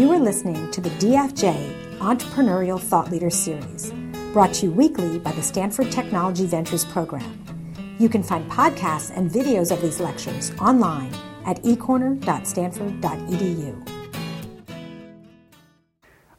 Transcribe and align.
You 0.00 0.08
are 0.12 0.18
listening 0.18 0.70
to 0.70 0.80
the 0.80 0.88
DFJ 0.88 1.98
Entrepreneurial 1.98 2.80
Thought 2.80 3.10
Leader 3.10 3.28
Series, 3.28 3.92
brought 4.32 4.54
to 4.54 4.64
you 4.64 4.72
weekly 4.72 5.18
by 5.18 5.30
the 5.32 5.42
Stanford 5.42 5.92
Technology 5.92 6.46
Ventures 6.46 6.86
Program. 6.86 7.44
You 7.98 8.08
can 8.08 8.22
find 8.22 8.50
podcasts 8.50 9.14
and 9.14 9.30
videos 9.30 9.70
of 9.70 9.82
these 9.82 10.00
lectures 10.00 10.52
online 10.52 11.12
at 11.44 11.62
ecorner.stanford.edu. 11.64 13.88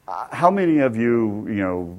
Uh, 0.07 0.27
how 0.31 0.49
many 0.49 0.79
of 0.79 0.95
you, 0.95 1.45
you 1.47 1.53
know, 1.53 1.95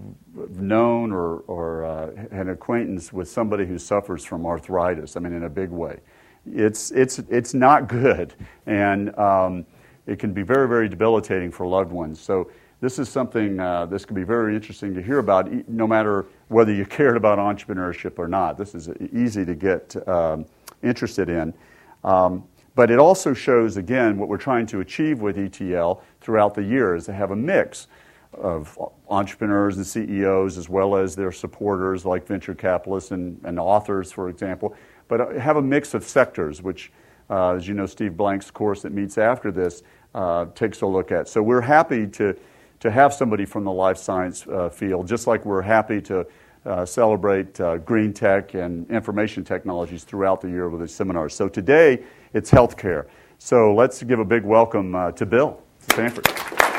known 0.58 1.12
or, 1.12 1.44
or 1.46 1.84
uh, 1.84 2.10
an 2.32 2.48
acquaintance 2.48 3.12
with 3.12 3.28
somebody 3.28 3.66
who 3.66 3.78
suffers 3.78 4.24
from 4.24 4.46
arthritis? 4.46 5.16
I 5.16 5.20
mean, 5.20 5.32
in 5.32 5.44
a 5.44 5.48
big 5.48 5.70
way. 5.70 6.00
It's, 6.44 6.90
it's, 6.90 7.20
it's 7.20 7.54
not 7.54 7.86
good, 7.86 8.34
and 8.66 9.16
um, 9.16 9.64
it 10.06 10.18
can 10.18 10.32
be 10.32 10.42
very, 10.42 10.68
very 10.68 10.88
debilitating 10.88 11.50
for 11.50 11.66
loved 11.66 11.92
ones. 11.92 12.20
So, 12.20 12.50
this 12.80 12.98
is 12.98 13.08
something 13.08 13.60
uh, 13.60 13.86
this 13.86 14.04
can 14.04 14.16
be 14.16 14.24
very 14.24 14.56
interesting 14.56 14.92
to 14.94 15.00
hear 15.00 15.18
about, 15.18 15.68
no 15.68 15.86
matter 15.86 16.26
whether 16.48 16.72
you 16.72 16.84
cared 16.98 17.16
about 17.16 17.38
entrepreneurship 17.38 18.18
or 18.18 18.26
not. 18.26 18.58
This 18.58 18.74
is 18.74 18.90
easy 19.12 19.44
to 19.44 19.54
get 19.54 20.08
um, 20.08 20.46
interested 20.82 21.28
in. 21.28 21.54
Um, 22.02 22.44
but 22.74 22.90
it 22.90 22.98
also 22.98 23.34
shows, 23.34 23.76
again, 23.76 24.18
what 24.18 24.28
we're 24.28 24.38
trying 24.38 24.66
to 24.66 24.80
achieve 24.80 25.20
with 25.20 25.38
ETL 25.38 26.02
throughout 26.20 26.54
the 26.54 26.62
year 26.62 26.94
is 26.94 27.04
to 27.06 27.12
have 27.12 27.30
a 27.30 27.36
mix 27.36 27.86
of 28.32 28.78
entrepreneurs 29.10 29.76
and 29.76 29.86
CEOs 29.86 30.56
as 30.56 30.68
well 30.68 30.96
as 30.96 31.14
their 31.14 31.32
supporters 31.32 32.06
like 32.06 32.26
venture 32.26 32.54
capitalists 32.54 33.10
and, 33.10 33.38
and 33.44 33.58
authors, 33.60 34.10
for 34.10 34.30
example, 34.30 34.74
but 35.08 35.20
uh, 35.20 35.38
have 35.38 35.56
a 35.56 35.62
mix 35.62 35.92
of 35.92 36.02
sectors, 36.02 36.62
which, 36.62 36.90
uh, 37.30 37.54
as 37.54 37.66
you 37.66 37.74
know, 37.74 37.86
Steve 37.86 38.16
Blank's 38.16 38.50
course 38.50 38.82
that 38.82 38.92
meets 38.92 39.18
after 39.18 39.50
this 39.50 39.82
uh, 40.14 40.46
takes 40.54 40.82
a 40.82 40.86
look 40.86 41.12
at. 41.12 41.28
So 41.28 41.42
we're 41.42 41.60
happy 41.60 42.06
to, 42.08 42.36
to 42.80 42.90
have 42.90 43.14
somebody 43.14 43.44
from 43.44 43.64
the 43.64 43.72
life 43.72 43.96
science 43.96 44.46
uh, 44.46 44.68
field, 44.68 45.06
just 45.06 45.26
like 45.26 45.44
we're 45.44 45.62
happy 45.62 46.00
to 46.02 46.26
uh, 46.64 46.84
celebrate 46.84 47.60
uh, 47.60 47.78
green 47.78 48.12
tech 48.12 48.54
and 48.54 48.88
information 48.90 49.44
technologies 49.44 50.04
throughout 50.04 50.40
the 50.40 50.48
year 50.48 50.68
with 50.68 50.80
these 50.80 50.94
seminars. 50.94 51.34
So 51.34 51.48
today, 51.48 52.04
it's 52.34 52.50
healthcare. 52.50 53.06
So 53.38 53.74
let's 53.74 54.02
give 54.02 54.20
a 54.20 54.24
big 54.24 54.44
welcome 54.44 54.94
uh, 54.94 55.10
to 55.12 55.26
Bill 55.26 55.60
Hagstrom. 55.88 56.71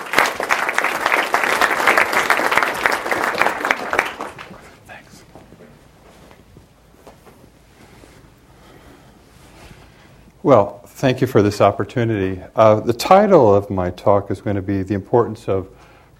Well, 10.43 10.79
thank 10.85 11.21
you 11.21 11.27
for 11.27 11.41
this 11.41 11.61
opportunity. 11.61 12.43
Uh, 12.53 12.81
the 12.81 12.91
title 12.91 13.55
of 13.55 13.69
my 13.69 13.91
talk 13.91 14.29
is 14.29 14.41
going 14.41 14.57
to 14.57 14.61
be 14.61 14.83
The 14.83 14.93
Importance 14.93 15.47
of 15.47 15.69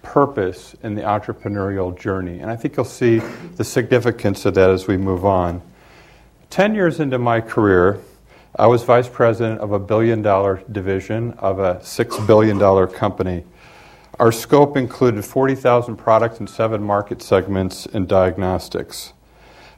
Purpose 0.02 0.74
in 0.82 0.94
the 0.94 1.02
Entrepreneurial 1.02 1.94
Journey. 1.94 2.38
And 2.38 2.50
I 2.50 2.56
think 2.56 2.74
you'll 2.74 2.86
see 2.86 3.18
the 3.18 3.64
significance 3.64 4.46
of 4.46 4.54
that 4.54 4.70
as 4.70 4.86
we 4.86 4.96
move 4.96 5.26
on. 5.26 5.60
Ten 6.48 6.74
years 6.74 7.00
into 7.00 7.18
my 7.18 7.42
career, 7.42 8.00
I 8.56 8.66
was 8.66 8.82
vice 8.82 9.10
president 9.10 9.60
of 9.60 9.72
a 9.72 9.78
billion 9.78 10.22
dollar 10.22 10.62
division 10.72 11.32
of 11.32 11.58
a 11.58 11.84
six 11.84 12.18
billion 12.20 12.56
dollar 12.56 12.86
company. 12.86 13.44
Our 14.18 14.32
scope 14.32 14.78
included 14.78 15.22
40,000 15.22 15.96
products 15.96 16.40
in 16.40 16.46
seven 16.46 16.82
market 16.82 17.20
segments 17.20 17.84
in 17.84 18.06
diagnostics. 18.06 19.12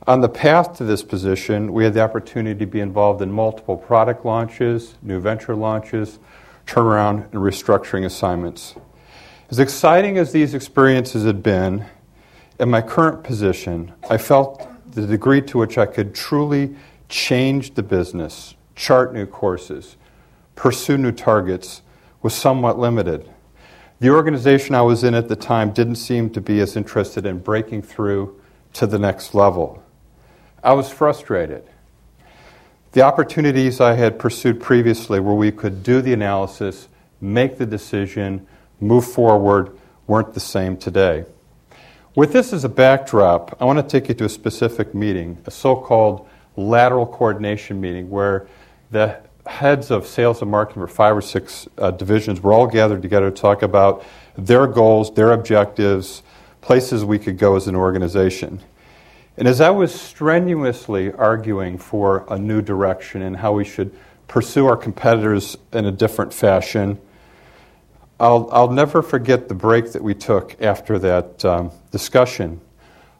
On 0.06 0.20
the 0.20 0.28
path 0.28 0.76
to 0.76 0.84
this 0.84 1.02
position, 1.02 1.72
we 1.72 1.82
had 1.82 1.92
the 1.92 2.00
opportunity 2.00 2.56
to 2.60 2.66
be 2.66 2.78
involved 2.78 3.22
in 3.22 3.32
multiple 3.32 3.76
product 3.76 4.24
launches, 4.24 4.94
new 5.02 5.18
venture 5.18 5.56
launches, 5.56 6.20
turnaround, 6.64 7.24
and 7.32 7.42
restructuring 7.42 8.04
assignments. 8.04 8.76
As 9.50 9.58
exciting 9.58 10.16
as 10.16 10.30
these 10.30 10.54
experiences 10.54 11.24
had 11.24 11.42
been, 11.42 11.86
in 12.60 12.70
my 12.70 12.82
current 12.82 13.24
position, 13.24 13.92
I 14.08 14.16
felt 14.16 14.68
the 14.92 15.08
degree 15.08 15.42
to 15.42 15.58
which 15.58 15.76
I 15.76 15.86
could 15.86 16.14
truly 16.14 16.76
change 17.08 17.74
the 17.74 17.82
business, 17.82 18.54
chart 18.76 19.12
new 19.12 19.26
courses, 19.26 19.96
pursue 20.54 20.98
new 20.98 21.10
targets 21.10 21.82
was 22.22 22.32
somewhat 22.32 22.78
limited. 22.78 23.28
The 23.98 24.10
organization 24.10 24.76
I 24.76 24.82
was 24.82 25.02
in 25.02 25.14
at 25.14 25.28
the 25.28 25.34
time 25.34 25.72
didn't 25.72 25.96
seem 25.96 26.30
to 26.30 26.40
be 26.40 26.60
as 26.60 26.76
interested 26.76 27.26
in 27.26 27.40
breaking 27.40 27.82
through 27.82 28.40
to 28.74 28.86
the 28.86 29.00
next 29.00 29.34
level. 29.34 29.82
I 30.66 30.72
was 30.72 30.90
frustrated. 30.90 31.62
The 32.90 33.02
opportunities 33.02 33.80
I 33.80 33.94
had 33.94 34.18
pursued 34.18 34.60
previously, 34.60 35.20
where 35.20 35.36
we 35.36 35.52
could 35.52 35.84
do 35.84 36.02
the 36.02 36.12
analysis, 36.12 36.88
make 37.20 37.56
the 37.56 37.66
decision, 37.66 38.44
move 38.80 39.06
forward, 39.06 39.78
weren't 40.08 40.34
the 40.34 40.40
same 40.40 40.76
today. 40.76 41.24
With 42.16 42.32
this 42.32 42.52
as 42.52 42.64
a 42.64 42.68
backdrop, 42.68 43.56
I 43.62 43.64
want 43.64 43.78
to 43.78 43.84
take 43.84 44.08
you 44.08 44.14
to 44.16 44.24
a 44.24 44.28
specific 44.28 44.92
meeting, 44.92 45.38
a 45.46 45.52
so 45.52 45.76
called 45.76 46.28
lateral 46.56 47.06
coordination 47.06 47.80
meeting, 47.80 48.10
where 48.10 48.48
the 48.90 49.20
heads 49.46 49.92
of 49.92 50.04
sales 50.04 50.42
and 50.42 50.50
marketing 50.50 50.82
for 50.82 50.88
five 50.88 51.16
or 51.16 51.22
six 51.22 51.68
uh, 51.78 51.92
divisions 51.92 52.40
were 52.40 52.52
all 52.52 52.66
gathered 52.66 53.02
together 53.02 53.30
to 53.30 53.40
talk 53.40 53.62
about 53.62 54.04
their 54.36 54.66
goals, 54.66 55.14
their 55.14 55.30
objectives, 55.30 56.24
places 56.60 57.04
we 57.04 57.20
could 57.20 57.38
go 57.38 57.54
as 57.54 57.68
an 57.68 57.76
organization. 57.76 58.60
And 59.38 59.46
as 59.46 59.60
I 59.60 59.70
was 59.70 59.94
strenuously 59.94 61.12
arguing 61.12 61.76
for 61.76 62.24
a 62.30 62.38
new 62.38 62.62
direction 62.62 63.20
and 63.20 63.36
how 63.36 63.52
we 63.52 63.64
should 63.64 63.94
pursue 64.28 64.66
our 64.66 64.76
competitors 64.76 65.58
in 65.72 65.84
a 65.84 65.92
different 65.92 66.32
fashion, 66.32 66.98
I'll, 68.18 68.48
I'll 68.50 68.70
never 68.70 69.02
forget 69.02 69.48
the 69.48 69.54
break 69.54 69.92
that 69.92 70.02
we 70.02 70.14
took 70.14 70.60
after 70.62 70.98
that 71.00 71.44
um, 71.44 71.70
discussion. 71.90 72.62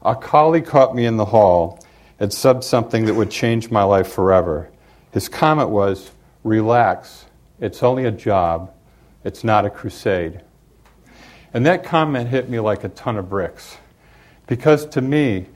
A 0.03 0.17
colleague 0.17 0.65
caught 0.65 0.95
me 0.95 1.05
in 1.05 1.19
the 1.19 1.27
hall 1.27 1.85
and 2.19 2.33
said 2.33 2.65
something 2.65 3.05
that 3.05 3.15
would 3.15 3.31
change 3.31 3.71
my 3.71 3.83
life 3.83 4.09
forever. 4.09 4.71
His 5.13 5.29
comment 5.29 5.69
was, 5.69 6.13
Relax, 6.45 7.27
it's 7.61 7.83
only 7.83 8.07
a 8.07 8.11
job, 8.11 8.73
it's 9.23 9.45
not 9.45 9.67
a 9.67 9.71
crusade. 9.71 10.41
And 11.53 11.67
that 11.67 11.85
comment 11.85 12.29
hit 12.29 12.49
me 12.49 12.59
like 12.59 12.85
a 12.85 12.89
ton 12.89 13.19
of 13.19 13.29
bricks. 13.29 13.77
Because 14.47 14.87
to 14.87 15.03
me, 15.03 15.47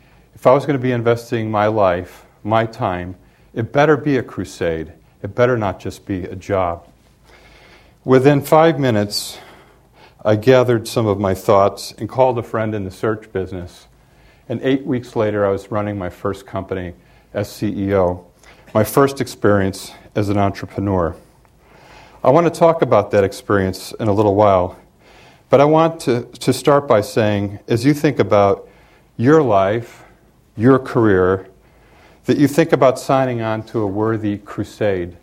if 0.41 0.47
I 0.47 0.55
was 0.55 0.65
going 0.65 0.78
to 0.78 0.83
be 0.83 0.93
investing 0.93 1.51
my 1.51 1.67
life, 1.67 2.25
my 2.43 2.65
time, 2.65 3.15
it 3.53 3.75
better 3.75 3.95
be 3.95 4.17
a 4.17 4.23
crusade. 4.23 4.91
It 5.23 5.34
better 5.34 5.59
not 5.59 5.78
just 5.78 6.06
be 6.06 6.25
a 6.25 6.34
job. 6.34 6.89
Within 8.06 8.41
five 8.41 8.81
minutes, 8.81 9.37
I 10.25 10.37
gathered 10.37 10.89
some 10.89 11.06
of 11.06 11.21
my 11.21 11.34
thoughts 11.34 11.93
and 11.99 12.09
called 12.09 12.39
a 12.39 12.43
friend 12.43 12.75
in 12.75 12.84
the 12.84 12.91
search 12.91 13.31
business. 13.33 13.87
And 14.49 14.62
eight 14.62 14.87
weeks 14.87 15.15
later, 15.15 15.45
I 15.45 15.50
was 15.50 15.71
running 15.71 15.99
my 15.99 16.09
first 16.09 16.47
company 16.47 16.95
as 17.34 17.47
CEO 17.47 18.25
my 18.73 18.84
first 18.84 19.21
experience 19.21 19.93
as 20.15 20.31
an 20.31 20.39
entrepreneur. 20.39 21.15
I 22.25 22.31
want 22.31 22.47
to 22.47 22.59
talk 22.59 22.81
about 22.81 23.11
that 23.11 23.25
experience 23.25 23.93
in 24.00 24.09
a 24.09 24.12
little 24.12 24.34
while, 24.34 24.79
but 25.50 25.61
I 25.61 25.67
want 25.67 26.00
to, 26.03 26.23
to 26.23 26.53
start 26.55 26.89
by 26.89 27.03
saying 27.03 27.59
as 27.69 27.84
you 27.84 27.93
think 27.93 28.19
about 28.19 28.67
your 29.19 29.43
life, 29.43 30.05
your 30.60 30.78
career, 30.78 31.48
that 32.26 32.37
you 32.37 32.47
think 32.47 32.72
about 32.72 32.98
signing 32.98 33.41
on 33.41 33.62
to 33.62 33.81
a 33.81 33.87
worthy 33.87 34.37
crusade, 34.37 35.16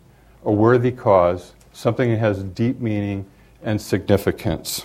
a 0.44 0.50
worthy 0.50 0.90
cause, 0.90 1.54
something 1.72 2.10
that 2.10 2.18
has 2.18 2.42
deep 2.42 2.80
meaning 2.80 3.24
and 3.62 3.80
significance. 3.80 4.84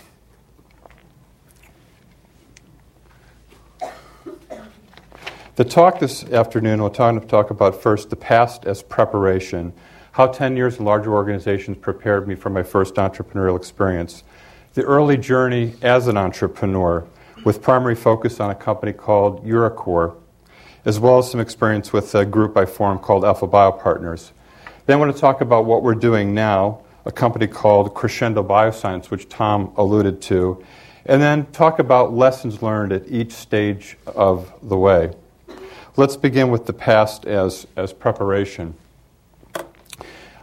The 5.56 5.64
talk 5.64 6.00
this 6.00 6.24
afternoon, 6.26 6.80
to 6.80 7.20
talk 7.28 7.50
about 7.50 7.82
first 7.82 8.12
the 8.12 8.16
past 8.16 8.66
as 8.66 8.84
preparation, 8.84 9.74
how 10.12 10.28
10 10.28 10.56
years 10.56 10.78
in 10.78 10.86
larger 10.86 11.14
organizations 11.14 11.78
prepared 11.78 12.28
me 12.28 12.36
for 12.36 12.52
my 12.52 12.62
first 12.62 12.96
entrepreneurial 12.96 13.58
experience, 13.58 14.24
the 14.76 14.84
early 14.84 15.18
journey 15.18 15.74
as 15.82 16.08
an 16.08 16.18
entrepreneur, 16.18 17.08
with 17.44 17.62
primary 17.62 17.96
focus 17.96 18.40
on 18.40 18.52
a 18.52 18.56
company 18.56 18.94
called 18.94 19.46
UroCor, 19.46 20.16
as 20.86 21.00
well 21.00 21.20
as 21.20 21.32
some 21.32 21.40
experience 21.40 21.94
with 21.94 22.14
a 22.16 22.26
group 22.26 22.58
I 22.58 22.66
formed 22.66 23.02
called 23.02 23.24
Alpha 23.24 23.48
Biopartners. 23.48 24.32
Then 24.86 24.98
I 24.98 25.00
want 25.00 25.16
to 25.16 25.20
talk 25.20 25.42
about 25.42 25.66
what 25.66 25.82
we're 25.82 25.96
doing 25.96 26.34
now, 26.34 26.82
a 27.06 27.12
company 27.12 27.48
called 27.48 27.94
Crescendo 27.94 28.44
Bioscience, 28.44 29.10
which 29.10 29.30
Tom 29.30 29.74
alluded 29.78 30.22
to, 30.24 30.64
and 31.06 31.22
then 31.22 31.46
talk 31.48 31.80
about 31.80 32.14
lessons 32.14 32.62
learned 32.62 32.92
at 32.92 33.08
each 33.08 33.32
stage 33.32 33.98
of 34.08 34.52
the 34.62 34.78
way. 34.78 35.14
Let's 35.96 36.18
begin 36.18 36.50
with 36.50 36.66
the 36.66 36.74
past 36.74 37.26
as, 37.26 37.68
as 37.76 37.94
preparation. 37.94 38.76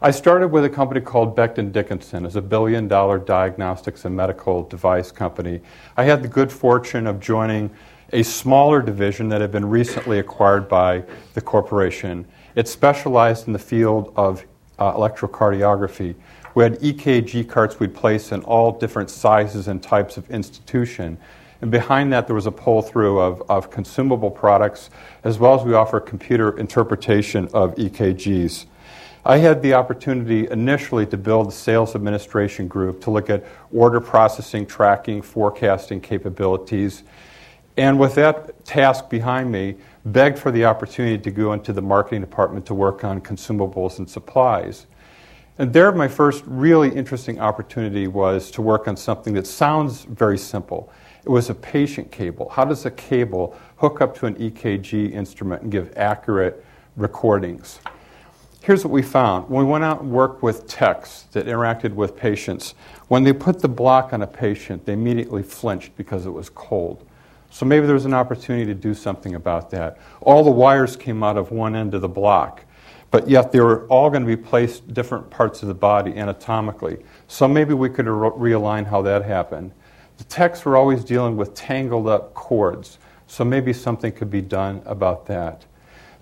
I 0.02 0.12
started 0.12 0.48
with 0.48 0.64
a 0.64 0.70
company 0.70 1.02
called 1.02 1.36
Becton 1.36 1.72
Dickinson 1.72 2.24
as 2.24 2.34
a 2.34 2.40
billion 2.40 2.88
dollar 2.88 3.18
diagnostics 3.18 4.06
and 4.06 4.16
medical 4.16 4.62
device 4.62 5.12
company. 5.12 5.60
I 5.98 6.04
had 6.04 6.22
the 6.22 6.28
good 6.28 6.50
fortune 6.50 7.06
of 7.06 7.20
joining 7.20 7.68
a 8.12 8.22
smaller 8.22 8.82
division 8.82 9.28
that 9.28 9.40
had 9.40 9.52
been 9.52 9.68
recently 9.68 10.18
acquired 10.18 10.68
by 10.68 11.04
the 11.34 11.40
corporation. 11.40 12.26
It 12.54 12.68
specialized 12.68 13.46
in 13.46 13.52
the 13.52 13.58
field 13.58 14.12
of 14.16 14.44
uh, 14.78 14.92
electrocardiography. 14.94 16.14
We 16.54 16.64
had 16.64 16.80
EKG 16.80 17.48
carts 17.48 17.78
we'd 17.78 17.94
place 17.94 18.32
in 18.32 18.42
all 18.42 18.72
different 18.72 19.10
sizes 19.10 19.68
and 19.68 19.82
types 19.82 20.16
of 20.16 20.28
institution. 20.30 21.18
And 21.60 21.70
behind 21.70 22.12
that, 22.12 22.26
there 22.26 22.34
was 22.34 22.46
a 22.46 22.50
pull 22.50 22.82
through 22.82 23.20
of, 23.20 23.42
of 23.48 23.70
consumable 23.70 24.30
products, 24.30 24.90
as 25.22 25.38
well 25.38 25.54
as 25.54 25.64
we 25.64 25.74
offer 25.74 26.00
computer 26.00 26.58
interpretation 26.58 27.48
of 27.52 27.74
EKGs. 27.76 28.66
I 29.24 29.36
had 29.36 29.60
the 29.60 29.74
opportunity 29.74 30.48
initially 30.50 31.04
to 31.06 31.18
build 31.18 31.48
a 31.48 31.52
sales 31.52 31.94
administration 31.94 32.66
group 32.66 33.02
to 33.02 33.10
look 33.10 33.28
at 33.28 33.44
order 33.70 34.00
processing, 34.00 34.64
tracking, 34.64 35.20
forecasting 35.20 36.00
capabilities. 36.00 37.02
And 37.76 37.98
with 37.98 38.14
that 38.16 38.64
task 38.64 39.08
behind 39.08 39.50
me, 39.50 39.76
begged 40.04 40.38
for 40.38 40.50
the 40.50 40.64
opportunity 40.64 41.18
to 41.18 41.30
go 41.30 41.52
into 41.52 41.72
the 41.72 41.82
marketing 41.82 42.20
department 42.20 42.66
to 42.66 42.74
work 42.74 43.04
on 43.04 43.20
consumables 43.20 43.98
and 43.98 44.08
supplies. 44.08 44.86
And 45.58 45.72
there, 45.72 45.92
my 45.92 46.08
first 46.08 46.42
really 46.46 46.88
interesting 46.88 47.38
opportunity 47.38 48.06
was 48.06 48.50
to 48.52 48.62
work 48.62 48.88
on 48.88 48.96
something 48.96 49.34
that 49.34 49.46
sounds 49.46 50.04
very 50.04 50.38
simple. 50.38 50.90
It 51.22 51.28
was 51.28 51.50
a 51.50 51.54
patient 51.54 52.10
cable. 52.10 52.48
How 52.48 52.64
does 52.64 52.86
a 52.86 52.90
cable 52.90 53.56
hook 53.76 54.00
up 54.00 54.16
to 54.18 54.26
an 54.26 54.36
EKG 54.36 55.12
instrument 55.12 55.62
and 55.62 55.70
give 55.70 55.92
accurate 55.96 56.64
recordings? 56.96 57.80
Here's 58.62 58.84
what 58.84 58.90
we 58.90 59.02
found. 59.02 59.50
When 59.50 59.64
we 59.64 59.70
went 59.70 59.84
out 59.84 60.00
and 60.00 60.10
worked 60.10 60.42
with 60.42 60.66
techs 60.66 61.24
that 61.32 61.46
interacted 61.46 61.92
with 61.92 62.16
patients, 62.16 62.74
when 63.08 63.24
they 63.24 63.32
put 63.32 63.60
the 63.60 63.68
block 63.68 64.12
on 64.12 64.22
a 64.22 64.26
patient, 64.26 64.86
they 64.86 64.94
immediately 64.94 65.42
flinched 65.42 65.96
because 65.96 66.24
it 66.24 66.30
was 66.30 66.48
cold. 66.48 67.06
So 67.50 67.66
maybe 67.66 67.84
there 67.84 67.94
was 67.94 68.04
an 68.04 68.14
opportunity 68.14 68.64
to 68.66 68.74
do 68.74 68.94
something 68.94 69.34
about 69.34 69.70
that. 69.70 69.98
All 70.20 70.44
the 70.44 70.50
wires 70.50 70.96
came 70.96 71.22
out 71.22 71.36
of 71.36 71.50
one 71.50 71.74
end 71.74 71.94
of 71.94 72.00
the 72.00 72.08
block, 72.08 72.64
but 73.10 73.28
yet 73.28 73.50
they 73.50 73.60
were 73.60 73.86
all 73.88 74.08
going 74.08 74.22
to 74.22 74.36
be 74.36 74.36
placed 74.36 74.94
different 74.94 75.28
parts 75.30 75.62
of 75.62 75.68
the 75.68 75.74
body 75.74 76.16
anatomically. 76.16 76.98
So 77.26 77.48
maybe 77.48 77.74
we 77.74 77.90
could 77.90 78.06
re- 78.06 78.52
realign 78.52 78.86
how 78.86 79.02
that 79.02 79.24
happened. 79.24 79.72
The 80.18 80.24
techs 80.24 80.64
were 80.64 80.76
always 80.76 81.04
dealing 81.04 81.36
with 81.36 81.54
tangled 81.54 82.06
up 82.06 82.34
cords, 82.34 82.98
so 83.26 83.44
maybe 83.44 83.72
something 83.72 84.12
could 84.12 84.30
be 84.30 84.42
done 84.42 84.82
about 84.86 85.26
that. 85.26 85.64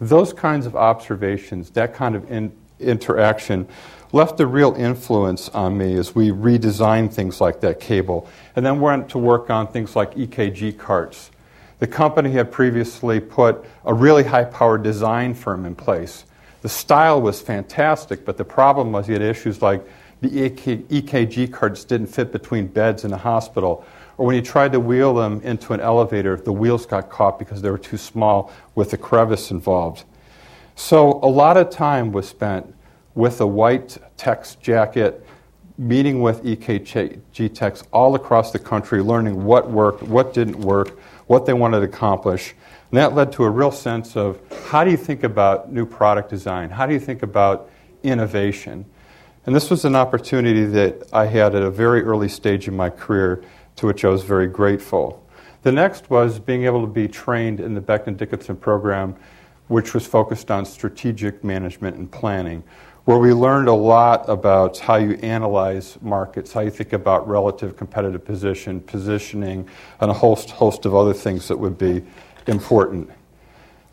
Those 0.00 0.32
kinds 0.32 0.64
of 0.64 0.76
observations, 0.76 1.70
that 1.70 1.92
kind 1.92 2.14
of 2.14 2.30
in, 2.30 2.52
interaction, 2.80 3.68
left 4.12 4.40
a 4.40 4.46
real 4.46 4.74
influence 4.74 5.48
on 5.50 5.76
me 5.76 5.94
as 5.94 6.14
we 6.14 6.30
redesigned 6.30 7.12
things 7.12 7.40
like 7.40 7.60
that 7.60 7.80
cable, 7.80 8.28
and 8.56 8.64
then 8.64 8.80
went 8.80 9.08
to 9.10 9.18
work 9.18 9.50
on 9.50 9.66
things 9.66 9.94
like 9.94 10.14
EKG 10.14 10.78
carts. 10.78 11.30
The 11.78 11.86
company 11.86 12.30
had 12.32 12.50
previously 12.50 13.20
put 13.20 13.64
a 13.84 13.94
really 13.94 14.24
high 14.24 14.44
powered 14.44 14.82
design 14.82 15.34
firm 15.34 15.64
in 15.64 15.74
place. 15.74 16.24
The 16.62 16.68
style 16.68 17.22
was 17.22 17.40
fantastic, 17.40 18.24
but 18.24 18.36
the 18.36 18.44
problem 18.44 18.90
was 18.90 19.06
you 19.06 19.14
had 19.14 19.22
issues 19.22 19.62
like 19.62 19.86
the 20.20 20.28
EKG 20.28 21.52
carts 21.52 21.84
didn't 21.84 22.08
fit 22.08 22.32
between 22.32 22.66
beds 22.66 23.04
in 23.04 23.12
a 23.12 23.16
hospital. 23.16 23.84
Or 24.16 24.26
when 24.26 24.34
you 24.34 24.42
tried 24.42 24.72
to 24.72 24.80
wheel 24.80 25.14
them 25.14 25.40
into 25.42 25.72
an 25.72 25.78
elevator, 25.78 26.36
the 26.36 26.52
wheels 26.52 26.86
got 26.86 27.08
caught 27.08 27.38
because 27.38 27.62
they 27.62 27.70
were 27.70 27.78
too 27.78 27.96
small 27.96 28.50
with 28.74 28.90
the 28.90 28.98
crevice 28.98 29.52
involved. 29.52 30.02
So 30.74 31.20
a 31.22 31.30
lot 31.30 31.56
of 31.56 31.70
time 31.70 32.10
was 32.10 32.28
spent 32.28 32.74
with 33.18 33.40
a 33.40 33.46
white 33.46 33.98
text 34.16 34.60
jacket, 34.60 35.26
meeting 35.76 36.22
with 36.22 36.44
EKG 36.44 37.52
techs 37.52 37.82
all 37.92 38.14
across 38.14 38.52
the 38.52 38.60
country, 38.60 39.02
learning 39.02 39.42
what 39.42 39.68
worked, 39.68 40.04
what 40.04 40.32
didn't 40.32 40.60
work, 40.60 40.96
what 41.26 41.44
they 41.44 41.52
wanted 41.52 41.80
to 41.80 41.84
accomplish. 41.84 42.54
And 42.92 42.98
that 42.98 43.16
led 43.16 43.32
to 43.32 43.42
a 43.42 43.50
real 43.50 43.72
sense 43.72 44.16
of 44.16 44.40
how 44.68 44.84
do 44.84 44.92
you 44.92 44.96
think 44.96 45.24
about 45.24 45.72
new 45.72 45.84
product 45.84 46.30
design? 46.30 46.70
How 46.70 46.86
do 46.86 46.92
you 46.92 47.00
think 47.00 47.24
about 47.24 47.68
innovation? 48.04 48.84
And 49.46 49.54
this 49.54 49.68
was 49.68 49.84
an 49.84 49.96
opportunity 49.96 50.64
that 50.66 51.08
I 51.12 51.26
had 51.26 51.56
at 51.56 51.62
a 51.64 51.72
very 51.72 52.02
early 52.04 52.28
stage 52.28 52.68
in 52.68 52.76
my 52.76 52.88
career, 52.88 53.42
to 53.76 53.86
which 53.86 54.04
I 54.04 54.10
was 54.10 54.22
very 54.22 54.46
grateful. 54.46 55.26
The 55.64 55.72
next 55.72 56.08
was 56.08 56.38
being 56.38 56.66
able 56.66 56.82
to 56.82 56.86
be 56.86 57.08
trained 57.08 57.58
in 57.58 57.74
the 57.74 57.80
Becton 57.80 58.16
Dickinson 58.16 58.54
program, 58.54 59.16
which 59.68 59.94
was 59.94 60.06
focused 60.06 60.50
on 60.50 60.64
strategic 60.64 61.44
management 61.44 61.96
and 61.96 62.10
planning, 62.10 62.62
where 63.04 63.18
we 63.18 63.32
learned 63.32 63.68
a 63.68 63.72
lot 63.72 64.28
about 64.28 64.78
how 64.78 64.96
you 64.96 65.12
analyze 65.22 65.96
markets, 66.02 66.52
how 66.52 66.60
you 66.60 66.70
think 66.70 66.92
about 66.92 67.26
relative 67.26 67.76
competitive 67.76 68.24
position, 68.24 68.80
positioning, 68.80 69.66
and 70.00 70.10
a 70.10 70.14
host, 70.14 70.50
host 70.50 70.84
of 70.84 70.94
other 70.94 71.14
things 71.14 71.48
that 71.48 71.56
would 71.56 71.78
be 71.78 72.02
important. 72.46 73.08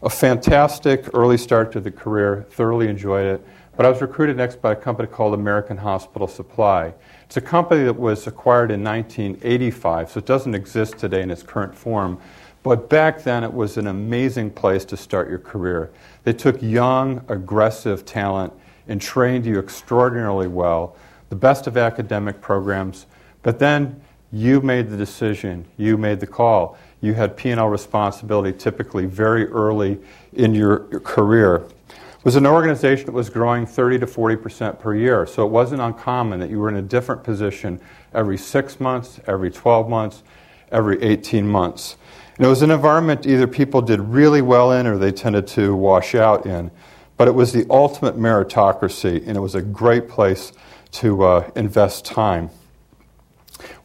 A 0.02 0.10
fantastic 0.10 1.10
early 1.14 1.38
start 1.38 1.72
to 1.72 1.80
the 1.80 1.92
career, 1.92 2.46
thoroughly 2.50 2.88
enjoyed 2.88 3.26
it. 3.26 3.48
But 3.76 3.86
I 3.86 3.90
was 3.90 4.02
recruited 4.02 4.38
next 4.38 4.62
by 4.62 4.72
a 4.72 4.76
company 4.76 5.08
called 5.08 5.34
American 5.34 5.78
Hospital 5.78 6.28
Supply. 6.28 6.94
It's 7.26 7.36
a 7.38 7.42
company 7.42 7.84
that 7.84 7.98
was 7.98 8.26
acquired 8.26 8.72
in 8.72 8.84
1985, 8.84 10.12
so 10.12 10.20
it 10.20 10.26
doesn't 10.26 10.56
exist 10.56 10.98
today 10.98 11.22
in 11.22 11.32
its 11.32 11.44
current 11.44 11.76
form. 11.76 12.20
But 12.66 12.90
back 12.90 13.22
then, 13.22 13.44
it 13.44 13.54
was 13.54 13.78
an 13.78 13.86
amazing 13.86 14.50
place 14.50 14.86
to 14.86 14.98
start 14.98 15.30
your 15.30 15.38
career. 15.38 15.92
They 16.24 16.34
took 16.34 16.60
young, 16.64 17.24
aggressive 17.28 18.06
talent 18.06 18.54
and 18.88 19.00
trained 19.00 19.46
you 19.46 19.60
extraordinarily 19.60 20.48
well, 20.48 20.96
the 21.30 21.36
best 21.36 21.68
of 21.68 21.78
academic 21.78 22.42
programs. 22.42 23.06
But 23.44 23.60
then 23.60 24.02
you 24.32 24.62
made 24.62 24.90
the 24.90 24.98
decision, 24.98 25.66
you 25.78 25.96
made 25.96 26.20
the 26.20 26.26
call. 26.26 26.76
You 27.02 27.14
had 27.14 27.38
P&L 27.38 27.68
responsibility 27.68 28.58
typically 28.58 29.06
very 29.06 29.46
early 29.46 30.00
in 30.34 30.56
your, 30.56 30.88
your 30.90 31.02
career 31.02 31.68
It 31.88 32.26
was 32.26 32.36
an 32.36 32.48
organization 32.48 33.06
that 33.06 33.12
was 33.12 33.30
growing 33.30 33.68
30 33.68 34.00
to 34.00 34.08
40 34.08 34.36
percent 34.38 34.80
per 34.80 34.96
year. 34.96 35.28
So 35.28 35.46
it 35.46 35.52
wasn't 35.52 35.84
uncommon 35.84 36.40
that 36.40 36.50
you 36.50 36.60
were 36.60 36.70
in 36.70 36.78
a 36.78 36.82
different 36.82 37.24
position 37.24 37.80
every 38.12 38.40
six 38.40 38.80
months, 38.80 39.20
every 39.28 39.52
12 39.52 39.88
months, 39.88 40.24
every 40.72 41.00
18 41.04 41.48
months. 41.48 41.98
And 42.38 42.46
it 42.46 42.50
was 42.50 42.62
an 42.62 42.72
environment 42.72 43.26
either 43.26 43.48
people 43.48 43.82
did 43.82 44.02
really 44.02 44.42
well 44.42 44.74
in 44.74 44.88
or 44.88 44.98
they 44.98 45.12
tended 45.12 45.48
to 45.48 45.74
wash 45.74 46.16
out 46.16 46.46
in. 46.46 46.70
But 47.16 47.30
it 47.30 47.32
was 47.32 47.54
the 47.54 47.66
ultimate 47.70 48.18
meritocracy, 48.18 49.26
and 49.26 49.38
it 49.38 49.40
was 49.40 49.56
a 49.56 49.62
great 49.62 50.10
place 50.10 50.52
to 50.94 51.24
uh, 51.24 51.52
invest 51.56 52.04
time. 52.04 52.50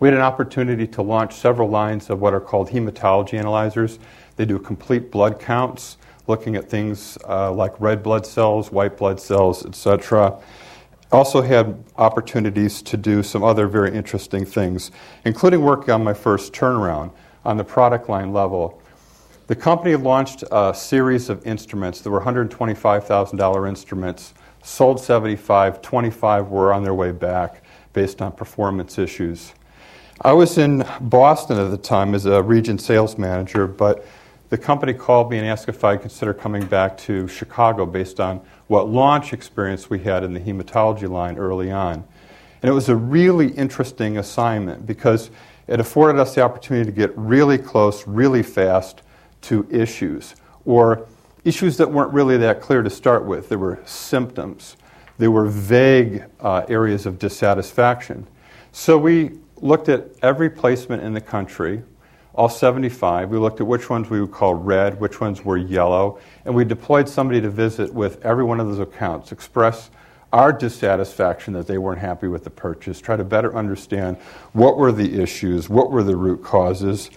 We 0.00 0.08
had 0.08 0.14
an 0.14 0.22
opportunity 0.22 0.88
to 0.88 1.02
launch 1.02 1.34
several 1.34 1.68
lines 1.68 2.10
of 2.10 2.20
what 2.20 2.34
are 2.34 2.40
called 2.40 2.70
hematology 2.70 3.38
analyzers. 3.38 4.00
They 4.34 4.46
do 4.46 4.58
complete 4.58 5.12
blood 5.12 5.38
counts 5.38 5.96
looking 6.26 6.56
at 6.56 6.68
things 6.68 7.18
uh, 7.28 7.52
like 7.52 7.80
red 7.80 8.02
blood 8.02 8.26
cells, 8.26 8.72
white 8.72 8.96
blood 8.96 9.20
cells, 9.20 9.64
etc. 9.64 10.40
Also 11.12 11.40
had 11.40 11.84
opportunities 11.96 12.82
to 12.82 12.96
do 12.96 13.22
some 13.22 13.44
other 13.44 13.68
very 13.68 13.94
interesting 13.94 14.44
things, 14.44 14.90
including 15.24 15.62
working 15.62 15.90
on 15.94 16.02
my 16.02 16.14
first 16.14 16.52
turnaround 16.52 17.12
on 17.44 17.56
the 17.56 17.64
product 17.64 18.08
line 18.08 18.32
level. 18.32 18.80
The 19.46 19.56
company 19.56 19.96
launched 19.96 20.44
a 20.52 20.72
series 20.74 21.28
of 21.28 21.44
instruments. 21.46 22.00
There 22.00 22.12
were 22.12 22.20
$125,000 22.20 23.68
instruments, 23.68 24.34
sold 24.62 25.00
75, 25.00 25.82
25 25.82 26.48
were 26.48 26.72
on 26.72 26.84
their 26.84 26.94
way 26.94 27.12
back 27.12 27.62
based 27.92 28.22
on 28.22 28.32
performance 28.32 28.98
issues. 28.98 29.52
I 30.22 30.32
was 30.34 30.58
in 30.58 30.84
Boston 31.00 31.58
at 31.58 31.70
the 31.70 31.78
time 31.78 32.14
as 32.14 32.26
a 32.26 32.42
region 32.42 32.78
sales 32.78 33.16
manager, 33.18 33.66
but 33.66 34.06
the 34.50 34.58
company 34.58 34.92
called 34.92 35.30
me 35.30 35.38
and 35.38 35.46
asked 35.46 35.68
if 35.68 35.82
I'd 35.82 36.00
consider 36.00 36.34
coming 36.34 36.66
back 36.66 36.98
to 36.98 37.26
Chicago 37.26 37.86
based 37.86 38.20
on 38.20 38.40
what 38.66 38.88
launch 38.88 39.32
experience 39.32 39.88
we 39.88 40.00
had 40.00 40.22
in 40.22 40.34
the 40.34 40.40
hematology 40.40 41.08
line 41.08 41.38
early 41.38 41.70
on. 41.70 42.04
And 42.62 42.70
it 42.70 42.72
was 42.72 42.88
a 42.88 42.96
really 42.96 43.48
interesting 43.52 44.18
assignment 44.18 44.86
because 44.86 45.30
it 45.70 45.78
afforded 45.78 46.20
us 46.20 46.34
the 46.34 46.42
opportunity 46.42 46.84
to 46.84 46.94
get 46.94 47.16
really 47.16 47.56
close, 47.56 48.06
really 48.06 48.42
fast 48.42 49.02
to 49.42 49.66
issues, 49.70 50.34
or 50.64 51.06
issues 51.44 51.76
that 51.76 51.90
weren't 51.90 52.12
really 52.12 52.36
that 52.36 52.60
clear 52.60 52.82
to 52.82 52.90
start 52.90 53.24
with. 53.24 53.48
There 53.48 53.58
were 53.58 53.80
symptoms, 53.86 54.76
there 55.16 55.30
were 55.30 55.46
vague 55.46 56.24
uh, 56.40 56.66
areas 56.68 57.06
of 57.06 57.18
dissatisfaction. 57.18 58.26
So 58.72 58.98
we 58.98 59.38
looked 59.56 59.88
at 59.88 60.08
every 60.22 60.50
placement 60.50 61.04
in 61.04 61.14
the 61.14 61.20
country 61.20 61.82
all 62.34 62.48
75. 62.48 63.28
We 63.30 63.38
looked 63.38 63.60
at 63.60 63.66
which 63.66 63.90
ones 63.90 64.08
we 64.08 64.20
would 64.20 64.30
call 64.30 64.54
red, 64.54 65.00
which 65.00 65.20
ones 65.20 65.44
were 65.44 65.56
yellow, 65.56 66.18
and 66.44 66.54
we 66.54 66.64
deployed 66.64 67.08
somebody 67.08 67.40
to 67.40 67.50
visit 67.50 67.92
with 67.92 68.24
every 68.24 68.44
one 68.44 68.60
of 68.60 68.66
those 68.68 68.78
accounts, 68.78 69.32
express 69.32 69.90
our 70.32 70.52
dissatisfaction 70.52 71.54
that 71.54 71.66
they 71.66 71.78
weren't 71.78 72.00
happy 72.00 72.28
with 72.28 72.44
the 72.44 72.50
purchase, 72.50 73.00
try 73.00 73.16
to 73.16 73.24
better 73.24 73.54
understand 73.56 74.16
what 74.52 74.76
were 74.76 74.92
the 74.92 75.20
issues, 75.20 75.68
what 75.68 75.90
were 75.90 76.02
the 76.02 76.16
root 76.16 76.42
causes. 76.42 77.10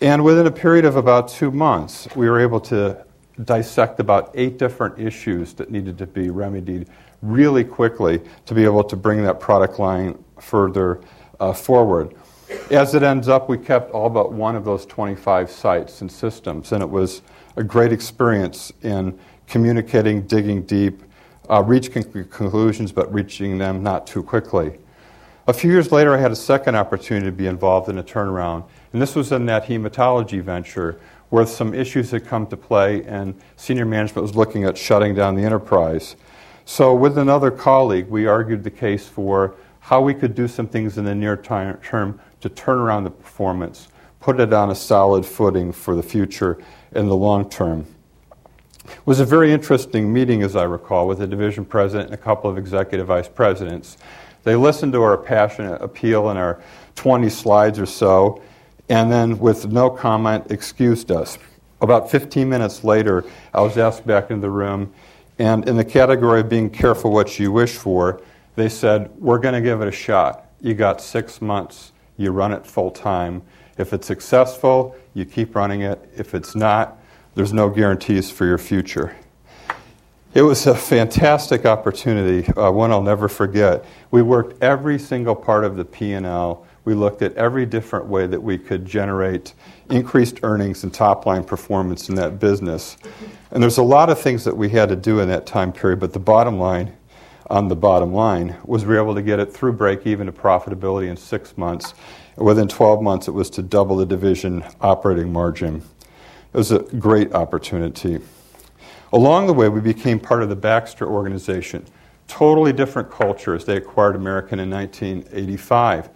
And 0.00 0.24
within 0.24 0.46
a 0.46 0.50
period 0.50 0.84
of 0.84 0.96
about 0.96 1.28
two 1.28 1.50
months, 1.50 2.08
we 2.16 2.28
were 2.28 2.40
able 2.40 2.60
to 2.60 3.04
dissect 3.44 4.00
about 4.00 4.30
eight 4.34 4.58
different 4.58 4.98
issues 4.98 5.52
that 5.54 5.70
needed 5.70 5.98
to 5.98 6.06
be 6.06 6.30
remedied 6.30 6.88
really 7.22 7.64
quickly 7.64 8.20
to 8.46 8.54
be 8.54 8.64
able 8.64 8.84
to 8.84 8.96
bring 8.96 9.22
that 9.22 9.40
product 9.40 9.78
line 9.78 10.22
further 10.40 11.00
uh, 11.40 11.52
forward. 11.52 12.14
As 12.70 12.94
it 12.94 13.02
ends 13.02 13.28
up, 13.28 13.48
we 13.48 13.58
kept 13.58 13.90
all 13.90 14.08
but 14.08 14.32
one 14.32 14.54
of 14.54 14.64
those 14.64 14.86
25 14.86 15.50
sites 15.50 16.00
and 16.00 16.10
systems, 16.10 16.72
and 16.72 16.82
it 16.82 16.88
was 16.88 17.22
a 17.56 17.64
great 17.64 17.92
experience 17.92 18.72
in 18.82 19.18
communicating, 19.46 20.22
digging 20.22 20.62
deep, 20.62 21.02
uh, 21.50 21.62
reach 21.62 21.92
con- 21.92 22.02
conclusions, 22.30 22.92
but 22.92 23.12
reaching 23.12 23.58
them 23.58 23.82
not 23.82 24.06
too 24.06 24.22
quickly. 24.22 24.78
A 25.48 25.52
few 25.52 25.70
years 25.70 25.92
later, 25.92 26.14
I 26.14 26.18
had 26.18 26.32
a 26.32 26.36
second 26.36 26.74
opportunity 26.74 27.26
to 27.26 27.32
be 27.32 27.46
involved 27.46 27.88
in 27.88 27.98
a 27.98 28.02
turnaround, 28.02 28.64
and 28.92 29.00
this 29.00 29.14
was 29.14 29.30
in 29.30 29.46
that 29.46 29.66
hematology 29.66 30.42
venture 30.42 30.98
where 31.28 31.46
some 31.46 31.74
issues 31.74 32.10
had 32.10 32.26
come 32.26 32.46
to 32.48 32.56
play, 32.56 33.04
and 33.04 33.34
senior 33.56 33.84
management 33.84 34.22
was 34.22 34.34
looking 34.36 34.64
at 34.64 34.76
shutting 34.76 35.14
down 35.14 35.34
the 35.34 35.42
enterprise. 35.42 36.16
So, 36.64 36.94
with 36.94 37.16
another 37.16 37.50
colleague, 37.50 38.08
we 38.08 38.26
argued 38.26 38.64
the 38.64 38.70
case 38.70 39.06
for 39.06 39.54
how 39.80 40.00
we 40.00 40.14
could 40.14 40.34
do 40.34 40.48
some 40.48 40.66
things 40.66 40.98
in 40.98 41.04
the 41.04 41.14
near 41.14 41.36
term 41.36 42.20
to 42.40 42.48
turn 42.48 42.78
around 42.78 43.04
the 43.04 43.10
performance, 43.10 43.88
put 44.18 44.40
it 44.40 44.52
on 44.52 44.70
a 44.70 44.74
solid 44.74 45.24
footing 45.24 45.70
for 45.70 45.94
the 45.94 46.02
future 46.02 46.58
in 46.92 47.06
the 47.06 47.14
long 47.14 47.48
term. 47.48 47.86
It 48.88 49.06
was 49.06 49.20
a 49.20 49.24
very 49.24 49.52
interesting 49.52 50.12
meeting, 50.12 50.42
as 50.42 50.56
I 50.56 50.64
recall, 50.64 51.06
with 51.08 51.18
the 51.18 51.26
division 51.26 51.64
president 51.64 52.10
and 52.10 52.14
a 52.14 52.22
couple 52.22 52.48
of 52.48 52.56
executive 52.56 53.06
vice 53.08 53.28
presidents. 53.28 53.96
They 54.44 54.54
listened 54.54 54.92
to 54.92 55.02
our 55.02 55.18
passionate 55.18 55.82
appeal 55.82 56.30
and 56.30 56.38
our 56.38 56.62
20 56.94 57.28
slides 57.28 57.78
or 57.78 57.86
so, 57.86 58.42
and 58.88 59.10
then, 59.10 59.38
with 59.38 59.66
no 59.66 59.90
comment, 59.90 60.50
excused 60.50 61.10
us. 61.10 61.38
About 61.80 62.10
15 62.10 62.48
minutes 62.48 62.84
later, 62.84 63.24
I 63.52 63.60
was 63.60 63.76
asked 63.76 64.06
back 64.06 64.30
into 64.30 64.42
the 64.42 64.50
room, 64.50 64.92
and 65.38 65.68
in 65.68 65.76
the 65.76 65.84
category 65.84 66.40
of 66.40 66.48
being 66.48 66.70
careful 66.70 67.10
what 67.10 67.38
you 67.38 67.50
wish 67.52 67.74
for, 67.76 68.22
they 68.54 68.68
said, 68.68 69.10
We're 69.18 69.38
going 69.38 69.54
to 69.54 69.60
give 69.60 69.82
it 69.82 69.88
a 69.88 69.92
shot. 69.92 70.46
You 70.60 70.74
got 70.74 71.00
six 71.00 71.42
months, 71.42 71.92
you 72.16 72.30
run 72.30 72.52
it 72.52 72.66
full 72.66 72.90
time. 72.90 73.42
If 73.76 73.92
it's 73.92 74.06
successful, 74.06 74.96
you 75.12 75.24
keep 75.24 75.54
running 75.54 75.82
it. 75.82 76.08
If 76.16 76.34
it's 76.34 76.54
not, 76.54 76.98
there's 77.36 77.52
no 77.52 77.68
guarantees 77.68 78.30
for 78.30 78.46
your 78.46 78.56
future. 78.58 79.14
It 80.32 80.40
was 80.40 80.66
a 80.66 80.74
fantastic 80.74 81.66
opportunity, 81.66 82.50
uh, 82.54 82.70
one 82.70 82.90
I'll 82.90 83.02
never 83.02 83.28
forget. 83.28 83.84
We 84.10 84.22
worked 84.22 84.62
every 84.62 84.98
single 84.98 85.36
part 85.36 85.64
of 85.64 85.76
the 85.76 85.84
P&L. 85.84 86.66
We 86.86 86.94
looked 86.94 87.20
at 87.20 87.34
every 87.34 87.66
different 87.66 88.06
way 88.06 88.26
that 88.26 88.42
we 88.42 88.56
could 88.56 88.86
generate 88.86 89.52
increased 89.90 90.40
earnings 90.42 90.82
and 90.82 90.92
top 90.92 91.26
line 91.26 91.44
performance 91.44 92.08
in 92.08 92.14
that 92.14 92.40
business. 92.40 92.96
And 93.50 93.62
there's 93.62 93.78
a 93.78 93.82
lot 93.82 94.08
of 94.08 94.18
things 94.18 94.44
that 94.44 94.56
we 94.56 94.70
had 94.70 94.88
to 94.88 94.96
do 94.96 95.20
in 95.20 95.28
that 95.28 95.46
time 95.46 95.72
period, 95.72 96.00
but 96.00 96.14
the 96.14 96.18
bottom 96.18 96.58
line 96.58 96.96
on 97.50 97.68
the 97.68 97.76
bottom 97.76 98.14
line 98.14 98.56
was 98.64 98.86
we 98.86 98.94
were 98.94 99.02
able 99.02 99.14
to 99.14 99.22
get 99.22 99.40
it 99.40 99.52
through 99.52 99.74
break 99.74 100.06
even 100.06 100.26
to 100.26 100.32
profitability 100.32 101.08
in 101.08 101.18
six 101.18 101.56
months. 101.58 101.92
Within 102.36 102.66
12 102.66 103.02
months, 103.02 103.28
it 103.28 103.32
was 103.32 103.50
to 103.50 103.62
double 103.62 103.96
the 103.96 104.06
division 104.06 104.64
operating 104.80 105.32
margin. 105.32 105.82
It 106.52 106.56
was 106.56 106.72
a 106.72 106.80
great 106.80 107.34
opportunity. 107.34 108.20
Along 109.12 109.46
the 109.46 109.52
way, 109.52 109.68
we 109.68 109.80
became 109.80 110.18
part 110.18 110.42
of 110.42 110.48
the 110.48 110.56
Baxter 110.56 111.06
organization. 111.06 111.84
Totally 112.28 112.72
different 112.72 113.10
culture 113.10 113.54
as 113.54 113.64
They 113.64 113.76
acquired 113.76 114.16
American 114.16 114.58
in 114.58 114.70
1985. 114.70 116.08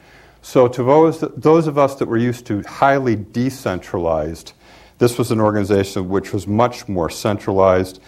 So, 0.42 0.66
to 0.68 0.82
those, 0.82 1.20
those 1.36 1.66
of 1.66 1.76
us 1.76 1.94
that 1.96 2.06
were 2.06 2.16
used 2.16 2.46
to 2.46 2.62
highly 2.62 3.14
decentralized, 3.14 4.54
this 4.98 5.18
was 5.18 5.30
an 5.30 5.40
organization 5.40 6.08
which 6.08 6.32
was 6.32 6.46
much 6.46 6.88
more 6.88 7.10
centralized, 7.10 8.00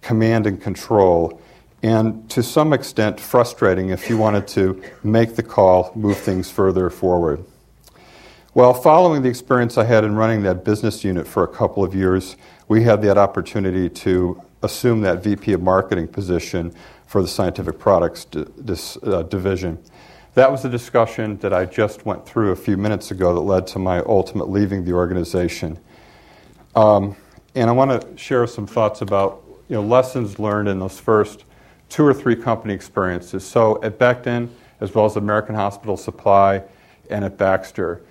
command 0.00 0.46
and 0.46 0.60
control, 0.60 1.40
and 1.82 2.28
to 2.30 2.42
some 2.42 2.72
extent 2.72 3.18
frustrating 3.18 3.90
if 3.90 4.08
you 4.10 4.18
wanted 4.18 4.46
to 4.48 4.82
make 5.02 5.36
the 5.36 5.42
call, 5.42 5.92
move 5.94 6.18
things 6.18 6.50
further 6.50 6.90
forward. 6.90 7.44
Well, 8.52 8.74
following 8.74 9.22
the 9.22 9.28
experience 9.28 9.78
I 9.78 9.84
had 9.84 10.02
in 10.02 10.16
running 10.16 10.42
that 10.42 10.64
business 10.64 11.04
unit 11.04 11.28
for 11.28 11.44
a 11.44 11.48
couple 11.48 11.84
of 11.84 11.94
years, 11.94 12.36
we 12.66 12.82
had 12.82 13.00
that 13.02 13.16
opportunity 13.16 13.88
to 13.88 14.42
assume 14.64 15.02
that 15.02 15.22
VP 15.22 15.52
of 15.52 15.62
marketing 15.62 16.08
position 16.08 16.74
for 17.06 17.22
the 17.22 17.28
scientific 17.28 17.78
products 17.78 18.24
d- 18.24 18.44
this, 18.56 18.98
uh, 19.04 19.22
division. 19.22 19.78
That 20.34 20.50
was 20.50 20.64
a 20.64 20.68
discussion 20.68 21.38
that 21.38 21.52
I 21.52 21.64
just 21.64 22.04
went 22.04 22.26
through 22.26 22.50
a 22.50 22.56
few 22.56 22.76
minutes 22.76 23.12
ago 23.12 23.32
that 23.34 23.40
led 23.40 23.68
to 23.68 23.78
my 23.78 24.00
ultimate 24.00 24.50
leaving 24.50 24.84
the 24.84 24.94
organization. 24.94 25.78
Um, 26.74 27.14
and 27.54 27.70
I 27.70 27.72
want 27.72 28.02
to 28.02 28.18
share 28.18 28.48
some 28.48 28.66
thoughts 28.66 29.00
about 29.00 29.44
you 29.68 29.76
know, 29.76 29.82
lessons 29.82 30.40
learned 30.40 30.68
in 30.68 30.80
those 30.80 30.98
first 30.98 31.44
two 31.88 32.04
or 32.04 32.12
three 32.12 32.34
company 32.34 32.74
experiences. 32.74 33.44
So 33.44 33.80
at 33.84 33.96
Becton, 33.96 34.48
as 34.80 34.92
well 34.92 35.04
as 35.04 35.14
American 35.14 35.54
Hospital 35.54 35.96
Supply, 35.96 36.64
and 37.10 37.24
at 37.24 37.38
Baxter, 37.38 38.02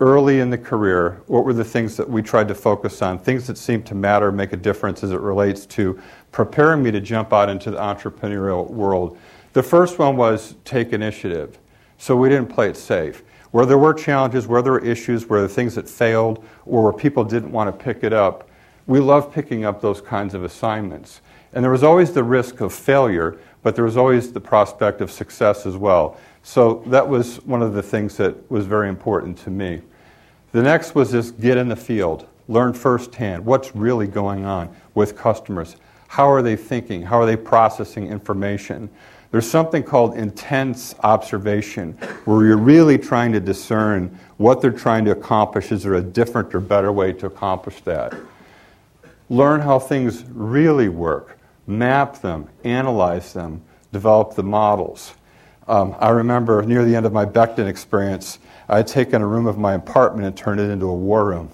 early 0.00 0.40
in 0.40 0.50
the 0.50 0.58
career, 0.58 1.22
what 1.26 1.44
were 1.44 1.52
the 1.52 1.64
things 1.64 1.96
that 1.96 2.08
we 2.08 2.22
tried 2.22 2.48
to 2.48 2.54
focus 2.54 3.00
on, 3.00 3.18
things 3.18 3.46
that 3.46 3.56
seemed 3.56 3.86
to 3.86 3.94
matter, 3.94 4.32
make 4.32 4.52
a 4.52 4.56
difference 4.56 5.04
as 5.04 5.12
it 5.12 5.20
relates 5.20 5.66
to 5.66 6.00
preparing 6.32 6.82
me 6.82 6.90
to 6.90 7.00
jump 7.00 7.32
out 7.32 7.48
into 7.48 7.70
the 7.70 7.78
entrepreneurial 7.78 8.68
world? 8.68 9.16
The 9.52 9.62
first 9.62 9.98
one 9.98 10.16
was 10.16 10.56
take 10.64 10.92
initiative. 10.92 11.58
So 11.98 12.16
we 12.16 12.28
didn't 12.28 12.48
play 12.48 12.68
it 12.70 12.76
safe. 12.76 13.22
Where 13.52 13.64
there 13.64 13.78
were 13.78 13.94
challenges, 13.94 14.48
where 14.48 14.62
there 14.62 14.72
were 14.72 14.84
issues, 14.84 15.26
where 15.26 15.38
there 15.38 15.48
were 15.48 15.54
things 15.54 15.76
that 15.76 15.88
failed, 15.88 16.44
or 16.66 16.82
where 16.82 16.92
people 16.92 17.22
didn't 17.22 17.52
want 17.52 17.70
to 17.70 17.84
pick 17.84 18.02
it 18.02 18.12
up, 18.12 18.50
we 18.86 18.98
loved 18.98 19.32
picking 19.32 19.64
up 19.64 19.80
those 19.80 20.00
kinds 20.00 20.34
of 20.34 20.42
assignments. 20.42 21.20
And 21.52 21.62
there 21.62 21.70
was 21.70 21.84
always 21.84 22.12
the 22.12 22.24
risk 22.24 22.60
of 22.60 22.74
failure, 22.74 23.38
but 23.62 23.76
there 23.76 23.84
was 23.84 23.96
always 23.96 24.32
the 24.32 24.40
prospect 24.40 25.00
of 25.00 25.10
success 25.10 25.66
as 25.66 25.76
well. 25.76 26.18
So 26.46 26.82
that 26.86 27.08
was 27.08 27.36
one 27.46 27.62
of 27.62 27.72
the 27.72 27.82
things 27.82 28.18
that 28.18 28.50
was 28.50 28.66
very 28.66 28.90
important 28.90 29.38
to 29.38 29.50
me. 29.50 29.80
The 30.52 30.62
next 30.62 30.94
was 30.94 31.10
just 31.10 31.40
get 31.40 31.56
in 31.56 31.68
the 31.68 31.74
field, 31.74 32.28
learn 32.48 32.74
firsthand 32.74 33.44
what's 33.44 33.74
really 33.74 34.06
going 34.06 34.44
on 34.44 34.74
with 34.94 35.16
customers. 35.16 35.76
How 36.06 36.30
are 36.30 36.42
they 36.42 36.54
thinking? 36.54 37.00
How 37.00 37.18
are 37.18 37.24
they 37.24 37.36
processing 37.36 38.08
information? 38.08 38.90
There's 39.30 39.50
something 39.50 39.82
called 39.82 40.16
intense 40.16 40.94
observation 41.02 41.94
where 42.26 42.46
you're 42.46 42.58
really 42.58 42.98
trying 42.98 43.32
to 43.32 43.40
discern 43.40 44.16
what 44.36 44.60
they're 44.60 44.70
trying 44.70 45.06
to 45.06 45.12
accomplish. 45.12 45.72
Is 45.72 45.82
there 45.82 45.94
a 45.94 46.02
different 46.02 46.54
or 46.54 46.60
better 46.60 46.92
way 46.92 47.14
to 47.14 47.26
accomplish 47.26 47.80
that? 47.80 48.14
Learn 49.30 49.62
how 49.62 49.78
things 49.78 50.24
really 50.28 50.90
work, 50.90 51.38
map 51.66 52.20
them, 52.20 52.50
analyze 52.64 53.32
them, 53.32 53.62
develop 53.92 54.34
the 54.34 54.42
models. 54.42 55.14
Um, 55.66 55.96
I 55.98 56.10
remember 56.10 56.62
near 56.62 56.84
the 56.84 56.94
end 56.94 57.06
of 57.06 57.12
my 57.12 57.24
Becton 57.24 57.66
experience, 57.66 58.38
I 58.68 58.78
had 58.78 58.86
taken 58.86 59.22
a 59.22 59.26
room 59.26 59.46
of 59.46 59.56
my 59.56 59.74
apartment 59.74 60.26
and 60.26 60.36
turned 60.36 60.60
it 60.60 60.70
into 60.70 60.86
a 60.86 60.94
war 60.94 61.24
room. 61.24 61.50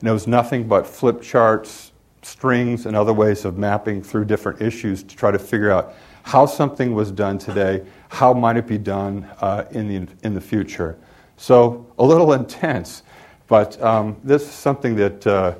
And 0.00 0.08
it 0.08 0.12
was 0.12 0.26
nothing 0.26 0.66
but 0.66 0.86
flip 0.86 1.22
charts, 1.22 1.92
strings, 2.22 2.86
and 2.86 2.96
other 2.96 3.12
ways 3.12 3.44
of 3.44 3.56
mapping 3.56 4.02
through 4.02 4.24
different 4.24 4.60
issues 4.60 5.02
to 5.04 5.16
try 5.16 5.30
to 5.30 5.38
figure 5.38 5.70
out 5.70 5.94
how 6.24 6.46
something 6.46 6.94
was 6.94 7.10
done 7.12 7.38
today, 7.38 7.84
how 8.08 8.32
might 8.32 8.56
it 8.56 8.66
be 8.66 8.78
done 8.78 9.28
uh, 9.40 9.64
in, 9.70 9.88
the, 9.88 10.12
in 10.24 10.34
the 10.34 10.40
future. 10.40 10.98
So, 11.36 11.86
a 11.98 12.04
little 12.04 12.32
intense, 12.32 13.04
but 13.46 13.80
um, 13.80 14.16
this 14.24 14.42
is 14.42 14.50
something 14.50 14.96
that 14.96 15.26
uh, 15.26 15.54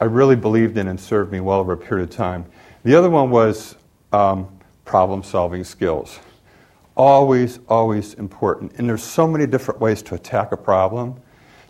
I 0.00 0.04
really 0.04 0.36
believed 0.36 0.76
in 0.76 0.88
and 0.88 0.98
served 0.98 1.30
me 1.30 1.38
well 1.38 1.60
over 1.60 1.72
a 1.72 1.76
period 1.76 2.10
of 2.10 2.14
time. 2.14 2.44
The 2.82 2.96
other 2.96 3.08
one 3.08 3.30
was 3.30 3.76
um, 4.12 4.48
problem 4.84 5.22
solving 5.22 5.62
skills 5.62 6.18
always, 7.02 7.58
always 7.68 8.14
important. 8.14 8.72
And 8.78 8.88
there's 8.88 9.02
so 9.02 9.26
many 9.26 9.44
different 9.44 9.80
ways 9.80 10.02
to 10.02 10.14
attack 10.14 10.52
a 10.52 10.56
problem, 10.56 11.20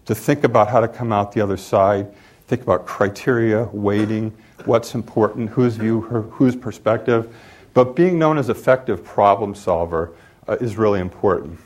to 0.04 0.14
think 0.14 0.44
about 0.44 0.68
how 0.68 0.80
to 0.80 0.88
come 0.88 1.10
out 1.10 1.32
the 1.32 1.40
other 1.40 1.56
side, 1.56 2.12
think 2.48 2.60
about 2.60 2.84
criteria, 2.84 3.64
weighting, 3.72 4.30
what's 4.66 4.94
important, 4.94 5.48
whose 5.48 5.76
view, 5.76 6.02
whose 6.02 6.54
perspective. 6.54 7.34
But 7.72 7.96
being 7.96 8.18
known 8.18 8.36
as 8.36 8.50
effective 8.50 9.02
problem 9.02 9.54
solver 9.54 10.12
uh, 10.46 10.58
is 10.60 10.76
really 10.76 11.00
important. 11.00 11.58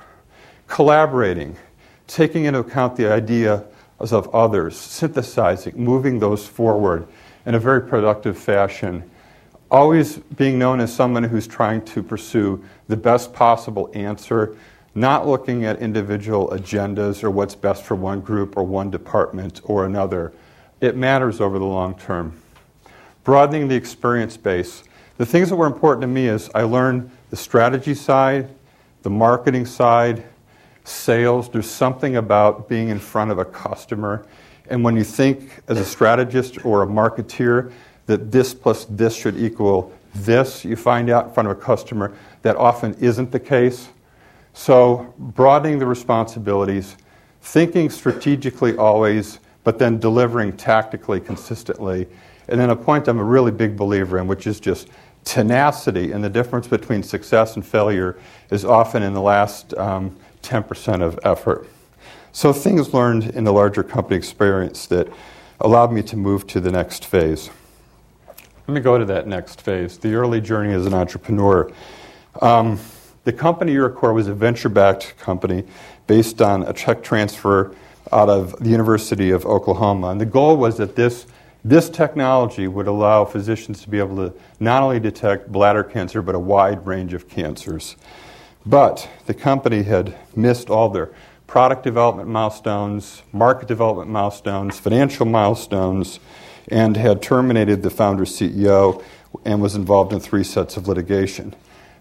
Collaborating, 0.69 1.57
taking 2.07 2.45
into 2.45 2.61
account 2.61 2.95
the 2.95 3.13
ideas 3.13 3.65
of 3.99 4.33
others, 4.33 4.77
synthesizing, 4.77 5.75
moving 5.77 6.21
those 6.21 6.47
forward 6.47 7.09
in 7.45 7.57
a 7.57 7.59
very 7.59 7.81
productive 7.81 8.39
fashion 8.39 9.11
always 9.71 10.19
being 10.19 10.59
known 10.59 10.81
as 10.81 10.95
someone 10.95 11.25
who's 11.25 11.47
trying 11.47 11.85
to 11.85 12.03
pursue 12.03 12.63
the 12.89 12.97
best 12.97 13.33
possible 13.33 13.91
answer, 13.95 14.57
not 14.95 15.27
looking 15.27 15.65
at 15.65 15.79
individual 15.81 16.49
agendas 16.49 17.23
or 17.23 17.31
what's 17.31 17.55
best 17.55 17.85
for 17.85 17.95
one 17.95 18.21
group 18.21 18.57
or 18.57 18.63
one 18.63 18.91
department 18.91 19.61
or 19.65 19.85
another. 19.85 20.33
It 20.81 20.97
matters 20.97 21.41
over 21.41 21.59
the 21.59 21.65
long 21.65 21.99
term. 21.99 22.41
Broadening 23.25 23.69
the 23.69 23.75
experience 23.75 24.37
base. 24.37 24.85
The 25.19 25.27
things 25.27 25.49
that 25.49 25.57
were 25.57 25.67
important 25.67 26.03
to 26.03 26.07
me 26.07 26.29
is 26.29 26.51
I 26.55 26.63
learned 26.63 27.11
the 27.31 27.37
strategy 27.37 27.95
side, 27.95 28.49
the 29.03 29.11
marketing 29.11 29.67
side, 29.67 30.25
sales. 30.85 31.49
There's 31.49 31.69
something 31.69 32.17
about 32.17 32.69
being 32.69 32.89
in 32.89 32.99
front 32.99 33.31
of 33.31 33.39
a 33.39 33.45
customer. 33.45 34.25
And 34.69 34.85
when 34.85 34.97
you 34.97 35.05
think 35.05 35.63
as 35.69 35.79
a 35.79 35.85
strategist 35.85 36.65
or 36.65 36.83
a 36.83 36.87
marketeer, 36.87 37.73
that 38.07 38.31
this 38.33 38.55
plus 38.55 38.87
this 38.87 39.15
should 39.15 39.37
equal 39.37 39.93
this. 40.15 40.65
You 40.65 40.77
find 40.77 41.11
out 41.11 41.27
in 41.27 41.33
front 41.33 41.49
of 41.49 41.59
a 41.59 41.61
customer 41.61 42.17
that 42.43 42.57
often 42.57 42.95
isn't 42.95 43.33
the 43.33 43.41
case. 43.41 43.89
So, 44.55 45.13
broadening 45.19 45.79
the 45.79 45.87
responsibilities, 45.87 46.97
thinking 47.43 47.91
strategically 47.91 48.77
always, 48.77 49.39
but 49.65 49.79
then 49.79 49.99
delivering 49.99 50.57
tactically 50.57 51.21
consistently. 51.21 52.07
And 52.49 52.59
then 52.59 52.71
a 52.71 52.77
point 52.77 53.09
I'm 53.09 53.19
a 53.19 53.25
really 53.25 53.51
big 53.51 53.77
believer 53.77 54.19
in, 54.19 54.27
which 54.27 54.47
is 54.47 54.59
just 54.61 54.89
tenacity 55.25 56.13
and 56.13 56.23
the 56.23 56.31
difference 56.31 56.69
between 56.69 57.03
success 57.03 57.57
and 57.57 57.67
failure 57.67 58.17
is 58.51 58.65
often 58.65 59.03
in 59.03 59.13
the 59.13 59.21
last 59.21 59.75
um, 59.75 60.17
10% 60.43 61.03
of 61.03 61.19
effort. 61.25 61.69
So, 62.33 62.53
things 62.53 62.95
learned 62.95 63.25
in 63.31 63.45
the 63.45 63.53
larger 63.53 63.83
company 63.83 64.17
experience 64.17 64.87
that 64.87 65.09
allowed 65.61 65.93
me 65.93 66.03
to 66.03 66.17
move 66.17 66.47
to 66.49 66.61
the 66.61 66.71
next 66.71 67.05
phase. 67.05 67.51
Let 68.69 68.75
me 68.75 68.81
go 68.81 68.99
to 68.99 69.05
that 69.05 69.29
next 69.29 69.61
phase 69.61 69.97
the 69.97 70.15
early 70.15 70.41
journey 70.41 70.75
as 70.75 70.87
an 70.87 70.95
entrepreneur. 70.95 71.71
Um, 72.43 72.81
the 73.23 73.33
company 73.33 73.73
UroCor 73.73 74.13
was 74.13 74.27
a 74.27 74.35
venture 74.35 74.69
backed 74.69 75.17
company 75.19 75.63
based 76.09 76.43
on 76.43 76.65
a 76.65 76.73
tech 76.73 77.05
transfer 77.05 77.77
out 78.11 78.29
of 78.29 78.59
the 78.59 78.69
University 78.69 79.31
of 79.31 79.47
Oklahoma. 79.47 80.09
And 80.09 80.21
the 80.21 80.27
goal 80.27 80.57
was 80.57 80.79
that 80.79 80.97
this, 80.97 81.27
this 81.65 81.89
technology 81.89 82.67
would 82.67 82.89
allow 82.89 83.25
physicians 83.25 83.83
to 83.83 83.89
be 83.89 84.01
able 84.01 84.17
to 84.17 84.37
not 84.59 84.83
only 84.83 84.99
detect 84.99 85.53
bladder 85.53 85.85
cancer, 85.85 86.21
but 86.21 86.35
a 86.35 86.41
wide 86.41 86.85
range 86.85 87.15
of 87.15 87.29
cancers. 87.29 87.95
But 88.65 89.09
the 89.27 89.35
company 89.35 89.85
had 89.85 90.17
missed 90.35 90.71
all 90.71 90.89
their 90.89 91.11
product 91.47 91.85
development 91.85 92.29
milestones, 92.29 93.23
market 93.33 93.69
development 93.69 94.11
milestones, 94.11 94.77
financial 94.77 95.25
milestones, 95.25 96.19
and 96.69 96.97
had 96.97 97.23
terminated 97.23 97.83
the 97.83 97.91
founder 97.91 98.25
CEO 98.25 99.03
and 99.45 99.61
was 99.61 99.75
involved 99.75 100.13
in 100.13 100.21
three 100.21 100.45
sets 100.45 100.77
of 100.77 100.89
litigation. 100.89 101.55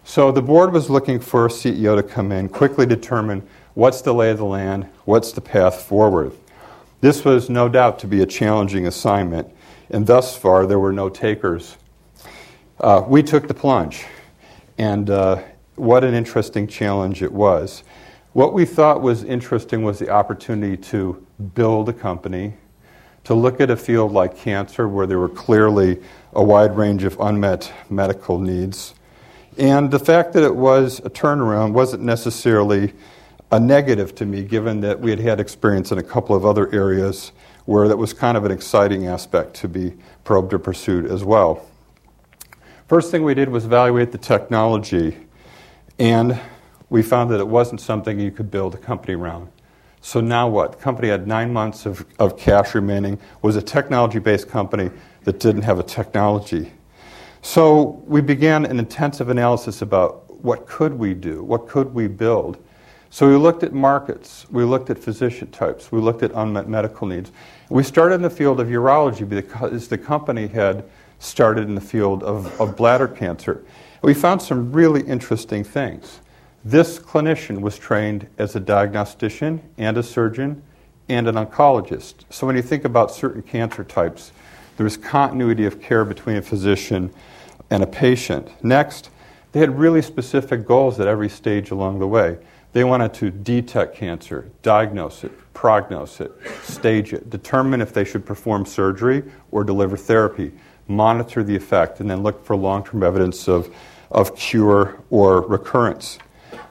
So 0.04 0.30
the 0.30 0.42
board 0.42 0.72
was 0.72 0.88
looking 0.88 1.18
for 1.18 1.46
a 1.46 1.48
CEO 1.48 1.96
to 1.96 2.02
come 2.02 2.30
in, 2.32 2.48
quickly 2.48 2.86
determine 2.86 3.46
what's 3.74 4.00
the 4.00 4.14
lay 4.14 4.30
of 4.30 4.38
the 4.38 4.44
land, 4.44 4.88
what's 5.04 5.32
the 5.32 5.40
path 5.40 5.82
forward. 5.82 6.32
This 7.00 7.24
was 7.24 7.50
no 7.50 7.68
doubt 7.68 7.98
to 8.00 8.06
be 8.06 8.22
a 8.22 8.26
challenging 8.26 8.86
assignment, 8.86 9.52
and 9.90 10.06
thus 10.06 10.36
far 10.36 10.66
there 10.66 10.78
were 10.78 10.92
no 10.92 11.08
takers. 11.08 11.76
Uh, 12.80 13.02
we 13.06 13.22
took 13.22 13.48
the 13.48 13.54
plunge, 13.54 14.04
and 14.78 15.10
uh, 15.10 15.42
what 15.74 16.04
an 16.04 16.14
interesting 16.14 16.66
challenge 16.66 17.22
it 17.22 17.32
was. 17.32 17.82
What 18.32 18.52
we 18.52 18.64
thought 18.64 19.02
was 19.02 19.24
interesting 19.24 19.82
was 19.82 19.98
the 19.98 20.10
opportunity 20.10 20.76
to 20.88 21.26
build 21.54 21.88
a 21.88 21.92
company, 21.92 22.54
to 23.26 23.34
look 23.34 23.60
at 23.60 23.70
a 23.70 23.76
field 23.76 24.10
like 24.10 24.36
cancer 24.36 24.88
where 24.88 25.06
there 25.06 25.20
were 25.20 25.28
clearly 25.28 26.02
a 26.32 26.42
wide 26.42 26.76
range 26.76 27.04
of 27.04 27.18
unmet 27.20 27.72
medical 27.88 28.38
needs 28.40 28.94
and 29.58 29.90
the 29.90 29.98
fact 29.98 30.34
that 30.34 30.42
it 30.42 30.54
was 30.54 30.98
a 31.00 31.08
turnaround 31.08 31.72
wasn't 31.72 32.02
necessarily 32.02 32.92
a 33.50 33.58
negative 33.58 34.14
to 34.16 34.26
me, 34.26 34.42
given 34.42 34.80
that 34.80 35.00
we 35.00 35.10
had 35.10 35.20
had 35.20 35.40
experience 35.40 35.92
in 35.92 35.98
a 35.98 36.02
couple 36.02 36.36
of 36.36 36.44
other 36.44 36.72
areas 36.74 37.32
where 37.64 37.88
that 37.88 37.96
was 37.96 38.12
kind 38.12 38.36
of 38.36 38.44
an 38.44 38.52
exciting 38.52 39.06
aspect 39.06 39.54
to 39.54 39.68
be 39.68 39.94
probed 40.24 40.52
or 40.52 40.58
pursued 40.58 41.06
as 41.06 41.24
well. 41.24 41.66
First 42.86 43.10
thing 43.10 43.24
we 43.24 43.34
did 43.34 43.48
was 43.48 43.64
evaluate 43.64 44.12
the 44.12 44.18
technology, 44.18 45.16
and 45.98 46.38
we 46.90 47.02
found 47.02 47.30
that 47.30 47.40
it 47.40 47.48
wasn't 47.48 47.80
something 47.80 48.20
you 48.20 48.30
could 48.30 48.50
build 48.50 48.74
a 48.74 48.78
company 48.78 49.14
around. 49.14 49.48
So 50.06 50.20
now 50.20 50.48
what? 50.48 50.80
Company 50.80 51.08
had 51.08 51.26
nine 51.26 51.52
months 51.52 51.84
of, 51.84 52.06
of 52.18 52.38
cash 52.38 52.74
remaining, 52.74 53.18
was 53.42 53.56
a 53.56 53.62
technology 53.62 54.20
based 54.20 54.48
company 54.48 54.90
that 55.24 55.40
didn't 55.40 55.62
have 55.62 55.78
a 55.78 55.82
technology 55.82 56.72
so 57.46 58.02
we 58.08 58.22
began 58.22 58.66
an 58.66 58.80
intensive 58.80 59.28
analysis 59.28 59.80
about 59.80 60.28
what 60.42 60.66
could 60.66 60.94
we 60.94 61.14
do, 61.14 61.44
what 61.44 61.68
could 61.68 61.94
we 61.94 62.08
build. 62.08 62.58
So 63.08 63.28
we 63.28 63.36
looked 63.36 63.62
at 63.62 63.72
markets, 63.72 64.46
we 64.50 64.64
looked 64.64 64.90
at 64.90 64.98
physician 64.98 65.52
types, 65.52 65.92
we 65.92 66.00
looked 66.00 66.24
at 66.24 66.32
unmet 66.34 66.68
medical 66.68 67.06
needs. 67.06 67.30
We 67.70 67.84
started 67.84 68.16
in 68.16 68.22
the 68.22 68.30
field 68.30 68.58
of 68.58 68.66
urology 68.66 69.26
because 69.28 69.86
the 69.86 69.96
company 69.96 70.48
had 70.48 70.84
started 71.20 71.68
in 71.68 71.76
the 71.76 71.80
field 71.80 72.24
of, 72.24 72.60
of 72.60 72.76
bladder 72.76 73.06
cancer. 73.06 73.64
We 74.02 74.12
found 74.12 74.42
some 74.42 74.72
really 74.72 75.02
interesting 75.02 75.62
things. 75.62 76.18
This 76.66 76.98
clinician 76.98 77.60
was 77.60 77.78
trained 77.78 78.26
as 78.38 78.56
a 78.56 78.60
diagnostician 78.60 79.62
and 79.78 79.96
a 79.96 80.02
surgeon 80.02 80.64
and 81.08 81.28
an 81.28 81.36
oncologist. 81.36 82.24
So 82.28 82.44
when 82.44 82.56
you 82.56 82.62
think 82.62 82.84
about 82.84 83.12
certain 83.12 83.42
cancer 83.42 83.84
types, 83.84 84.32
there's 84.76 84.96
continuity 84.96 85.64
of 85.64 85.80
care 85.80 86.04
between 86.04 86.34
a 86.34 86.42
physician 86.42 87.14
and 87.70 87.84
a 87.84 87.86
patient. 87.86 88.50
Next, 88.64 89.10
they 89.52 89.60
had 89.60 89.78
really 89.78 90.02
specific 90.02 90.66
goals 90.66 90.98
at 90.98 91.06
every 91.06 91.28
stage 91.28 91.70
along 91.70 92.00
the 92.00 92.08
way. 92.08 92.36
They 92.72 92.82
wanted 92.82 93.14
to 93.14 93.30
detect 93.30 93.94
cancer, 93.94 94.50
diagnose 94.62 95.22
it, 95.22 95.30
prognose 95.54 96.20
it, 96.20 96.32
stage 96.64 97.12
it, 97.12 97.30
determine 97.30 97.80
if 97.80 97.92
they 97.92 98.04
should 98.04 98.26
perform 98.26 98.66
surgery 98.66 99.22
or 99.52 99.62
deliver 99.62 99.96
therapy, 99.96 100.50
monitor 100.88 101.44
the 101.44 101.54
effect, 101.54 102.00
and 102.00 102.10
then 102.10 102.24
look 102.24 102.44
for 102.44 102.56
long 102.56 102.84
term 102.84 103.04
evidence 103.04 103.46
of, 103.46 103.72
of 104.10 104.34
cure 104.34 105.00
or 105.10 105.42
recurrence. 105.42 106.18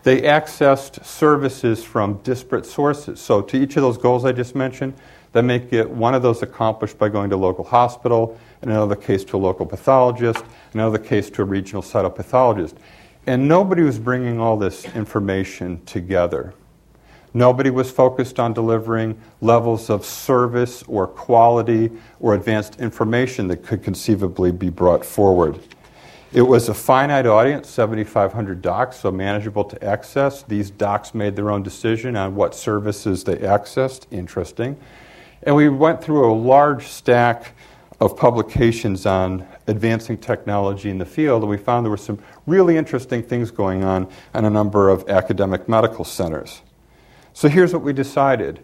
They 0.05 0.21
accessed 0.21 1.03
services 1.03 1.83
from 1.83 2.19
disparate 2.21 2.67
sources. 2.67 3.19
So, 3.19 3.41
to 3.41 3.57
each 3.57 3.75
of 3.75 3.81
those 3.81 3.97
goals 3.97 4.23
I 4.23 4.33
just 4.33 4.53
mentioned, 4.53 4.93
they 5.31 5.41
make 5.41 5.73
it 5.73 5.89
one 5.89 6.13
of 6.13 6.21
those 6.21 6.43
accomplished 6.43 6.99
by 6.99 7.09
going 7.09 7.31
to 7.31 7.35
a 7.35 7.37
local 7.37 7.63
hospital, 7.63 8.37
in 8.61 8.69
another 8.69 8.95
case 8.95 9.23
to 9.23 9.37
a 9.37 9.39
local 9.39 9.65
pathologist, 9.65 10.45
in 10.75 10.79
another 10.79 10.99
case 10.99 11.31
to 11.31 11.41
a 11.41 11.45
regional 11.45 11.81
cytopathologist. 11.81 12.75
And 13.25 13.47
nobody 13.47 13.81
was 13.81 13.97
bringing 13.97 14.39
all 14.39 14.57
this 14.57 14.85
information 14.93 15.83
together. 15.85 16.53
Nobody 17.33 17.71
was 17.71 17.89
focused 17.89 18.39
on 18.39 18.53
delivering 18.53 19.19
levels 19.41 19.89
of 19.89 20.05
service 20.05 20.83
or 20.83 21.07
quality 21.07 21.91
or 22.19 22.35
advanced 22.35 22.79
information 22.79 23.47
that 23.47 23.63
could 23.63 23.81
conceivably 23.81 24.51
be 24.51 24.69
brought 24.69 25.03
forward. 25.03 25.59
It 26.33 26.41
was 26.41 26.67
a 26.67 26.73
finite 26.73 27.25
audience, 27.25 27.69
7,500 27.69 28.61
docs, 28.61 28.97
so 28.97 29.11
manageable 29.11 29.63
to 29.65 29.83
access. 29.83 30.43
These 30.43 30.69
docs 30.69 31.13
made 31.13 31.35
their 31.35 31.49
own 31.49 31.63
decision 31.63 32.15
on 32.15 32.35
what 32.35 32.53
services 32.53 33.23
they 33.23 33.37
accessed. 33.37 34.05
Interesting. 34.11 34.77
And 35.43 35.55
we 35.55 35.69
went 35.69 36.03
through 36.03 36.29
a 36.29 36.33
large 36.33 36.87
stack 36.87 37.53
of 38.01 38.17
publications 38.17 39.05
on 39.05 39.47
advancing 39.67 40.17
technology 40.17 40.89
in 40.89 40.97
the 40.97 41.05
field, 41.05 41.43
and 41.43 41.49
we 41.49 41.57
found 41.57 41.85
there 41.85 41.91
were 41.91 41.97
some 41.97 42.19
really 42.45 42.75
interesting 42.75 43.23
things 43.23 43.51
going 43.51 43.83
on 43.83 44.07
in 44.33 44.45
a 44.45 44.49
number 44.49 44.89
of 44.89 45.07
academic 45.07 45.69
medical 45.69 46.03
centers. 46.03 46.61
So 47.33 47.47
here's 47.47 47.73
what 47.73 47.83
we 47.83 47.93
decided. 47.93 48.59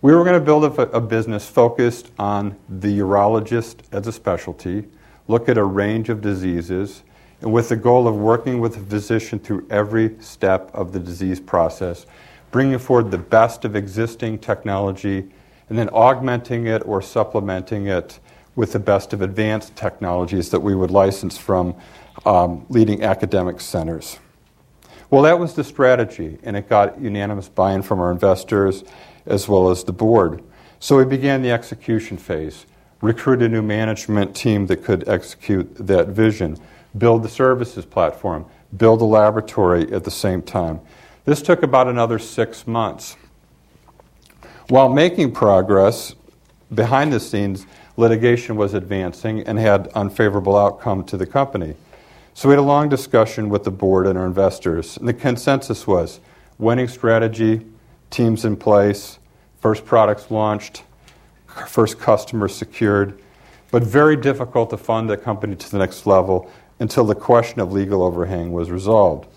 We 0.00 0.14
were 0.14 0.24
going 0.24 0.38
to 0.38 0.44
build 0.44 0.64
a, 0.64 0.82
a 0.90 1.00
business 1.00 1.48
focused 1.48 2.10
on 2.18 2.56
the 2.68 2.98
urologist 2.98 3.76
as 3.92 4.06
a 4.08 4.12
specialty, 4.12 4.86
look 5.28 5.48
at 5.48 5.58
a 5.58 5.64
range 5.64 6.08
of 6.08 6.20
diseases, 6.20 7.02
and 7.40 7.52
with 7.52 7.68
the 7.68 7.76
goal 7.76 8.06
of 8.06 8.14
working 8.14 8.60
with 8.60 8.76
a 8.76 8.80
physician 8.80 9.38
through 9.38 9.66
every 9.70 10.16
step 10.20 10.70
of 10.74 10.92
the 10.92 11.00
disease 11.00 11.40
process, 11.40 12.06
bringing 12.50 12.78
forward 12.78 13.10
the 13.10 13.18
best 13.18 13.64
of 13.64 13.74
existing 13.74 14.38
technology, 14.38 15.28
and 15.68 15.78
then 15.78 15.88
augmenting 15.90 16.66
it 16.66 16.82
or 16.84 17.00
supplementing 17.00 17.86
it 17.86 18.20
with 18.54 18.72
the 18.72 18.78
best 18.78 19.12
of 19.12 19.22
advanced 19.22 19.74
technologies 19.74 20.50
that 20.50 20.60
we 20.60 20.74
would 20.74 20.90
license 20.90 21.38
from 21.38 21.74
um, 22.26 22.66
leading 22.68 23.02
academic 23.02 23.60
centers. 23.60 24.18
Well, 25.10 25.22
that 25.22 25.38
was 25.38 25.54
the 25.54 25.64
strategy, 25.64 26.38
and 26.42 26.56
it 26.56 26.68
got 26.68 27.00
unanimous 27.00 27.48
buy 27.48 27.72
in 27.72 27.82
from 27.82 28.00
our 28.00 28.10
investors 28.10 28.84
as 29.26 29.48
well 29.48 29.70
as 29.70 29.84
the 29.84 29.92
board. 29.92 30.42
So 30.78 30.96
we 30.96 31.04
began 31.04 31.42
the 31.42 31.50
execution 31.50 32.18
phase, 32.18 32.66
recruit 33.02 33.42
a 33.42 33.48
new 33.48 33.60
management 33.60 34.34
team 34.34 34.66
that 34.68 34.78
could 34.82 35.06
execute 35.06 35.74
that 35.74 36.08
vision, 36.08 36.56
build 36.96 37.22
the 37.22 37.28
services 37.28 37.84
platform, 37.84 38.46
build 38.74 39.02
a 39.02 39.04
laboratory 39.04 39.92
at 39.92 40.04
the 40.04 40.10
same 40.10 40.40
time. 40.40 40.80
This 41.24 41.42
took 41.42 41.62
about 41.62 41.88
another 41.88 42.18
six 42.18 42.66
months. 42.66 43.16
While 44.68 44.88
making 44.88 45.32
progress, 45.32 46.14
behind 46.72 47.12
the 47.12 47.20
scenes, 47.20 47.66
litigation 47.96 48.56
was 48.56 48.72
advancing 48.72 49.40
and 49.40 49.58
had 49.58 49.88
unfavorable 49.88 50.56
outcome 50.56 51.04
to 51.04 51.16
the 51.16 51.26
company. 51.26 51.74
So 52.34 52.48
we 52.48 52.54
had 52.54 52.60
a 52.60 52.62
long 52.62 52.88
discussion 52.88 53.50
with 53.50 53.64
the 53.64 53.70
board 53.70 54.06
and 54.06 54.16
our 54.16 54.24
investors, 54.24 54.96
and 54.96 55.06
the 55.06 55.12
consensus 55.12 55.86
was 55.86 56.20
winning 56.56 56.88
strategy, 56.88 57.66
teams 58.10 58.44
in 58.44 58.56
place, 58.56 59.18
first 59.60 59.84
products 59.84 60.30
launched, 60.30 60.84
first 61.66 61.98
customers 61.98 62.54
secured, 62.54 63.18
but 63.70 63.82
very 63.82 64.16
difficult 64.16 64.70
to 64.70 64.76
fund 64.76 65.08
the 65.08 65.16
company 65.16 65.56
to 65.56 65.70
the 65.70 65.78
next 65.78 66.06
level 66.06 66.50
until 66.78 67.04
the 67.04 67.14
question 67.14 67.60
of 67.60 67.72
legal 67.72 68.02
overhang 68.02 68.52
was 68.52 68.70
resolved. 68.70 69.28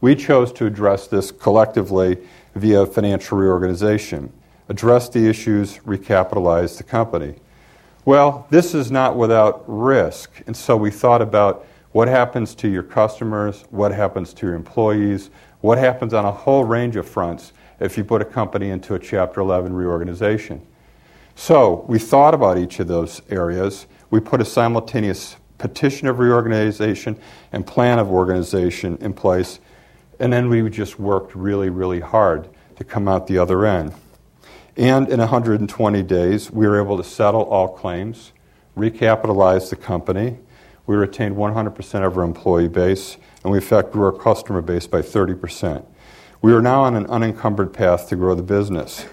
We 0.00 0.14
chose 0.14 0.52
to 0.54 0.66
address 0.66 1.06
this 1.06 1.30
collectively 1.30 2.18
via 2.54 2.86
financial 2.86 3.38
reorganization, 3.38 4.32
address 4.68 5.08
the 5.08 5.28
issues, 5.28 5.78
recapitalize 5.78 6.76
the 6.76 6.84
company. 6.84 7.34
Well, 8.04 8.46
this 8.50 8.74
is 8.74 8.90
not 8.90 9.16
without 9.16 9.62
risk. 9.66 10.42
And 10.46 10.56
so 10.56 10.76
we 10.76 10.90
thought 10.90 11.22
about 11.22 11.66
what 11.92 12.08
happens 12.08 12.54
to 12.56 12.68
your 12.68 12.82
customers, 12.82 13.64
what 13.70 13.92
happens 13.92 14.32
to 14.34 14.46
your 14.46 14.56
employees, 14.56 15.30
what 15.60 15.78
happens 15.78 16.12
on 16.12 16.24
a 16.24 16.32
whole 16.32 16.64
range 16.64 16.96
of 16.96 17.08
fronts 17.08 17.52
if 17.78 17.96
you 17.96 18.04
put 18.04 18.20
a 18.20 18.24
company 18.24 18.70
into 18.70 18.94
a 18.94 18.98
Chapter 18.98 19.40
11 19.40 19.72
reorganization. 19.72 20.66
So 21.34 21.84
we 21.88 21.98
thought 21.98 22.34
about 22.34 22.58
each 22.58 22.80
of 22.80 22.88
those 22.88 23.22
areas. 23.30 23.86
We 24.10 24.20
put 24.20 24.40
a 24.40 24.44
simultaneous 24.44 25.36
petition 25.58 26.08
of 26.08 26.18
reorganization 26.18 27.18
and 27.52 27.66
plan 27.66 27.98
of 27.98 28.10
organization 28.10 28.98
in 29.00 29.12
place. 29.12 29.60
And 30.18 30.32
then 30.32 30.48
we 30.48 30.68
just 30.68 30.98
worked 30.98 31.34
really, 31.34 31.70
really 31.70 32.00
hard 32.00 32.48
to 32.76 32.84
come 32.84 33.08
out 33.08 33.26
the 33.26 33.38
other 33.38 33.64
end. 33.64 33.94
And 34.76 35.08
in 35.08 35.20
120 35.20 36.02
days, 36.02 36.50
we 36.50 36.66
were 36.66 36.80
able 36.80 36.96
to 36.96 37.04
settle 37.04 37.42
all 37.42 37.68
claims, 37.68 38.32
recapitalize 38.76 39.70
the 39.70 39.76
company. 39.76 40.38
We 40.86 40.96
retained 40.96 41.36
100% 41.36 42.06
of 42.06 42.18
our 42.18 42.24
employee 42.24 42.68
base, 42.68 43.16
and 43.42 43.52
we, 43.52 43.58
in 43.58 43.64
fact, 43.64 43.92
grew 43.92 44.06
our 44.06 44.12
customer 44.12 44.62
base 44.62 44.86
by 44.86 45.02
30%. 45.02 45.84
We 46.40 46.52
are 46.52 46.62
now 46.62 46.82
on 46.82 46.96
an 46.96 47.06
unencumbered 47.06 47.72
path 47.72 48.08
to 48.08 48.16
grow 48.16 48.34
the 48.34 48.42
business. 48.42 49.06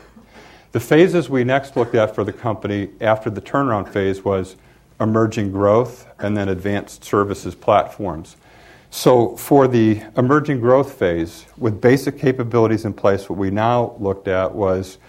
The 0.72 0.80
phases 0.80 1.32
we 1.32 1.44
next 1.44 1.76
looked 1.76 1.96
at 1.96 2.14
for 2.14 2.24
the 2.24 2.32
company 2.32 2.90
after 3.02 3.32
the 3.32 3.42
turnaround 3.42 3.90
phase 3.90 4.24
was 4.24 4.56
emerging 5.00 5.52
growth 5.52 6.06
and 6.20 6.38
then 6.38 6.50
advanced 6.50 7.04
services 7.04 7.56
platforms. 7.56 8.38
So, 8.92 9.36
for 9.36 9.68
the 9.68 10.04
emerging 10.16 10.60
growth 10.60 10.94
phase, 10.94 11.46
with 11.58 11.82
basic 11.82 12.20
capabilities 12.20 12.86
in 12.86 12.94
place, 12.94 13.30
what 13.30 13.40
we 13.40 13.50
now 13.50 13.96
looked 14.00 14.28
at 14.28 14.54
was 14.54 15.00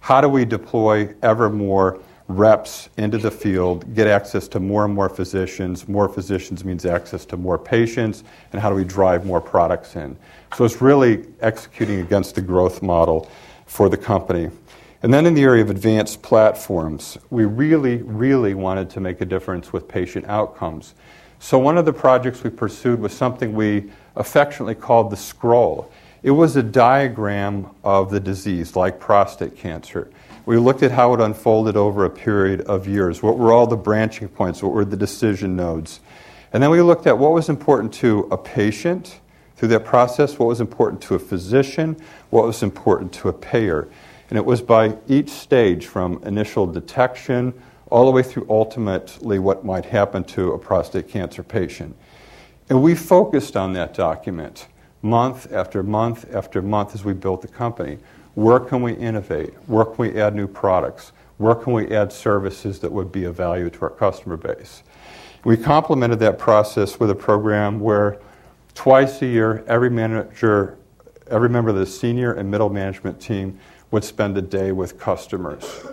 how 0.00 0.20
do 0.20 0.28
we 0.28 0.44
deploy 0.44 1.14
ever 1.22 1.48
more 1.48 1.98
reps 2.28 2.90
into 2.98 3.16
the 3.16 3.30
field, 3.30 3.94
get 3.94 4.06
access 4.06 4.48
to 4.48 4.60
more 4.60 4.84
and 4.84 4.94
more 4.94 5.08
physicians? 5.08 5.88
More 5.88 6.08
physicians 6.10 6.62
means 6.62 6.84
access 6.84 7.24
to 7.26 7.38
more 7.38 7.58
patients, 7.58 8.22
and 8.52 8.60
how 8.60 8.68
do 8.68 8.74
we 8.74 8.84
drive 8.84 9.24
more 9.24 9.40
products 9.40 9.96
in? 9.96 10.16
So 10.56 10.64
it's 10.64 10.82
really 10.82 11.24
executing 11.40 12.00
against 12.00 12.34
the 12.34 12.42
growth 12.42 12.82
model 12.82 13.30
for 13.66 13.88
the 13.88 13.96
company. 13.96 14.50
And 15.02 15.12
then 15.12 15.26
in 15.26 15.34
the 15.34 15.42
area 15.42 15.62
of 15.62 15.70
advanced 15.70 16.22
platforms, 16.22 17.18
we 17.30 17.44
really, 17.44 17.98
really 17.98 18.54
wanted 18.54 18.90
to 18.90 19.00
make 19.00 19.20
a 19.20 19.24
difference 19.24 19.72
with 19.72 19.88
patient 19.88 20.26
outcomes. 20.26 20.94
So 21.38 21.58
one 21.58 21.76
of 21.76 21.84
the 21.84 21.92
projects 21.92 22.42
we 22.42 22.50
pursued 22.50 23.00
was 23.00 23.12
something 23.12 23.54
we 23.54 23.90
affectionately 24.16 24.74
called 24.74 25.10
the 25.10 25.16
scroll. 25.16 25.90
It 26.22 26.30
was 26.30 26.56
a 26.56 26.62
diagram 26.62 27.68
of 27.84 28.10
the 28.10 28.20
disease, 28.20 28.74
like 28.74 28.98
prostate 28.98 29.56
cancer. 29.56 30.10
We 30.46 30.56
looked 30.56 30.82
at 30.82 30.92
how 30.92 31.12
it 31.12 31.20
unfolded 31.20 31.76
over 31.76 32.04
a 32.04 32.10
period 32.10 32.62
of 32.62 32.88
years. 32.88 33.22
What 33.22 33.36
were 33.36 33.52
all 33.52 33.66
the 33.66 33.76
branching 33.76 34.28
points? 34.28 34.62
What 34.62 34.72
were 34.72 34.84
the 34.84 34.96
decision 34.96 35.56
nodes? 35.56 36.00
And 36.52 36.62
then 36.62 36.70
we 36.70 36.80
looked 36.80 37.06
at 37.06 37.18
what 37.18 37.32
was 37.32 37.48
important 37.48 37.92
to 37.94 38.28
a 38.30 38.38
patient 38.38 39.20
through 39.56 39.68
that 39.68 39.84
process, 39.84 40.38
what 40.38 40.46
was 40.46 40.60
important 40.60 41.02
to 41.02 41.14
a 41.14 41.18
physician, 41.18 41.96
what 42.30 42.46
was 42.46 42.62
important 42.62 43.12
to 43.14 43.28
a 43.28 43.32
payer. 43.32 43.88
And 44.28 44.38
it 44.38 44.44
was 44.44 44.60
by 44.60 44.96
each 45.08 45.30
stage 45.30 45.86
from 45.86 46.22
initial 46.24 46.66
detection 46.66 47.54
all 47.90 48.04
the 48.04 48.10
way 48.10 48.22
through 48.22 48.46
ultimately 48.48 49.38
what 49.38 49.64
might 49.64 49.84
happen 49.84 50.24
to 50.24 50.52
a 50.52 50.58
prostate 50.58 51.08
cancer 51.08 51.42
patient. 51.42 51.96
And 52.68 52.82
we 52.82 52.94
focused 52.94 53.56
on 53.56 53.72
that 53.74 53.94
document 53.94 54.66
month 55.02 55.52
after 55.52 55.82
month 55.82 56.26
after 56.34 56.60
month 56.60 56.94
as 56.94 57.04
we 57.04 57.12
built 57.12 57.42
the 57.42 57.48
company. 57.48 57.98
Where 58.34 58.58
can 58.58 58.82
we 58.82 58.92
innovate? 58.94 59.54
Where 59.66 59.84
can 59.84 59.96
we 59.96 60.20
add 60.20 60.34
new 60.34 60.48
products? 60.48 61.12
Where 61.38 61.54
can 61.54 61.72
we 61.72 61.94
add 61.94 62.12
services 62.12 62.80
that 62.80 62.90
would 62.90 63.12
be 63.12 63.24
of 63.24 63.36
value 63.36 63.70
to 63.70 63.82
our 63.82 63.90
customer 63.90 64.36
base? 64.36 64.82
We 65.44 65.56
complemented 65.56 66.18
that 66.20 66.38
process 66.38 66.98
with 66.98 67.10
a 67.10 67.14
program 67.14 67.78
where 67.78 68.18
twice 68.74 69.22
a 69.22 69.26
year, 69.26 69.64
every 69.68 69.90
manager, 69.90 70.76
every 71.30 71.48
member 71.48 71.70
of 71.70 71.76
the 71.76 71.86
senior 71.86 72.32
and 72.32 72.50
middle 72.50 72.68
management 72.68 73.20
team 73.20 73.60
would 73.90 74.04
spend 74.04 74.36
a 74.36 74.42
day 74.42 74.72
with 74.72 74.98
customers. 74.98 75.86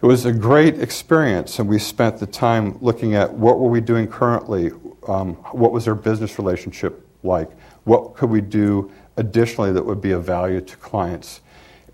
It 0.00 0.06
was 0.06 0.24
a 0.24 0.32
great 0.32 0.80
experience, 0.80 1.58
and 1.58 1.68
we 1.68 1.78
spent 1.78 2.18
the 2.18 2.26
time 2.26 2.78
looking 2.80 3.14
at 3.14 3.32
what 3.32 3.58
were 3.58 3.68
we 3.68 3.80
doing 3.80 4.06
currently, 4.06 4.70
um, 5.08 5.34
what 5.52 5.72
was 5.72 5.88
our 5.88 5.94
business 5.94 6.38
relationship 6.38 7.04
like, 7.24 7.50
what 7.84 8.14
could 8.14 8.30
we 8.30 8.40
do 8.40 8.92
additionally 9.16 9.72
that 9.72 9.84
would 9.84 10.00
be 10.00 10.12
of 10.12 10.24
value 10.24 10.60
to 10.60 10.76
clients. 10.76 11.40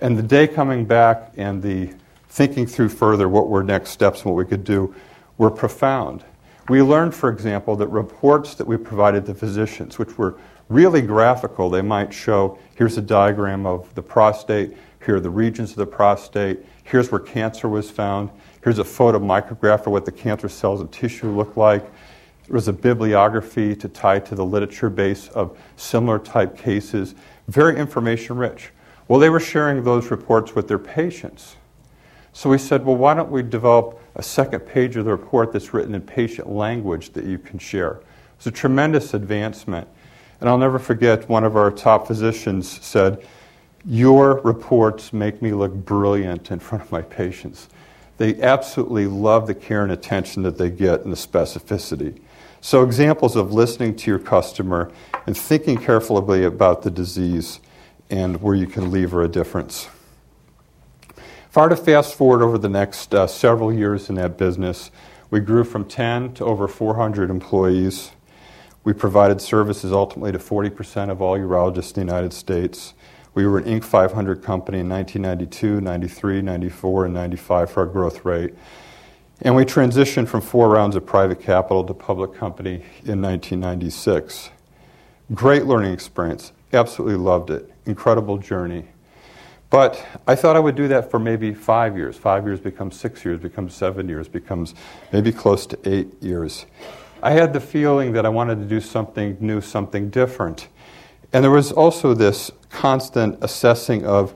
And 0.01 0.19
the 0.19 0.23
day 0.23 0.47
coming 0.47 0.85
back 0.85 1.33
and 1.37 1.63
the 1.63 1.95
thinking 2.29 2.67
through 2.67 2.91
further 2.91 3.29
what 3.29 3.49
were 3.49 3.63
next 3.63 3.91
steps 3.91 4.23
and 4.23 4.27
what 4.27 4.37
we 4.37 4.45
could 4.45 4.65
do 4.65 4.95
were 5.39 5.51
profound. 5.51 6.25
We 6.69 6.83
learned, 6.83 7.15
for 7.15 7.31
example, 7.31 7.77
that 7.77 7.89
reports 7.89 8.55
that 8.55 8.67
we 8.67 8.77
provided 8.77 9.25
to 9.27 9.35
physicians, 9.35 9.99
which 9.99 10.17
were 10.19 10.39
really 10.69 11.03
graphical, 11.03 11.69
they 11.69 11.83
might 11.83 12.13
show 12.13 12.59
here's 12.75 12.97
a 12.97 13.03
diagram 13.03 13.67
of 13.67 13.95
the 13.95 14.03
prostate, 14.03 14.77
here 15.05 15.17
are 15.17 15.21
the 15.21 15.31
regions 15.31 15.71
of 15.71 15.77
the 15.77 15.87
prostate, 15.87 16.65
here's 16.85 17.11
where 17.11 17.21
cancer 17.21 17.69
was 17.69 17.91
found, 17.91 18.31
here's 18.63 18.79
a 18.79 18.85
photomicrograph 18.85 19.81
of 19.81 19.89
what 19.89 20.05
the 20.05 20.13
cancer 20.13 20.49
cells 20.49 20.81
and 20.81 20.91
tissue 20.91 21.31
look 21.31 21.57
like, 21.57 21.83
there 22.47 22.55
was 22.55 22.69
a 22.69 22.73
bibliography 22.73 23.75
to 23.77 23.89
tie 23.89 24.19
to 24.19 24.35
the 24.35 24.45
literature 24.45 24.91
base 24.91 25.29
of 25.29 25.59
similar 25.77 26.19
type 26.19 26.59
cases, 26.59 27.15
very 27.49 27.79
information 27.79 28.37
rich. 28.37 28.71
Well, 29.09 29.19
they 29.19 29.31
were 29.31 29.41
sharing 29.41 29.83
those 29.85 30.11
reports 30.11 30.55
with 30.55 30.69
their 30.69 30.79
patients. 30.79 31.57
So 32.33 32.51
we 32.51 32.59
said, 32.59 32.85
well, 32.85 32.97
why 32.97 33.15
don't 33.15 33.31
we 33.31 33.43
develop 33.43 34.01
a 34.17 34.23
second 34.23 34.61
page 34.61 34.97
of 34.97 35.05
the 35.05 35.13
report 35.13 35.53
that's 35.53 35.73
written 35.73 35.95
in 35.95 36.03
patient 36.03 36.49
language 36.49 37.11
that 37.11 37.25
you 37.25 37.39
can 37.39 37.59
share? 37.59 38.01
It's 38.37 38.47
a 38.47 38.51
tremendous 38.51 39.15
advancement. 39.15 39.89
And 40.41 40.49
I'll 40.49 40.59
never 40.59 40.79
forget 40.79 41.29
one 41.29 41.45
of 41.45 41.57
our 41.57 41.71
top 41.71 42.07
physicians 42.07 42.69
said, 42.85 43.25
Your 43.87 44.41
reports 44.41 45.13
make 45.13 45.43
me 45.43 45.53
look 45.53 45.75
brilliant 45.75 46.51
in 46.51 46.59
front 46.59 46.85
of 46.85 46.93
my 46.93 47.03
patients. 47.03 47.69
They 48.17 48.41
absolutely 48.41 49.07
love 49.07 49.47
the 49.47 49.55
care 49.55 49.83
and 49.83 49.93
attention 49.93 50.43
that 50.45 50.57
they 50.57 50.71
get 50.71 51.03
and 51.03 51.13
the 51.13 51.17
specificity. 51.17 52.21
So, 52.63 52.83
examples 52.83 53.37
of 53.37 53.53
listening 53.53 53.95
to 53.97 54.11
your 54.11 54.19
customer 54.19 54.91
and 55.27 55.37
thinking 55.37 55.77
carefully 55.77 56.45
about 56.45 56.81
the 56.81 56.91
disease 56.91 57.61
and 58.09 58.41
where 58.41 58.55
you 58.55 58.67
can 58.67 58.91
lever 58.91 59.23
a 59.23 59.29
difference. 59.29 59.89
If 61.55 61.59
I 61.59 61.65
were 61.65 61.69
to 61.69 61.77
fast 61.77 62.15
forward 62.15 62.43
over 62.43 62.57
the 62.57 62.71
next 62.71 63.15
uh, 63.15 63.27
several 63.27 63.71
years 63.71 64.09
in 64.09 64.15
that 64.15 64.39
business, 64.39 64.91
we 65.31 65.41
grew 65.41 65.63
from 65.63 65.85
10 65.85 66.35
to 66.35 66.45
over 66.45 66.69
400 66.69 67.29
employees. 67.29 68.13
We 68.83 68.95
provided 68.95 69.43
services 69.43 69.93
ultimately 69.93 70.33
to 70.33 70.39
40% 70.39 71.11
of 71.11 71.21
all 71.21 71.37
urologists 71.37 71.97
in 71.99 72.07
the 72.07 72.13
United 72.13 72.33
States. 72.33 72.95
We 73.35 73.47
were 73.47 73.59
an 73.59 73.65
Inc. 73.65 73.85
500 73.85 74.43
company 74.43 74.79
in 74.79 74.89
1992, 74.89 75.81
93, 75.81 76.41
94, 76.41 77.05
and 77.07 77.15
95 77.15 77.71
for 77.71 77.81
our 77.81 77.87
growth 77.87 78.25
rate. 78.25 78.55
And 79.43 79.57
we 79.57 79.65
transitioned 79.65 80.29
from 80.29 80.41
four 80.41 80.69
rounds 80.69 80.95
of 80.95 81.05
private 81.05 81.41
capital 81.41 81.83
to 81.85 81.95
public 81.95 82.35
company 82.35 82.85
in 83.05 83.21
1996. 83.21 84.51
Great 85.35 85.65
learning 85.65 85.93
experience. 85.93 86.53
Absolutely 86.73 87.17
loved 87.17 87.51
it. 87.51 87.71
Incredible 87.87 88.39
journey. 88.39 88.87
But 89.69 90.07
I 90.29 90.37
thought 90.37 90.55
I 90.55 90.61
would 90.61 90.77
do 90.77 90.87
that 90.87 91.11
for 91.11 91.19
maybe 91.19 91.53
five 91.53 91.97
years. 91.97 92.17
Five 92.17 92.47
years 92.47 92.61
becomes 92.61 92.95
six 92.95 93.25
years, 93.25 93.41
becomes 93.41 93.75
seven 93.75 94.09
years, 94.09 94.29
becomes 94.29 94.75
maybe 95.13 95.33
close 95.33 95.67
to 95.67 95.79
eight 95.85 96.23
years. 96.23 96.67
I 97.21 97.33
had 97.33 97.53
the 97.53 97.61
feeling 97.61 98.13
that 98.13 98.25
I 98.25 98.29
wanted 98.29 98.61
to 98.61 98.67
do 98.67 98.81
something 98.81 99.37
new, 99.41 99.61
something 99.61 100.11
different. 100.11 100.69
And 101.35 101.43
there 101.43 101.51
was 101.51 101.73
also 101.73 102.15
this 102.15 102.53
constant 102.71 103.39
assessing 103.43 104.07
of 104.07 104.35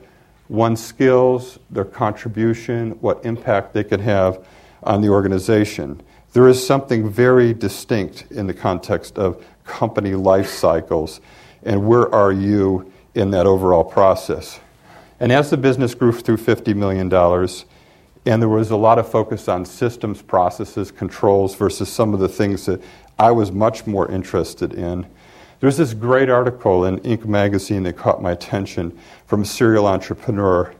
one's 0.48 0.84
skills, 0.84 1.60
their 1.70 1.84
contribution, 1.84 2.90
what 3.00 3.24
impact 3.24 3.72
they 3.72 3.84
could 3.84 4.00
have 4.00 4.44
on 4.82 5.00
the 5.00 5.08
organization. 5.08 6.02
There 6.32 6.48
is 6.48 6.64
something 6.66 7.08
very 7.08 7.54
distinct 7.54 8.26
in 8.32 8.48
the 8.48 8.52
context 8.52 9.16
of 9.16 9.44
company 9.64 10.14
life 10.14 10.48
cycles, 10.48 11.20
and 11.62 11.86
where 11.86 12.12
are 12.12 12.32
you 12.32 12.92
in 13.14 13.30
that 13.30 13.46
overall 13.46 13.84
process? 13.84 14.58
And 15.20 15.30
as 15.30 15.50
the 15.50 15.56
business 15.56 15.94
grew 15.94 16.10
through 16.10 16.38
$50 16.38 16.74
million, 16.74 17.12
and 18.26 18.42
there 18.42 18.48
was 18.48 18.72
a 18.72 18.76
lot 18.76 18.98
of 18.98 19.08
focus 19.08 19.46
on 19.46 19.64
systems, 19.64 20.20
processes, 20.20 20.90
controls 20.90 21.54
versus 21.54 21.88
some 21.88 22.12
of 22.12 22.18
the 22.18 22.28
things 22.28 22.66
that 22.66 22.82
I 23.20 23.30
was 23.30 23.52
much 23.52 23.86
more 23.86 24.10
interested 24.10 24.74
in. 24.74 25.06
There's 25.60 25.76
this 25.76 25.92
great 25.92 26.30
article 26.30 26.84
in 26.84 27.00
Inc. 27.00 27.24
magazine 27.24 27.82
that 27.82 27.96
caught 27.96 28.22
my 28.22 28.30
attention 28.30 28.96
from 29.26 29.42
a 29.42 29.44
serial 29.44 29.88
entrepreneur, 29.88 30.72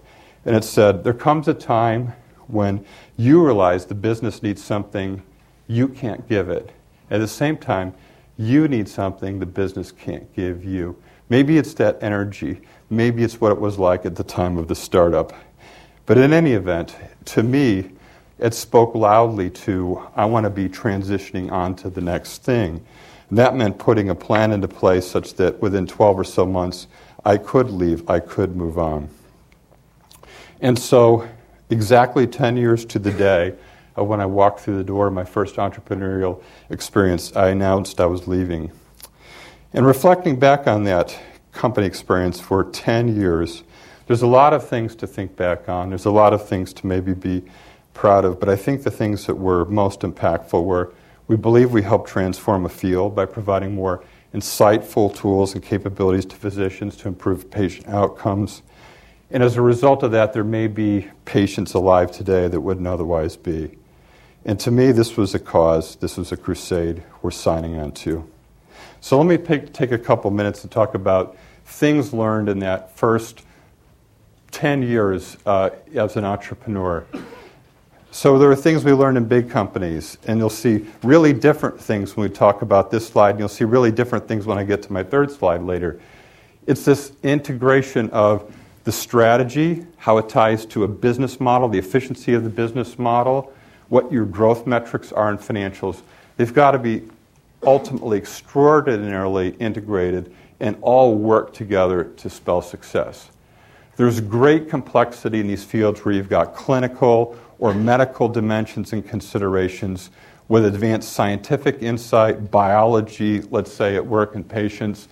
and 0.44 0.54
it 0.54 0.62
said, 0.62 1.02
There 1.02 1.14
comes 1.14 1.48
a 1.48 1.54
time 1.54 2.12
when 2.46 2.84
you 3.16 3.44
realize 3.44 3.86
the 3.86 3.96
business 3.96 4.40
needs 4.40 4.62
something 4.62 5.22
you 5.66 5.88
can't 5.88 6.28
give 6.28 6.48
it. 6.48 6.70
At 7.10 7.18
the 7.18 7.26
same 7.26 7.56
time, 7.56 7.92
you 8.36 8.68
need 8.68 8.88
something 8.88 9.40
the 9.40 9.46
business 9.46 9.90
can't 9.90 10.32
give 10.36 10.64
you. 10.64 10.96
Maybe 11.28 11.58
it's 11.58 11.74
that 11.74 12.00
energy. 12.00 12.60
Maybe 12.88 13.24
it's 13.24 13.40
what 13.40 13.50
it 13.50 13.60
was 13.60 13.80
like 13.80 14.06
at 14.06 14.14
the 14.14 14.24
time 14.24 14.56
of 14.56 14.68
the 14.68 14.76
startup. 14.76 15.32
But 16.06 16.18
in 16.18 16.32
any 16.32 16.52
event, 16.52 16.94
to 17.26 17.42
me, 17.42 17.90
it 18.38 18.54
spoke 18.54 18.94
loudly 18.94 19.50
to 19.50 20.06
I 20.14 20.24
want 20.26 20.44
to 20.44 20.50
be 20.50 20.68
transitioning 20.68 21.50
on 21.50 21.74
to 21.76 21.90
the 21.90 22.00
next 22.00 22.44
thing. 22.44 22.86
That 23.30 23.56
meant 23.56 23.78
putting 23.78 24.08
a 24.08 24.14
plan 24.14 24.52
into 24.52 24.68
place 24.68 25.06
such 25.06 25.34
that 25.34 25.60
within 25.60 25.86
12 25.86 26.18
or 26.20 26.24
so 26.24 26.46
months, 26.46 26.86
I 27.24 27.36
could 27.36 27.70
leave, 27.70 28.08
I 28.08 28.20
could 28.20 28.56
move 28.56 28.78
on. 28.78 29.08
And 30.60 30.78
so 30.78 31.28
exactly 31.70 32.26
10 32.26 32.56
years 32.56 32.84
to 32.86 32.98
the 32.98 33.12
day, 33.12 33.54
of 33.98 34.06
when 34.06 34.20
I 34.20 34.26
walked 34.26 34.60
through 34.60 34.78
the 34.78 34.84
door 34.84 35.08
of 35.08 35.12
my 35.12 35.24
first 35.24 35.56
entrepreneurial 35.56 36.40
experience, 36.70 37.34
I 37.34 37.48
announced 37.48 38.00
I 38.00 38.06
was 38.06 38.28
leaving. 38.28 38.70
And 39.72 39.84
reflecting 39.84 40.38
back 40.38 40.66
on 40.66 40.84
that 40.84 41.18
company 41.52 41.86
experience 41.86 42.40
for 42.40 42.64
10 42.64 43.16
years, 43.16 43.64
there's 44.06 44.22
a 44.22 44.26
lot 44.26 44.54
of 44.54 44.66
things 44.66 44.94
to 44.96 45.06
think 45.06 45.36
back 45.36 45.68
on. 45.68 45.88
There's 45.88 46.06
a 46.06 46.10
lot 46.10 46.32
of 46.32 46.48
things 46.48 46.72
to 46.74 46.86
maybe 46.86 47.12
be 47.12 47.42
proud 47.92 48.24
of, 48.24 48.38
but 48.38 48.48
I 48.48 48.56
think 48.56 48.84
the 48.84 48.90
things 48.90 49.26
that 49.26 49.34
were 49.34 49.64
most 49.64 50.00
impactful 50.00 50.64
were 50.64 50.94
we 51.28 51.36
believe 51.36 51.70
we 51.70 51.82
help 51.82 52.06
transform 52.06 52.64
a 52.64 52.68
field 52.70 53.14
by 53.14 53.26
providing 53.26 53.74
more 53.74 54.02
insightful 54.34 55.14
tools 55.14 55.54
and 55.54 55.62
capabilities 55.62 56.24
to 56.24 56.36
physicians 56.36 56.96
to 56.96 57.08
improve 57.08 57.50
patient 57.50 57.86
outcomes. 57.86 58.62
And 59.30 59.42
as 59.42 59.56
a 59.56 59.62
result 59.62 60.02
of 60.02 60.10
that, 60.12 60.32
there 60.32 60.44
may 60.44 60.66
be 60.66 61.08
patients 61.26 61.74
alive 61.74 62.10
today 62.10 62.48
that 62.48 62.60
wouldn't 62.60 62.86
otherwise 62.86 63.36
be. 63.36 63.76
And 64.44 64.58
to 64.60 64.70
me, 64.70 64.90
this 64.90 65.18
was 65.18 65.34
a 65.34 65.38
cause, 65.38 65.96
this 65.96 66.16
was 66.16 66.32
a 66.32 66.36
crusade 66.36 67.02
we're 67.20 67.30
signing 67.30 67.78
on 67.78 67.92
to. 67.92 68.28
So 69.00 69.18
let 69.18 69.26
me 69.26 69.36
pick, 69.36 69.72
take 69.74 69.92
a 69.92 69.98
couple 69.98 70.30
minutes 70.30 70.62
to 70.62 70.68
talk 70.68 70.94
about 70.94 71.36
things 71.66 72.14
learned 72.14 72.48
in 72.48 72.60
that 72.60 72.96
first 72.96 73.42
10 74.50 74.82
years 74.82 75.36
uh, 75.44 75.70
as 75.94 76.16
an 76.16 76.24
entrepreneur. 76.24 77.06
So 78.10 78.38
there 78.38 78.50
are 78.50 78.56
things 78.56 78.84
we 78.84 78.92
learn 78.92 79.16
in 79.18 79.26
big 79.26 79.50
companies, 79.50 80.16
and 80.26 80.38
you'll 80.38 80.48
see 80.48 80.86
really 81.02 81.34
different 81.34 81.78
things 81.78 82.16
when 82.16 82.28
we 82.28 82.34
talk 82.34 82.62
about 82.62 82.90
this 82.90 83.06
slide, 83.06 83.30
and 83.30 83.38
you'll 83.38 83.48
see 83.48 83.64
really 83.64 83.92
different 83.92 84.26
things 84.26 84.46
when 84.46 84.56
I 84.56 84.64
get 84.64 84.82
to 84.84 84.92
my 84.92 85.02
third 85.02 85.30
slide 85.30 85.62
later. 85.62 86.00
It's 86.66 86.84
this 86.84 87.12
integration 87.22 88.08
of 88.10 88.52
the 88.84 88.92
strategy, 88.92 89.86
how 89.98 90.16
it 90.16 90.28
ties 90.28 90.64
to 90.66 90.84
a 90.84 90.88
business 90.88 91.38
model, 91.38 91.68
the 91.68 91.78
efficiency 91.78 92.32
of 92.32 92.44
the 92.44 92.50
business 92.50 92.98
model, 92.98 93.52
what 93.90 94.10
your 94.10 94.24
growth 94.24 94.66
metrics 94.66 95.12
are 95.12 95.30
in 95.30 95.36
financials. 95.36 96.00
They've 96.38 96.52
got 96.52 96.70
to 96.70 96.78
be 96.78 97.02
ultimately 97.62 98.16
extraordinarily 98.16 99.50
integrated 99.58 100.34
and 100.60 100.78
all 100.80 101.14
work 101.14 101.52
together 101.52 102.04
to 102.04 102.30
spell 102.30 102.62
success. 102.62 103.30
There's 103.96 104.20
great 104.20 104.70
complexity 104.70 105.40
in 105.40 105.48
these 105.48 105.64
fields 105.64 106.04
where 106.04 106.14
you've 106.14 106.28
got 106.28 106.54
clinical 106.54 107.36
or 107.58 107.74
medical 107.74 108.28
dimensions 108.28 108.92
and 108.92 109.06
considerations 109.06 110.10
with 110.48 110.64
advanced 110.64 111.12
scientific 111.12 111.82
insight, 111.82 112.50
biology, 112.50 113.40
let's 113.50 113.72
say, 113.72 113.96
at 113.96 114.06
work 114.06 114.34
in 114.34 114.42
patients, 114.42 115.08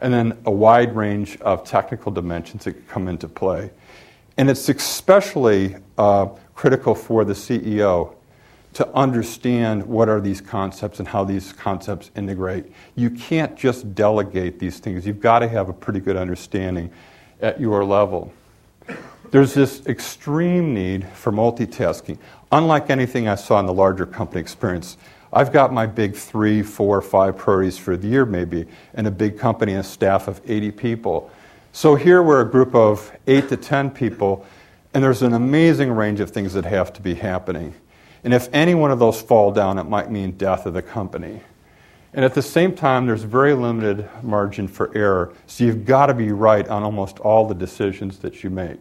and 0.00 0.12
then 0.12 0.38
a 0.46 0.50
wide 0.50 0.94
range 0.94 1.38
of 1.40 1.64
technical 1.64 2.10
dimensions 2.10 2.64
that 2.64 2.88
come 2.88 3.08
into 3.08 3.28
play. 3.28 3.70
And 4.36 4.48
it's 4.48 4.68
especially 4.68 5.76
uh, 5.98 6.26
critical 6.54 6.94
for 6.94 7.24
the 7.24 7.32
CEO 7.32 8.14
to 8.74 8.88
understand 8.94 9.84
what 9.84 10.08
are 10.08 10.20
these 10.20 10.40
concepts 10.40 11.00
and 11.00 11.08
how 11.08 11.24
these 11.24 11.52
concepts 11.52 12.10
integrate. 12.16 12.66
You 12.94 13.10
can't 13.10 13.56
just 13.56 13.94
delegate 13.94 14.58
these 14.58 14.78
things. 14.78 15.06
You've 15.06 15.20
got 15.20 15.40
to 15.40 15.48
have 15.48 15.68
a 15.68 15.72
pretty 15.72 16.00
good 16.00 16.16
understanding 16.16 16.90
at 17.40 17.60
your 17.60 17.84
level. 17.84 18.32
There's 19.30 19.52
this 19.52 19.86
extreme 19.86 20.72
need 20.72 21.06
for 21.08 21.32
multitasking. 21.32 22.16
Unlike 22.50 22.88
anything 22.88 23.28
I 23.28 23.34
saw 23.34 23.60
in 23.60 23.66
the 23.66 23.74
larger 23.74 24.06
company 24.06 24.40
experience, 24.40 24.96
I've 25.30 25.52
got 25.52 25.70
my 25.70 25.84
big 25.84 26.14
three, 26.14 26.62
four, 26.62 27.02
five 27.02 27.36
priorities 27.36 27.76
for 27.76 27.96
the 27.96 28.08
year, 28.08 28.24
maybe, 28.24 28.66
in 28.94 29.04
a 29.04 29.10
big 29.10 29.38
company 29.38 29.72
and 29.72 29.82
a 29.82 29.84
staff 29.84 30.28
of 30.28 30.40
80 30.46 30.70
people. 30.72 31.30
So 31.72 31.94
here 31.94 32.22
we're 32.22 32.40
a 32.40 32.50
group 32.50 32.74
of 32.74 33.14
eight 33.26 33.50
to 33.50 33.58
10 33.58 33.90
people, 33.90 34.46
and 34.94 35.04
there's 35.04 35.20
an 35.20 35.34
amazing 35.34 35.90
range 35.90 36.20
of 36.20 36.30
things 36.30 36.54
that 36.54 36.64
have 36.64 36.94
to 36.94 37.02
be 37.02 37.14
happening. 37.14 37.74
And 38.24 38.32
if 38.32 38.48
any 38.54 38.74
one 38.74 38.90
of 38.90 38.98
those 38.98 39.20
fall 39.20 39.52
down, 39.52 39.78
it 39.78 39.84
might 39.84 40.10
mean 40.10 40.32
death 40.32 40.64
of 40.64 40.72
the 40.72 40.82
company. 40.82 41.42
And 42.14 42.24
at 42.24 42.32
the 42.32 42.42
same 42.42 42.74
time, 42.74 43.06
there's 43.06 43.22
very 43.22 43.52
limited 43.52 44.08
margin 44.22 44.66
for 44.66 44.90
error. 44.96 45.34
So 45.46 45.64
you've 45.64 45.84
got 45.84 46.06
to 46.06 46.14
be 46.14 46.32
right 46.32 46.66
on 46.66 46.82
almost 46.82 47.18
all 47.18 47.46
the 47.46 47.54
decisions 47.54 48.18
that 48.20 48.42
you 48.42 48.48
make, 48.48 48.80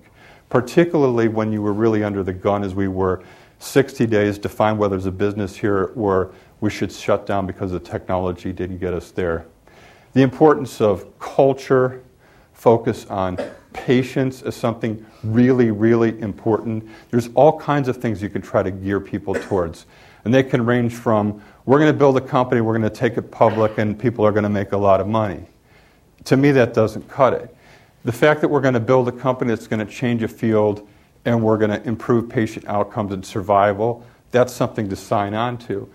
particularly 0.50 1.28
when 1.28 1.52
you 1.52 1.62
were 1.62 1.74
really 1.74 2.04
under 2.04 2.24
the 2.24 2.34
gun, 2.34 2.64
as 2.64 2.74
we 2.74 2.88
were 2.88 3.24
60 3.60 4.06
days 4.06 4.38
to 4.40 4.50
find 4.50 4.78
whether 4.78 4.96
there's 4.96 5.06
a 5.06 5.12
business 5.12 5.56
here 5.56 5.92
where 5.96 6.30
we 6.62 6.70
should 6.70 6.92
shut 6.92 7.26
down 7.26 7.46
because 7.46 7.72
the 7.72 7.80
technology 7.80 8.52
didn't 8.52 8.78
get 8.78 8.94
us 8.94 9.12
there. 9.12 9.46
The 10.14 10.22
importance 10.22 10.82
of 10.82 11.20
culture, 11.20 12.04
focus 12.54 13.06
on 13.08 13.38
patients 13.74 14.42
is 14.42 14.56
something 14.56 15.06
really, 15.24 15.72
really 15.72 16.20
important. 16.22 16.88
There's 17.12 17.30
all 17.36 17.60
kinds 17.60 17.88
of 17.88 17.98
things 17.98 18.22
you 18.22 18.30
can 18.30 18.42
try 18.42 18.64
to 18.64 18.72
gear 18.72 19.00
people 19.00 19.36
towards. 19.36 19.86
And 20.26 20.34
they 20.34 20.44
can 20.44 20.66
range 20.66 20.94
from 20.94 21.42
we're 21.66 21.80
going 21.80 21.92
to 21.92 21.98
build 21.98 22.18
a 22.18 22.22
company, 22.22 22.62
we're 22.62 22.78
going 22.78 22.90
to 22.90 22.96
take 22.96 23.18
it 23.18 23.30
public, 23.30 23.78
and 23.78 23.98
people 24.00 24.26
are 24.26 24.32
going 24.32 24.44
to 24.44 24.50
make 24.50 24.72
a 24.72 24.78
lot 24.78 25.02
of 25.02 25.08
money. 25.08 25.46
To 26.26 26.38
me, 26.38 26.52
that 26.52 26.74
doesn't 26.74 27.08
cut 27.10 27.34
it. 27.34 27.56
The 28.06 28.12
fact 28.12 28.42
that 28.42 28.48
we're 28.48 28.62
going 28.62 28.74
to 28.74 28.80
build 28.80 29.08
a 29.08 29.12
company 29.12 29.50
that's 29.50 29.68
going 29.68 29.86
to 29.86 29.92
change 29.92 30.24
a 30.24 30.28
field 30.28 30.88
and 31.26 31.44
we're 31.44 31.58
going 31.58 31.72
to 31.72 31.86
improve 31.88 32.30
patient 32.30 32.66
outcomes 32.68 33.12
and 33.12 33.26
survival, 33.26 34.06
that's 34.32 34.54
something 34.54 34.88
to 34.90 34.96
sign 34.96 35.34
on 35.34 35.58
to. 35.58 35.90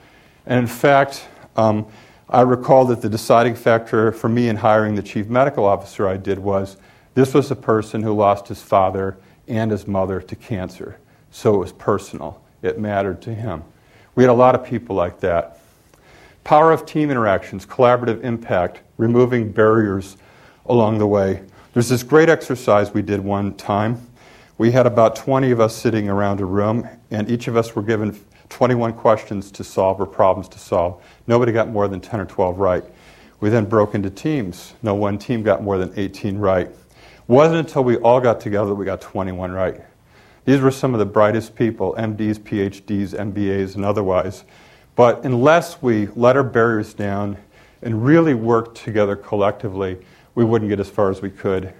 And 0.46 0.58
in 0.58 0.66
fact, 0.66 1.26
um, 1.56 1.86
I 2.28 2.42
recall 2.42 2.84
that 2.86 3.02
the 3.02 3.08
deciding 3.08 3.54
factor 3.54 4.12
for 4.12 4.28
me 4.28 4.48
in 4.48 4.56
hiring 4.56 4.94
the 4.94 5.02
chief 5.02 5.28
medical 5.28 5.64
officer 5.64 6.08
I 6.08 6.16
did 6.16 6.38
was 6.38 6.76
this 7.14 7.34
was 7.34 7.50
a 7.50 7.56
person 7.56 8.02
who 8.02 8.14
lost 8.14 8.48
his 8.48 8.62
father 8.62 9.18
and 9.48 9.70
his 9.70 9.86
mother 9.86 10.20
to 10.20 10.36
cancer. 10.36 10.98
So 11.30 11.54
it 11.54 11.58
was 11.58 11.72
personal, 11.72 12.42
it 12.62 12.78
mattered 12.78 13.22
to 13.22 13.34
him. 13.34 13.64
We 14.14 14.22
had 14.22 14.30
a 14.30 14.34
lot 14.34 14.54
of 14.54 14.64
people 14.64 14.96
like 14.96 15.20
that. 15.20 15.60
Power 16.44 16.72
of 16.72 16.84
team 16.84 17.10
interactions, 17.10 17.64
collaborative 17.64 18.22
impact, 18.22 18.80
removing 18.96 19.52
barriers 19.52 20.16
along 20.66 20.98
the 20.98 21.06
way. 21.06 21.42
There's 21.72 21.88
this 21.88 22.02
great 22.02 22.28
exercise 22.28 22.92
we 22.92 23.00
did 23.00 23.20
one 23.20 23.54
time. 23.54 24.06
We 24.58 24.72
had 24.72 24.86
about 24.86 25.16
20 25.16 25.52
of 25.52 25.60
us 25.60 25.74
sitting 25.74 26.06
around 26.06 26.42
a 26.42 26.44
room, 26.44 26.86
and 27.10 27.30
each 27.30 27.48
of 27.48 27.56
us 27.56 27.74
were 27.74 27.80
given 27.80 28.20
21 28.50 28.92
questions 28.92 29.50
to 29.52 29.64
solve 29.64 29.98
or 29.98 30.04
problems 30.04 30.50
to 30.50 30.58
solve. 30.58 31.02
Nobody 31.26 31.50
got 31.50 31.70
more 31.70 31.88
than 31.88 31.98
10 31.98 32.20
or 32.20 32.26
12 32.26 32.58
right. 32.58 32.84
We 33.40 33.48
then 33.48 33.64
broke 33.64 33.94
into 33.94 34.10
teams. 34.10 34.74
No 34.82 34.94
one 34.94 35.16
team 35.16 35.42
got 35.42 35.62
more 35.62 35.78
than 35.78 35.94
18 35.96 36.36
right. 36.36 36.68
Wasn't 37.26 37.56
until 37.56 37.84
we 37.84 37.96
all 37.96 38.20
got 38.20 38.38
together 38.38 38.68
that 38.68 38.74
we 38.74 38.84
got 38.84 39.00
21 39.00 39.50
right. 39.50 39.80
These 40.44 40.60
were 40.60 40.70
some 40.70 40.92
of 40.92 40.98
the 40.98 41.06
brightest 41.06 41.56
people 41.56 41.94
MDs, 41.98 42.38
PhDs, 42.40 43.14
MBAs, 43.14 43.76
and 43.76 43.84
otherwise. 43.86 44.44
But 44.94 45.24
unless 45.24 45.80
we 45.80 46.08
let 46.08 46.36
our 46.36 46.44
barriers 46.44 46.92
down 46.92 47.38
and 47.80 48.04
really 48.04 48.34
worked 48.34 48.76
together 48.76 49.16
collectively, 49.16 50.04
we 50.34 50.44
wouldn't 50.44 50.68
get 50.68 50.80
as 50.80 50.88
far 50.88 51.10
as 51.10 51.22
we 51.22 51.30
could. 51.30 51.72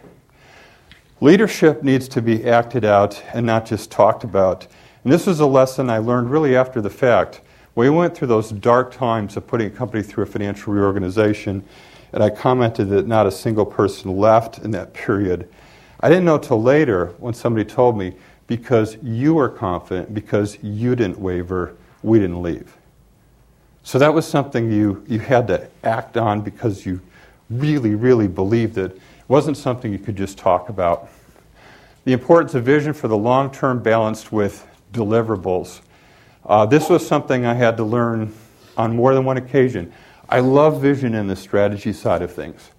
Leadership 1.20 1.82
needs 1.82 2.08
to 2.08 2.20
be 2.20 2.44
acted 2.44 2.84
out 2.84 3.22
and 3.32 3.46
not 3.46 3.64
just 3.64 3.90
talked 3.90 4.24
about. 4.24 4.66
And 5.04 5.12
this 5.12 5.26
was 5.26 5.40
a 5.40 5.46
lesson 5.46 5.88
I 5.88 5.98
learned 5.98 6.30
really 6.30 6.56
after 6.56 6.80
the 6.80 6.90
fact. 6.90 7.40
We 7.74 7.88
went 7.90 8.14
through 8.14 8.28
those 8.28 8.50
dark 8.50 8.92
times 8.92 9.36
of 9.36 9.46
putting 9.46 9.68
a 9.68 9.70
company 9.70 10.02
through 10.02 10.24
a 10.24 10.26
financial 10.26 10.72
reorganization, 10.72 11.64
and 12.12 12.22
I 12.22 12.28
commented 12.28 12.90
that 12.90 13.06
not 13.06 13.26
a 13.26 13.30
single 13.30 13.64
person 13.64 14.16
left 14.16 14.58
in 14.58 14.72
that 14.72 14.92
period. 14.92 15.48
I 16.00 16.08
didn't 16.08 16.24
know 16.24 16.38
till 16.38 16.60
later 16.60 17.14
when 17.18 17.32
somebody 17.32 17.64
told 17.64 17.96
me, 17.96 18.14
because 18.46 18.98
you 19.02 19.34
were 19.34 19.48
confident, 19.48 20.12
because 20.12 20.58
you 20.62 20.94
didn't 20.94 21.18
waver, 21.18 21.76
we 22.02 22.18
didn't 22.18 22.42
leave. 22.42 22.76
So 23.84 23.98
that 23.98 24.12
was 24.12 24.26
something 24.26 24.70
you, 24.70 25.04
you 25.08 25.20
had 25.20 25.46
to 25.48 25.68
act 25.82 26.16
on 26.16 26.42
because 26.42 26.84
you 26.84 27.00
really, 27.60 27.94
really 27.94 28.28
believed 28.28 28.78
it. 28.78 28.92
It 28.92 29.28
wasn't 29.28 29.56
something 29.56 29.92
you 29.92 29.98
could 29.98 30.16
just 30.16 30.38
talk 30.38 30.68
about. 30.68 31.08
The 32.04 32.12
importance 32.12 32.54
of 32.54 32.64
vision 32.64 32.92
for 32.92 33.08
the 33.08 33.16
long 33.16 33.50
term 33.50 33.82
balanced 33.82 34.32
with 34.32 34.66
deliverables. 34.92 35.80
Uh, 36.44 36.66
this 36.66 36.88
was 36.88 37.06
something 37.06 37.46
I 37.46 37.54
had 37.54 37.76
to 37.76 37.84
learn 37.84 38.34
on 38.76 38.96
more 38.96 39.14
than 39.14 39.24
one 39.24 39.36
occasion. 39.36 39.92
I 40.28 40.40
love 40.40 40.80
vision 40.80 41.14
in 41.14 41.26
the 41.26 41.36
strategy 41.36 41.92
side 41.92 42.22
of 42.22 42.32
things. 42.32 42.70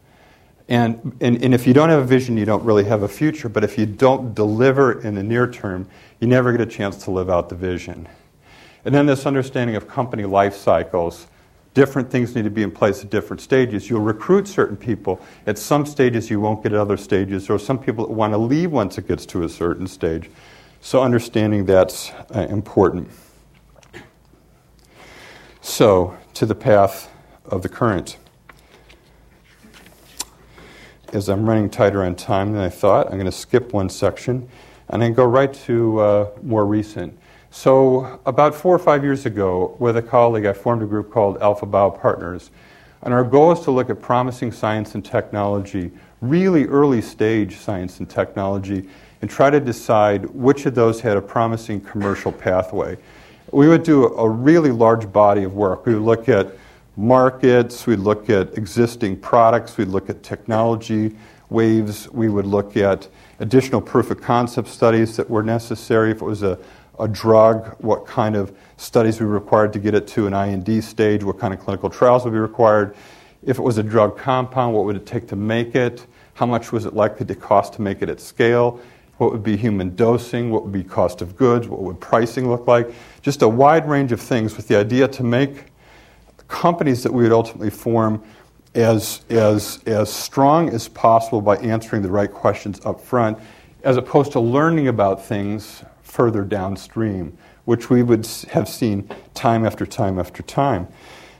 And, 0.69 1.15
and, 1.21 1.43
and 1.43 1.53
if 1.53 1.67
you 1.67 1.73
don't 1.73 1.89
have 1.89 2.01
a 2.01 2.05
vision, 2.05 2.37
you 2.37 2.45
don't 2.45 2.63
really 2.63 2.85
have 2.85 3.03
a 3.03 3.07
future. 3.07 3.49
But 3.49 3.63
if 3.63 3.77
you 3.77 3.85
don't 3.85 4.33
deliver 4.33 5.01
in 5.01 5.15
the 5.15 5.23
near 5.23 5.49
term, 5.49 5.87
you 6.19 6.27
never 6.27 6.51
get 6.51 6.61
a 6.61 6.65
chance 6.65 7.03
to 7.03 7.11
live 7.11 7.29
out 7.29 7.49
the 7.49 7.55
vision. 7.55 8.07
And 8.85 8.93
then 8.93 9.05
this 9.05 9.25
understanding 9.25 9.75
of 9.75 9.87
company 9.87 10.23
life 10.23 10.55
cycles. 10.55 11.27
Different 11.73 12.11
things 12.11 12.35
need 12.35 12.43
to 12.43 12.51
be 12.51 12.61
in 12.61 12.69
place 12.69 13.03
at 13.03 13.09
different 13.09 13.41
stages. 13.41 13.89
You'll 13.89 14.01
recruit 14.01 14.47
certain 14.47 14.77
people. 14.77 15.19
At 15.47 15.57
some 15.57 15.85
stages, 15.85 16.29
you 16.29 16.39
won't 16.39 16.61
get 16.61 16.71
at 16.71 16.79
other 16.79 16.97
stages. 16.97 17.49
Or 17.49 17.57
some 17.57 17.79
people 17.79 18.05
want 18.07 18.33
to 18.33 18.37
leave 18.37 18.71
once 18.71 18.97
it 18.97 19.07
gets 19.07 19.25
to 19.27 19.43
a 19.43 19.49
certain 19.49 19.87
stage. 19.87 20.29
So, 20.81 21.01
understanding 21.01 21.65
that's 21.65 22.11
uh, 22.35 22.45
important. 22.49 23.09
So, 25.61 26.15
to 26.35 26.45
the 26.45 26.55
path 26.55 27.09
of 27.45 27.61
the 27.61 27.69
current. 27.69 28.17
As 31.11 31.29
I'm 31.29 31.47
running 31.47 31.69
tighter 31.69 32.03
on 32.03 32.15
time 32.15 32.53
than 32.53 32.61
I 32.61 32.69
thought, 32.69 33.07
I'm 33.07 33.13
going 33.13 33.25
to 33.25 33.31
skip 33.31 33.73
one 33.73 33.89
section 33.89 34.49
and 34.89 35.01
then 35.01 35.13
go 35.13 35.25
right 35.25 35.53
to 35.65 35.99
uh, 35.99 36.29
more 36.41 36.65
recent. 36.65 37.17
So, 37.55 38.19
about 38.25 38.55
four 38.55 38.73
or 38.75 38.79
five 38.79 39.03
years 39.03 39.27
ago, 39.27 39.75
with 39.77 39.95
a 39.95 40.01
colleague, 40.01 40.47
I 40.47 40.53
formed 40.53 40.81
a 40.81 40.87
group 40.87 41.11
called 41.11 41.37
Alpha 41.39 41.67
Bio 41.67 41.91
Partners. 41.91 42.49
And 43.03 43.13
our 43.13 43.23
goal 43.23 43.51
is 43.51 43.59
to 43.59 43.71
look 43.71 43.91
at 43.91 44.01
promising 44.01 44.51
science 44.51 44.95
and 44.95 45.05
technology, 45.05 45.91
really 46.19 46.65
early 46.65 46.99
stage 46.99 47.57
science 47.57 47.99
and 47.99 48.09
technology, 48.09 48.89
and 49.21 49.29
try 49.29 49.51
to 49.51 49.59
decide 49.59 50.25
which 50.31 50.65
of 50.65 50.73
those 50.73 50.99
had 51.01 51.15
a 51.15 51.21
promising 51.21 51.79
commercial 51.79 52.31
pathway. 52.31 52.97
We 53.51 53.67
would 53.67 53.83
do 53.83 54.07
a 54.07 54.27
really 54.27 54.71
large 54.71 55.13
body 55.13 55.43
of 55.43 55.53
work. 55.53 55.85
We 55.85 55.93
would 55.93 56.03
look 56.03 56.27
at 56.27 56.47
markets, 56.97 57.85
we'd 57.85 57.99
look 57.99 58.31
at 58.31 58.57
existing 58.57 59.17
products, 59.17 59.77
we'd 59.77 59.89
look 59.89 60.09
at 60.09 60.23
technology 60.23 61.15
waves, 61.51 62.09
we 62.09 62.29
would 62.29 62.47
look 62.47 62.75
at 62.77 63.07
additional 63.39 63.79
proof 63.79 64.09
of 64.09 64.19
concept 64.19 64.67
studies 64.67 65.15
that 65.17 65.29
were 65.29 65.43
necessary. 65.43 66.09
If 66.09 66.23
it 66.23 66.25
was 66.25 66.41
a, 66.41 66.57
a 66.99 67.07
drug, 67.07 67.75
what 67.79 68.05
kind 68.05 68.35
of 68.35 68.55
studies 68.77 69.19
would 69.19 69.25
be 69.25 69.31
required 69.31 69.73
to 69.73 69.79
get 69.79 69.95
it 69.95 70.07
to 70.07 70.27
an 70.27 70.33
IND 70.33 70.83
stage, 70.83 71.23
what 71.23 71.39
kind 71.39 71.53
of 71.53 71.59
clinical 71.59 71.89
trials 71.89 72.23
would 72.23 72.33
be 72.33 72.39
required. 72.39 72.95
If 73.41 73.57
it 73.57 73.61
was 73.61 73.77
a 73.77 73.83
drug 73.83 74.17
compound, 74.17 74.75
what 74.75 74.85
would 74.85 74.95
it 74.95 75.05
take 75.05 75.27
to 75.29 75.35
make 75.35 75.75
it? 75.75 76.05
How 76.35 76.45
much 76.45 76.71
was 76.71 76.85
it 76.85 76.93
likely 76.93 77.25
to 77.25 77.35
cost 77.35 77.73
to 77.73 77.81
make 77.81 78.01
it 78.01 78.09
at 78.09 78.19
scale? 78.19 78.79
What 79.17 79.31
would 79.31 79.43
be 79.43 79.55
human 79.55 79.95
dosing? 79.95 80.49
What 80.49 80.63
would 80.63 80.71
be 80.71 80.83
cost 80.83 81.21
of 81.21 81.35
goods? 81.35 81.67
What 81.67 81.81
would 81.81 81.99
pricing 81.99 82.49
look 82.49 82.67
like? 82.67 82.93
Just 83.21 83.41
a 83.41 83.47
wide 83.47 83.87
range 83.87 84.11
of 84.11 84.19
things 84.19 84.55
with 84.55 84.67
the 84.67 84.77
idea 84.77 85.07
to 85.07 85.23
make 85.23 85.65
companies 86.47 87.03
that 87.03 87.11
we 87.11 87.23
would 87.23 87.31
ultimately 87.31 87.69
form 87.69 88.23
as, 88.75 89.21
as, 89.29 89.79
as 89.85 90.11
strong 90.11 90.69
as 90.69 90.87
possible 90.87 91.41
by 91.41 91.57
answering 91.57 92.01
the 92.01 92.09
right 92.09 92.31
questions 92.31 92.81
up 92.85 92.99
front, 92.99 93.37
as 93.83 93.97
opposed 93.97 94.31
to 94.31 94.39
learning 94.39 94.87
about 94.87 95.23
things 95.23 95.83
further 96.13 96.43
downstream, 96.43 97.35
which 97.65 97.89
we 97.89 98.03
would 98.03 98.23
have 98.51 98.69
seen 98.69 99.09
time 99.33 99.65
after 99.65 99.83
time 99.83 100.19
after 100.19 100.43
time. 100.43 100.87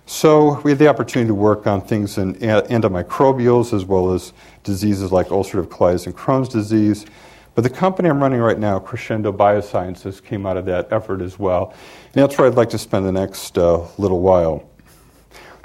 So 0.07 0.59
we 0.61 0.71
had 0.71 0.79
the 0.79 0.87
opportunity 0.87 1.27
to 1.27 1.35
work 1.35 1.67
on 1.67 1.79
things 1.79 2.17
in 2.17 2.33
antimicrobials 2.35 3.71
as 3.71 3.85
well 3.85 4.11
as 4.11 4.33
diseases 4.63 5.11
like 5.11 5.27
ulcerative 5.27 5.67
colitis 5.67 6.07
and 6.07 6.17
Crohn's 6.17 6.49
disease. 6.49 7.05
But 7.53 7.63
the 7.63 7.69
company 7.69 8.09
I'm 8.09 8.19
running 8.19 8.39
right 8.39 8.57
now, 8.57 8.79
Crescendo 8.79 9.31
Biosciences, 9.31 10.23
came 10.23 10.47
out 10.47 10.57
of 10.57 10.65
that 10.65 10.91
effort 10.91 11.21
as 11.21 11.37
well. 11.37 11.75
And 12.05 12.23
that's 12.23 12.35
where 12.39 12.47
I'd 12.47 12.55
like 12.55 12.71
to 12.71 12.79
spend 12.79 13.05
the 13.05 13.11
next 13.11 13.55
uh, 13.59 13.87
little 13.99 14.21
while. 14.21 14.67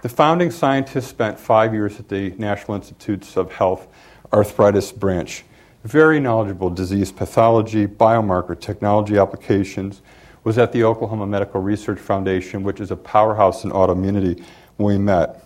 The 0.02 0.10
founding 0.10 0.50
scientist 0.50 1.08
spent 1.08 1.40
five 1.40 1.72
years 1.72 1.98
at 1.98 2.10
the 2.10 2.34
National 2.36 2.76
Institutes 2.76 3.38
of 3.38 3.52
Health 3.52 3.88
Arthritis 4.34 4.92
Branch. 4.92 5.44
Very 5.88 6.20
knowledgeable 6.20 6.68
disease 6.68 7.10
pathology, 7.10 7.86
biomarker 7.86 8.60
technology 8.60 9.16
applications. 9.16 10.02
Was 10.44 10.58
at 10.58 10.70
the 10.70 10.84
Oklahoma 10.84 11.26
Medical 11.26 11.62
Research 11.62 11.98
Foundation, 11.98 12.62
which 12.62 12.78
is 12.78 12.90
a 12.90 12.96
powerhouse 12.96 13.64
in 13.64 13.70
autoimmunity, 13.70 14.44
when 14.76 14.98
we 14.98 14.98
met. 14.98 15.42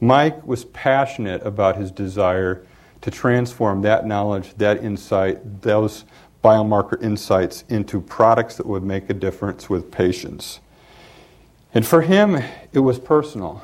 Mike 0.00 0.44
was 0.44 0.64
passionate 0.64 1.40
about 1.46 1.76
his 1.76 1.92
desire 1.92 2.66
to 3.00 3.12
transform 3.12 3.80
that 3.82 4.08
knowledge, 4.08 4.54
that 4.54 4.82
insight, 4.82 5.62
those 5.62 6.04
biomarker 6.42 7.00
insights 7.00 7.62
into 7.68 8.00
products 8.00 8.56
that 8.56 8.66
would 8.66 8.82
make 8.82 9.08
a 9.08 9.14
difference 9.14 9.70
with 9.70 9.88
patients. 9.88 10.58
And 11.72 11.86
for 11.86 12.02
him, 12.02 12.42
it 12.72 12.80
was 12.80 12.98
personal. 12.98 13.62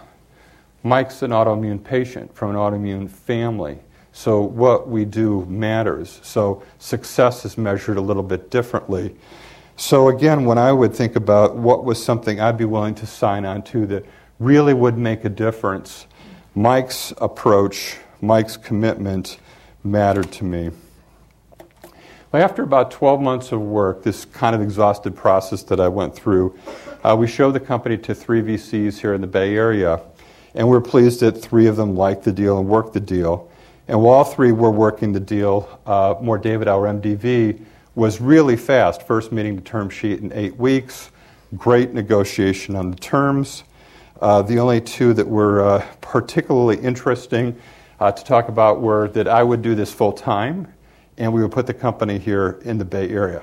Mike's 0.84 1.22
an 1.22 1.32
autoimmune 1.32 1.82
patient 1.82 2.32
from 2.32 2.50
an 2.50 2.56
autoimmune 2.56 3.10
family. 3.10 3.80
So 4.12 4.42
what 4.42 4.88
we 4.88 5.04
do 5.04 5.44
matters. 5.46 6.20
So 6.22 6.62
success 6.78 7.44
is 7.44 7.56
measured 7.56 7.96
a 7.96 8.00
little 8.00 8.22
bit 8.22 8.50
differently. 8.50 9.16
So 9.76 10.08
again, 10.08 10.44
when 10.44 10.58
I 10.58 10.72
would 10.72 10.94
think 10.94 11.16
about 11.16 11.56
what 11.56 11.84
was 11.84 12.02
something 12.02 12.40
I'd 12.40 12.58
be 12.58 12.64
willing 12.64 12.94
to 12.96 13.06
sign 13.06 13.44
on 13.44 13.62
to 13.64 13.86
that 13.86 14.04
really 14.38 14.74
would 14.74 14.98
make 14.98 15.24
a 15.24 15.28
difference, 15.28 16.06
Mike's 16.54 17.12
approach, 17.18 17.96
Mike's 18.20 18.56
commitment 18.56 19.38
mattered 19.82 20.30
to 20.32 20.44
me. 20.44 20.70
After 22.32 22.62
about 22.62 22.92
12 22.92 23.20
months 23.20 23.50
of 23.50 23.60
work, 23.60 24.04
this 24.04 24.24
kind 24.24 24.54
of 24.54 24.62
exhausted 24.62 25.16
process 25.16 25.64
that 25.64 25.80
I 25.80 25.88
went 25.88 26.14
through, 26.14 26.56
uh, 27.02 27.16
we 27.18 27.26
showed 27.26 27.52
the 27.52 27.60
company 27.60 27.98
to 27.98 28.14
three 28.14 28.40
VCs 28.40 28.98
here 29.00 29.14
in 29.14 29.20
the 29.20 29.26
Bay 29.26 29.56
Area, 29.56 30.00
and 30.54 30.68
we're 30.68 30.80
pleased 30.80 31.20
that 31.20 31.32
three 31.32 31.66
of 31.66 31.76
them 31.76 31.96
liked 31.96 32.22
the 32.22 32.32
deal 32.32 32.58
and 32.58 32.68
worked 32.68 32.92
the 32.92 33.00
deal. 33.00 33.49
And 33.90 34.00
while 34.00 34.18
all 34.18 34.24
three 34.24 34.52
were 34.52 34.70
working 34.70 35.10
the 35.12 35.18
deal, 35.18 35.68
uh, 35.84 36.14
Mohr 36.14 36.40
Davidow, 36.40 36.68
our 36.68 36.86
MDV, 36.94 37.60
was 37.96 38.20
really 38.20 38.56
fast. 38.56 39.02
First 39.02 39.32
meeting 39.32 39.56
the 39.56 39.62
term 39.62 39.90
sheet 39.90 40.20
in 40.20 40.32
eight 40.32 40.56
weeks, 40.56 41.10
great 41.56 41.92
negotiation 41.92 42.76
on 42.76 42.92
the 42.92 42.96
terms. 42.96 43.64
Uh, 44.20 44.42
the 44.42 44.60
only 44.60 44.80
two 44.80 45.12
that 45.14 45.26
were 45.26 45.68
uh, 45.68 45.84
particularly 46.02 46.78
interesting 46.78 47.60
uh, 47.98 48.12
to 48.12 48.22
talk 48.22 48.48
about 48.48 48.80
were 48.80 49.08
that 49.08 49.26
I 49.26 49.42
would 49.42 49.60
do 49.60 49.74
this 49.74 49.92
full 49.92 50.12
time 50.12 50.72
and 51.18 51.32
we 51.32 51.42
would 51.42 51.50
put 51.50 51.66
the 51.66 51.74
company 51.74 52.16
here 52.16 52.60
in 52.64 52.78
the 52.78 52.84
Bay 52.84 53.08
Area. 53.08 53.42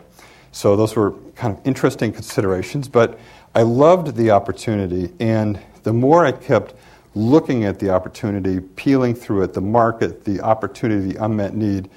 So 0.54 0.78
those 0.78 0.96
were 0.96 1.12
kind 1.36 1.58
of 1.58 1.68
interesting 1.68 2.14
considerations, 2.14 2.88
but 2.88 3.20
I 3.54 3.64
loved 3.64 4.16
the 4.16 4.32
opportunity, 4.32 5.12
and 5.20 5.60
the 5.84 5.92
more 5.92 6.26
I 6.26 6.32
kept 6.32 6.74
looking 7.18 7.66
at 7.66 7.80
the 7.80 7.90
opportunity, 7.90 8.60
peeling 8.60 9.16
through 9.16 9.44
it, 9.44 9.54
the 9.54 9.62
market, 9.62 10.24
the 10.24 10.40
opportunity, 10.42 11.14
the 11.14 11.24
unmet 11.24 11.56
need, 11.56 11.90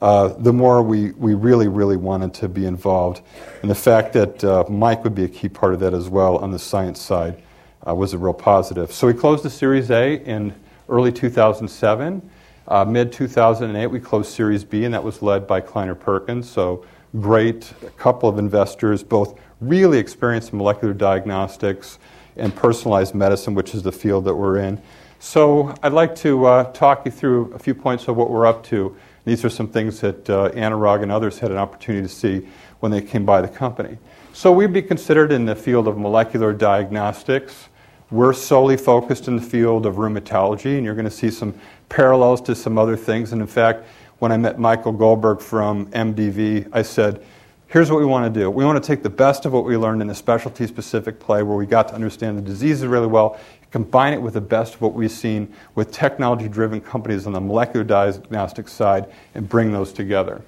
uh, 0.00 0.28
the 0.38 0.52
more 0.52 0.82
we, 0.82 1.12
we 1.12 1.34
really, 1.34 1.68
really 1.68 1.96
wanted 1.96 2.34
to 2.34 2.48
be 2.48 2.66
involved. 2.66 3.20
And 3.60 3.70
the 3.70 3.74
fact 3.74 4.14
that 4.14 4.42
uh, 4.42 4.64
Mike 4.68 5.04
would 5.04 5.14
be 5.14 5.24
a 5.24 5.28
key 5.28 5.48
part 5.48 5.74
of 5.74 5.80
that 5.80 5.94
as 5.94 6.08
well 6.08 6.38
on 6.38 6.50
the 6.50 6.58
science 6.58 7.00
side 7.00 7.40
uh, 7.86 7.94
was 7.94 8.12
a 8.12 8.18
real 8.18 8.34
positive. 8.34 8.92
So 8.92 9.06
we 9.06 9.14
closed 9.14 9.44
the 9.44 9.50
Series 9.50 9.90
A 9.90 10.14
in 10.24 10.54
early 10.88 11.12
2007. 11.12 12.30
Uh, 12.66 12.84
Mid 12.84 13.12
2008, 13.12 13.86
we 13.88 14.00
closed 14.00 14.32
Series 14.32 14.64
B, 14.64 14.84
and 14.84 14.94
that 14.94 15.04
was 15.04 15.20
led 15.20 15.46
by 15.46 15.60
Kleiner 15.60 15.94
Perkins. 15.94 16.48
So 16.48 16.84
great, 17.20 17.72
couple 17.96 18.28
of 18.28 18.38
investors, 18.38 19.02
both 19.02 19.38
really 19.60 19.98
experienced 19.98 20.52
in 20.52 20.58
molecular 20.58 20.94
diagnostics 20.94 21.98
and 22.36 22.54
personalized 22.54 23.14
medicine, 23.14 23.54
which 23.54 23.74
is 23.74 23.82
the 23.82 23.92
field 23.92 24.24
that 24.24 24.34
we're 24.34 24.58
in. 24.58 24.80
So 25.18 25.74
I'd 25.82 25.92
like 25.92 26.16
to 26.16 26.46
uh, 26.46 26.72
talk 26.72 27.04
you 27.04 27.12
through 27.12 27.52
a 27.52 27.58
few 27.58 27.74
points 27.74 28.08
of 28.08 28.16
what 28.16 28.30
we're 28.30 28.46
up 28.46 28.64
to. 28.64 28.96
These 29.24 29.44
are 29.44 29.50
some 29.50 29.68
things 29.68 30.00
that 30.00 30.28
uh, 30.28 30.50
Anurag 30.50 31.02
and 31.02 31.12
others 31.12 31.38
had 31.38 31.52
an 31.52 31.58
opportunity 31.58 32.02
to 32.06 32.12
see 32.12 32.48
when 32.80 32.90
they 32.90 33.00
came 33.00 33.24
by 33.24 33.40
the 33.40 33.48
company. 33.48 33.98
So 34.32 34.50
we'd 34.50 34.72
be 34.72 34.82
considered 34.82 35.30
in 35.30 35.44
the 35.44 35.54
field 35.54 35.86
of 35.86 35.96
molecular 35.96 36.52
diagnostics. 36.52 37.68
We're 38.10 38.32
solely 38.32 38.76
focused 38.76 39.28
in 39.28 39.36
the 39.36 39.42
field 39.42 39.86
of 39.86 39.94
rheumatology, 39.94 40.76
and 40.76 40.84
you're 40.84 40.94
going 40.94 41.04
to 41.04 41.10
see 41.10 41.30
some 41.30 41.54
parallels 41.88 42.40
to 42.42 42.54
some 42.54 42.76
other 42.76 42.96
things. 42.96 43.32
And 43.32 43.40
in 43.40 43.46
fact, 43.46 43.86
when 44.18 44.32
I 44.32 44.36
met 44.36 44.58
Michael 44.58 44.92
Goldberg 44.92 45.40
from 45.40 45.86
MDV, 45.92 46.68
I 46.72 46.82
said, 46.82 47.24
here's 47.72 47.90
what 47.90 47.98
we 47.98 48.04
want 48.04 48.32
to 48.32 48.40
do. 48.40 48.50
We 48.50 48.66
want 48.66 48.82
to 48.82 48.86
take 48.86 49.02
the 49.02 49.10
best 49.10 49.46
of 49.46 49.52
what 49.54 49.64
we 49.64 49.78
learned 49.78 50.02
in 50.02 50.10
a 50.10 50.14
specialty 50.14 50.66
specific 50.66 51.18
play 51.18 51.42
where 51.42 51.56
we 51.56 51.64
got 51.64 51.88
to 51.88 51.94
understand 51.94 52.36
the 52.36 52.42
diseases 52.42 52.86
really 52.86 53.06
well, 53.06 53.40
combine 53.70 54.12
it 54.12 54.20
with 54.20 54.34
the 54.34 54.42
best 54.42 54.74
of 54.74 54.82
what 54.82 54.92
we've 54.92 55.10
seen 55.10 55.52
with 55.74 55.90
technology 55.90 56.48
driven 56.48 56.82
companies 56.82 57.26
on 57.26 57.32
the 57.32 57.40
molecular 57.40 57.82
diagnostic 57.82 58.68
side, 58.68 59.10
and 59.34 59.48
bring 59.48 59.72
those 59.72 59.90
together. 59.90 60.42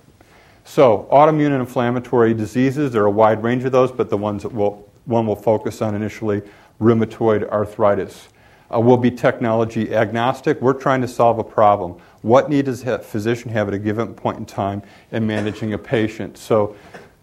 So, 0.67 1.09
autoimmune 1.11 1.47
and 1.47 1.61
inflammatory 1.61 2.35
diseases, 2.35 2.93
there 2.93 3.03
are 3.03 3.07
a 3.07 3.11
wide 3.11 3.43
range 3.43 3.65
of 3.65 3.73
those, 3.73 3.91
but 3.91 4.11
the 4.11 4.19
ones 4.19 4.43
that 4.43 4.53
we'll, 4.53 4.87
one 5.07 5.27
will 5.27 5.37
focus 5.37 5.81
on 5.81 5.95
initially 5.95 6.43
rheumatoid 6.79 7.49
arthritis. 7.49 8.29
Uh, 8.75 8.81
we'll 8.81 8.97
be 8.97 9.11
technology 9.11 9.95
agnostic. 9.95 10.61
We're 10.61 10.73
trying 10.75 11.01
to 11.03 11.09
solve 11.09 11.39
a 11.39 11.45
problem. 11.45 12.01
What 12.23 12.49
need 12.49 12.65
does 12.65 12.83
a 12.85 12.99
physician 12.99 13.51
have 13.51 13.69
at 13.69 13.75
a 13.75 13.79
given 13.79 14.15
point 14.15 14.39
in 14.39 14.47
time 14.47 14.83
in 15.13 15.27
managing 15.27 15.75
a 15.75 15.79
patient? 15.79 16.39
So, 16.39 16.75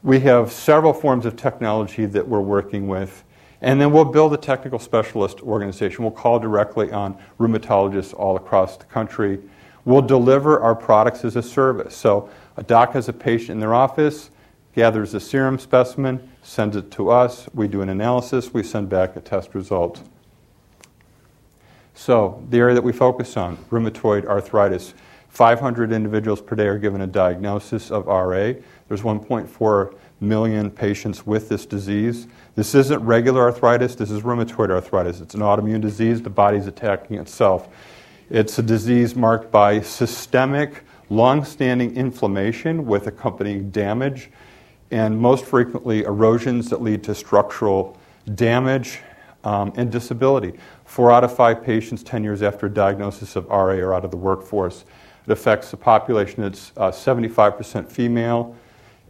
we 0.04 0.20
have 0.22 0.52
several 0.52 0.94
forms 0.94 1.26
of 1.26 1.36
technology 1.36 2.06
that 2.06 2.28
we're 2.28 2.42
working 2.42 2.88
with. 2.88 3.24
And 3.62 3.80
then 3.80 3.92
we'll 3.92 4.06
build 4.06 4.34
a 4.34 4.38
technical 4.38 4.80
specialist 4.80 5.42
organization. 5.42 6.04
We'll 6.04 6.12
call 6.12 6.40
directly 6.40 6.92
on 6.92 7.18
rheumatologists 7.40 8.14
all 8.14 8.36
across 8.36 8.78
the 8.78 8.86
country. 8.86 9.40
We'll 9.86 10.02
deliver 10.02 10.60
our 10.60 10.74
products 10.74 11.24
as 11.24 11.36
a 11.36 11.44
service. 11.44 11.96
So 11.96 12.30
a 12.58 12.64
doc 12.64 12.94
has 12.94 13.08
a 13.08 13.14
patient 13.14 13.52
in 13.52 13.60
their 13.60 13.76
office, 13.76 14.32
gathers 14.74 15.14
a 15.14 15.20
serum 15.20 15.60
specimen, 15.60 16.28
sends 16.42 16.76
it 16.76 16.90
to 16.92 17.10
us. 17.12 17.48
We 17.54 17.68
do 17.68 17.82
an 17.82 17.90
analysis. 17.90 18.52
We 18.52 18.64
send 18.64 18.90
back 18.90 19.16
a 19.16 19.22
test 19.22 19.54
result. 19.54 20.02
So 21.94 22.44
the 22.50 22.58
area 22.58 22.74
that 22.74 22.84
we 22.84 22.94
focus 22.94 23.38
on, 23.38 23.58
rheumatoid 23.70 24.26
arthritis. 24.26 24.96
500 25.30 25.92
individuals 25.92 26.42
per 26.42 26.56
day 26.56 26.68
are 26.68 26.78
given 26.78 27.02
a 27.02 27.08
diagnosis 27.08 27.92
of 27.92 28.08
RA. 28.08 28.54
There's 28.88 29.02
1.4 29.02 29.96
million 30.22 30.70
patients 30.70 31.26
with 31.26 31.50
this 31.50 31.66
disease. 31.66 32.28
This 32.56 32.76
isn't 32.76 33.00
regular 33.00 33.42
arthritis, 33.42 33.96
this 33.96 34.12
is 34.12 34.22
rheumatoid 34.22 34.70
arthritis. 34.70 35.20
It's 35.20 35.34
an 35.34 35.42
autoimmune 35.42 35.82
disease, 35.82 36.22
the 36.22 36.30
body's 36.30 36.68
attacking 36.68 37.18
itself. 37.18 37.68
It's 38.30 38.58
a 38.60 38.64
disease 38.64 39.16
marked 39.16 39.52
by 39.52 39.82
systemic, 39.82 40.84
long 41.10 41.44
standing 41.44 41.96
inflammation 41.98 42.86
with 42.86 43.08
accompanying 43.08 43.72
damage. 43.72 44.30
and 44.92 45.18
most 45.18 45.46
frequently 45.46 46.04
erosions 46.04 46.70
that 46.70 46.82
lead 46.82 47.02
to 47.02 47.16
structural 47.16 47.98
damage 48.36 49.00
um, 49.44 49.72
and 49.78 49.92
disability. 49.92 50.54
Four 50.86 51.12
out 51.12 51.24
of 51.24 51.34
five 51.34 51.64
patients 51.64 52.04
10 52.04 52.24
years 52.24 52.44
after 52.44 52.68
diagnosis 52.68 53.36
of 53.36 53.48
RA 53.48 53.76
are 53.76 53.94
out 53.94 54.04
of 54.04 54.12
the 54.12 54.18
workforce. 54.18 54.84
It 55.26 55.32
affects 55.32 55.72
a 55.74 55.78
population 55.78 56.44
that's 56.44 56.72
uh, 56.78 56.92
75% 56.92 57.90
female, 57.90 58.56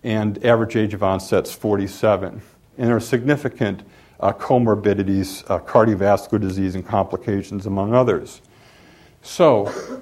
and 0.04 0.44
average 0.44 0.76
age 0.76 0.94
of 0.94 1.04
onset 1.04 1.48
is 1.48 1.54
47. 1.54 2.42
And 2.78 2.88
there 2.88 2.96
are 2.96 3.00
significant 3.00 3.84
uh, 4.20 4.34
comorbidities, 4.34 5.44
uh, 5.50 5.60
cardiovascular 5.60 6.40
disease, 6.40 6.76
and 6.76 6.86
complications, 6.86 7.66
among 7.66 7.94
others. 7.94 8.42
So, 9.22 10.02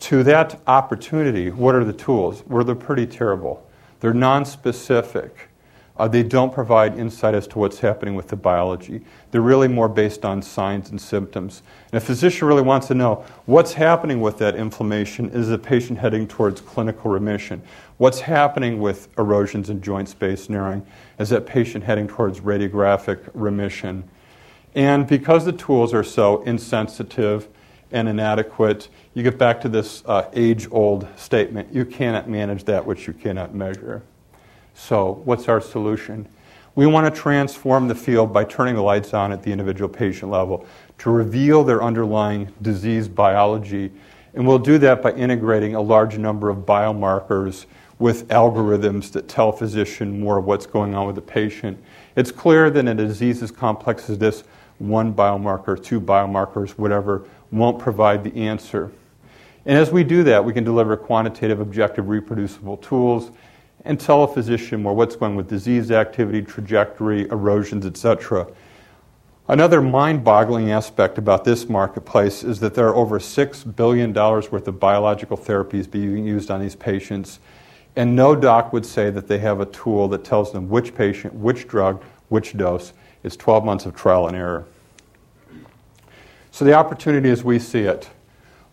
to 0.00 0.22
that 0.24 0.60
opportunity, 0.66 1.50
what 1.50 1.74
are 1.74 1.84
the 1.84 1.92
tools? 1.92 2.42
Well, 2.46 2.64
they're 2.64 2.74
pretty 2.74 3.06
terrible. 3.06 3.66
They're 4.00 4.12
nonspecific. 4.12 5.30
Uh, 5.96 6.08
they 6.08 6.22
don't 6.22 6.52
provide 6.52 6.98
insight 6.98 7.34
as 7.34 7.46
to 7.46 7.58
what's 7.58 7.78
happening 7.78 8.14
with 8.14 8.28
the 8.28 8.36
biology. 8.36 9.02
They're 9.30 9.42
really 9.42 9.68
more 9.68 9.88
based 9.88 10.24
on 10.24 10.40
signs 10.40 10.90
and 10.90 11.00
symptoms. 11.00 11.62
And 11.92 12.02
a 12.02 12.04
physician 12.04 12.48
really 12.48 12.62
wants 12.62 12.88
to 12.88 12.94
know 12.94 13.24
what's 13.44 13.74
happening 13.74 14.20
with 14.20 14.38
that 14.38 14.56
inflammation. 14.56 15.28
Is 15.30 15.48
the 15.48 15.58
patient 15.58 15.98
heading 15.98 16.26
towards 16.26 16.62
clinical 16.62 17.10
remission? 17.10 17.62
What's 18.02 18.22
happening 18.22 18.80
with 18.80 19.16
erosions 19.16 19.70
and 19.70 19.80
joint 19.80 20.08
space 20.08 20.48
narrowing? 20.48 20.84
Is 21.20 21.28
that 21.28 21.46
patient 21.46 21.84
heading 21.84 22.08
towards 22.08 22.40
radiographic 22.40 23.30
remission? 23.32 24.02
And 24.74 25.06
because 25.06 25.44
the 25.44 25.52
tools 25.52 25.94
are 25.94 26.02
so 26.02 26.42
insensitive 26.42 27.46
and 27.92 28.08
inadequate, 28.08 28.88
you 29.14 29.22
get 29.22 29.38
back 29.38 29.60
to 29.60 29.68
this 29.68 30.02
uh, 30.04 30.28
age 30.32 30.66
old 30.72 31.06
statement 31.14 31.72
you 31.72 31.84
cannot 31.84 32.28
manage 32.28 32.64
that 32.64 32.84
which 32.84 33.06
you 33.06 33.12
cannot 33.12 33.54
measure. 33.54 34.02
So, 34.74 35.22
what's 35.24 35.48
our 35.48 35.60
solution? 35.60 36.28
We 36.74 36.86
want 36.86 37.14
to 37.14 37.20
transform 37.20 37.86
the 37.86 37.94
field 37.94 38.32
by 38.32 38.42
turning 38.42 38.74
the 38.74 38.82
lights 38.82 39.14
on 39.14 39.30
at 39.30 39.44
the 39.44 39.52
individual 39.52 39.88
patient 39.88 40.28
level 40.32 40.66
to 40.98 41.10
reveal 41.10 41.62
their 41.62 41.80
underlying 41.80 42.52
disease 42.62 43.06
biology. 43.06 43.92
And 44.34 44.44
we'll 44.44 44.58
do 44.58 44.78
that 44.78 45.02
by 45.02 45.12
integrating 45.12 45.76
a 45.76 45.80
large 45.80 46.18
number 46.18 46.50
of 46.50 46.66
biomarkers 46.66 47.66
with 48.02 48.26
algorithms 48.28 49.12
that 49.12 49.28
tell 49.28 49.50
a 49.50 49.56
physician 49.56 50.18
more 50.18 50.38
of 50.38 50.44
what's 50.44 50.66
going 50.66 50.92
on 50.92 51.06
with 51.06 51.14
the 51.14 51.22
patient. 51.22 51.80
It's 52.16 52.32
clear 52.32 52.68
that 52.68 52.80
in 52.80 52.88
a 52.88 52.94
disease 52.94 53.42
as 53.44 53.52
complex 53.52 54.10
as 54.10 54.18
this, 54.18 54.42
one 54.78 55.14
biomarker, 55.14 55.80
two 55.80 56.00
biomarkers, 56.00 56.70
whatever, 56.70 57.24
won't 57.52 57.78
provide 57.78 58.24
the 58.24 58.34
answer. 58.34 58.90
And 59.64 59.78
as 59.78 59.92
we 59.92 60.02
do 60.02 60.24
that, 60.24 60.44
we 60.44 60.52
can 60.52 60.64
deliver 60.64 60.96
quantitative, 60.96 61.60
objective, 61.60 62.08
reproducible 62.08 62.78
tools 62.78 63.30
and 63.84 64.00
tell 64.00 64.24
a 64.24 64.28
physician 64.28 64.82
more 64.82 64.94
what's 64.94 65.14
going 65.14 65.36
with 65.36 65.48
disease 65.48 65.92
activity, 65.92 66.42
trajectory, 66.42 67.28
erosions, 67.28 67.86
etc. 67.86 68.48
Another 69.46 69.80
mind 69.80 70.24
boggling 70.24 70.72
aspect 70.72 71.18
about 71.18 71.44
this 71.44 71.68
marketplace 71.68 72.42
is 72.42 72.58
that 72.60 72.74
there 72.74 72.88
are 72.88 72.96
over 72.96 73.20
$6 73.20 73.76
billion 73.76 74.12
worth 74.12 74.66
of 74.66 74.80
biological 74.80 75.36
therapies 75.36 75.88
being 75.88 76.26
used 76.26 76.50
on 76.50 76.60
these 76.60 76.74
patients, 76.74 77.38
and 77.96 78.16
no 78.16 78.34
doc 78.34 78.72
would 78.72 78.86
say 78.86 79.10
that 79.10 79.28
they 79.28 79.38
have 79.38 79.60
a 79.60 79.66
tool 79.66 80.08
that 80.08 80.24
tells 80.24 80.52
them 80.52 80.68
which 80.68 80.94
patient, 80.94 81.34
which 81.34 81.68
drug, 81.68 82.02
which 82.28 82.56
dose. 82.56 82.92
It's 83.22 83.36
12 83.36 83.64
months 83.64 83.86
of 83.86 83.94
trial 83.94 84.26
and 84.26 84.36
error. 84.36 84.64
So, 86.50 86.64
the 86.64 86.74
opportunity 86.74 87.30
as 87.30 87.44
we 87.44 87.58
see 87.58 87.80
it 87.80 88.10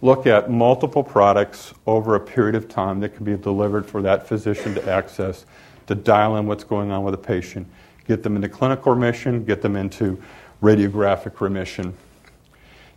look 0.01 0.25
at 0.25 0.49
multiple 0.49 1.03
products 1.03 1.73
over 1.85 2.15
a 2.15 2.19
period 2.19 2.55
of 2.55 2.69
time 2.69 2.99
that 3.01 3.15
can 3.15 3.25
be 3.25 3.35
delivered 3.35 3.85
for 3.85 4.01
that 4.01 4.27
physician 4.27 4.73
to 4.75 4.89
access 4.89 5.45
to 5.87 5.95
dial 5.95 6.37
in 6.37 6.45
what's 6.45 6.63
going 6.63 6.91
on 6.91 7.03
with 7.03 7.13
a 7.13 7.17
patient, 7.17 7.67
get 8.07 8.23
them 8.23 8.35
into 8.35 8.47
clinical 8.47 8.93
remission, 8.93 9.43
get 9.43 9.61
them 9.61 9.75
into 9.75 10.21
radiographic 10.61 11.41
remission. 11.41 11.93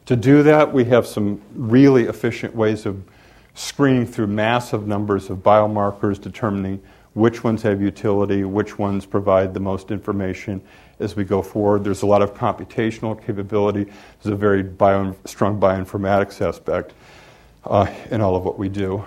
To 0.07 0.16
do 0.16 0.43
that, 0.43 0.73
we 0.73 0.85
have 0.87 1.07
some 1.07 1.41
really 1.55 2.05
efficient 2.05 2.55
ways 2.55 2.87
of 2.87 3.03
screening 3.55 4.07
through 4.07 4.28
massive 4.28 4.86
numbers 4.86 5.30
of 5.30 5.38
biomarkers, 5.38 6.20
determining 6.20 6.82
which 7.14 7.44
ones 7.44 7.62
have 7.62 7.82
utility, 7.82 8.44
which 8.44 8.78
ones 8.78 9.05
provide 9.05 9.53
the 9.53 9.61
most 9.61 9.90
information 9.90 10.62
as 10.98 11.16
we 11.16 11.24
go 11.24 11.42
forward. 11.42 11.84
There's 11.84 12.03
a 12.03 12.07
lot 12.07 12.22
of 12.22 12.34
computational 12.34 13.20
capability. 13.24 13.84
There's 13.84 14.32
a 14.32 14.36
very 14.36 14.62
bio, 14.62 15.14
strong 15.26 15.61
bioinformatics 15.61 16.40
aspect 16.40 16.94
uh, 17.64 17.92
in 18.11 18.20
all 18.20 18.36
of 18.36 18.44
what 18.44 18.59
we 18.59 18.68
do. 18.68 19.05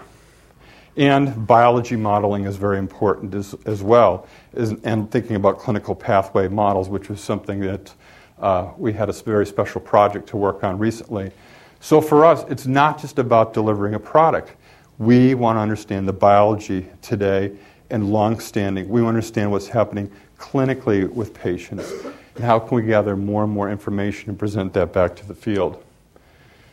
And 0.98 1.46
biology 1.46 1.96
modeling 1.96 2.46
is 2.46 2.56
very 2.56 2.78
important 2.78 3.34
as, 3.34 3.54
as 3.66 3.84
well, 3.84 4.28
as, 4.54 4.72
and 4.84 5.12
thinking 5.12 5.36
about 5.36 5.60
clinical 5.60 5.94
pathway 5.94 6.48
models, 6.48 6.88
which 6.88 7.10
was 7.10 7.20
something 7.20 7.60
that 7.62 7.94
uh, 8.40 8.72
we 8.78 8.94
had 8.94 9.10
a 9.10 9.14
very 9.14 9.46
special 9.46 9.82
project 9.82 10.28
to 10.30 10.38
work 10.38 10.64
on 10.64 10.78
recently. 10.78 11.32
So 11.80 12.02
for 12.02 12.26
us, 12.26 12.44
it's 12.50 12.66
not 12.66 13.00
just 13.00 13.20
about 13.20 13.54
delivering 13.54 13.94
a 13.94 14.00
product. 14.00 14.54
We 14.98 15.36
want 15.36 15.58
to 15.58 15.62
understand 15.62 16.08
the 16.08 16.14
biology 16.14 16.88
today 17.02 17.52
and 17.90 18.12
long 18.12 18.40
standing. 18.40 18.88
We 18.90 19.02
want 19.02 19.16
to 19.16 19.18
understand 19.18 19.52
what's 19.52 19.68
happening 19.68 20.12
clinically 20.38 21.10
with 21.12 21.34
patients 21.34 21.92
and 22.36 22.44
how 22.44 22.60
can 22.60 22.76
we 22.76 22.84
gather 22.84 23.16
more 23.16 23.44
and 23.44 23.52
more 23.52 23.70
information 23.70 24.30
and 24.30 24.40
present 24.40 24.74
that 24.74 24.94
back 24.94 25.16
to 25.18 25.28
the 25.28 25.36
field. 25.36 25.84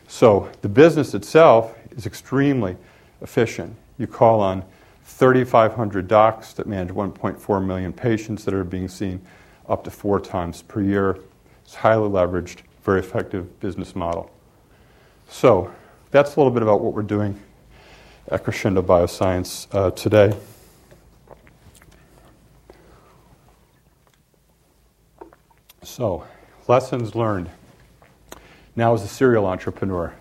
So 0.07 0.49
the 0.61 0.69
business 0.69 1.13
itself 1.13 1.77
is 1.95 2.05
extremely 2.05 2.75
efficient. 3.21 3.75
You 3.97 4.07
call 4.07 4.41
on 4.41 4.63
3,500 5.05 6.07
docs 6.07 6.53
that 6.53 6.67
manage 6.67 6.93
1.4 6.93 7.65
million 7.65 7.93
patients 7.93 8.45
that 8.45 8.53
are 8.53 8.63
being 8.63 8.87
seen 8.87 9.21
up 9.67 9.83
to 9.83 9.91
four 9.91 10.19
times 10.19 10.61
per 10.61 10.81
year. 10.81 11.17
It's 11.63 11.75
highly 11.75 12.09
leveraged, 12.09 12.59
very 12.83 12.99
effective 12.99 13.59
business 13.59 13.95
model. 13.95 14.29
So 15.33 15.73
that's 16.11 16.35
a 16.35 16.39
little 16.39 16.51
bit 16.51 16.61
about 16.61 16.79
what 16.81 16.93
we're 16.93 17.01
doing 17.01 17.37
at 18.29 18.43
Crescendo 18.43 18.83
Bioscience 18.83 19.67
uh, 19.71 19.89
today. 19.89 20.31
So, 25.81 26.23
lessons 26.67 27.15
learned. 27.15 27.49
Now, 28.75 28.93
as 28.93 29.01
a 29.01 29.07
serial 29.07 29.47
entrepreneur. 29.47 30.13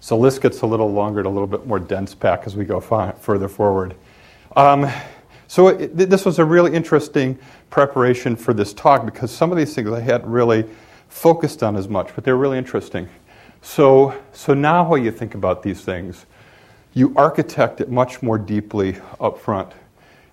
So, 0.00 0.18
list 0.18 0.42
gets 0.42 0.60
a 0.60 0.66
little 0.66 0.92
longer 0.92 1.20
and 1.20 1.26
a 1.26 1.30
little 1.30 1.48
bit 1.48 1.66
more 1.66 1.80
dense 1.80 2.14
pack 2.14 2.42
as 2.44 2.54
we 2.54 2.66
go 2.66 2.78
fi- 2.78 3.12
further 3.12 3.48
forward. 3.48 3.96
Um, 4.54 4.86
so, 5.48 5.68
it, 5.68 5.96
this 5.96 6.26
was 6.26 6.38
a 6.38 6.44
really 6.44 6.74
interesting 6.74 7.38
preparation 7.70 8.36
for 8.36 8.52
this 8.52 8.74
talk 8.74 9.06
because 9.06 9.30
some 9.30 9.50
of 9.50 9.56
these 9.56 9.74
things 9.74 9.90
I 9.90 10.00
hadn't 10.00 10.30
really 10.30 10.66
focused 11.08 11.62
on 11.62 11.74
as 11.74 11.88
much, 11.88 12.14
but 12.14 12.22
they're 12.22 12.36
really 12.36 12.58
interesting. 12.58 13.08
So, 13.62 14.20
so 14.32 14.54
now, 14.54 14.84
how 14.84 14.96
you 14.96 15.10
think 15.10 15.34
about 15.34 15.62
these 15.62 15.80
things, 15.82 16.26
you 16.94 17.12
architect 17.16 17.80
it 17.80 17.90
much 17.90 18.22
more 18.22 18.36
deeply 18.36 18.96
up 19.20 19.38
front 19.38 19.72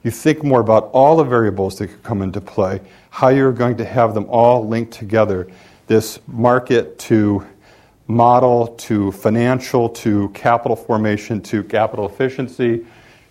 you 0.03 0.11
think 0.11 0.43
more 0.43 0.61
about 0.61 0.89
all 0.93 1.17
the 1.17 1.23
variables 1.23 1.77
that 1.77 1.87
could 1.87 2.03
come 2.03 2.21
into 2.21 2.39
play, 2.39 2.79
how 3.09 3.29
you're 3.29 3.51
going 3.51 3.77
to 3.77 3.85
have 3.85 4.13
them 4.13 4.25
all 4.29 4.65
linked 4.65 4.93
together. 4.93 5.47
This 5.87 6.19
market 6.27 6.97
to 6.99 7.45
model 8.07 8.67
to 8.67 9.11
financial 9.11 9.89
to 9.89 10.29
capital 10.29 10.75
formation 10.75 11.41
to 11.41 11.63
capital 11.63 12.07
efficiency. 12.07 12.85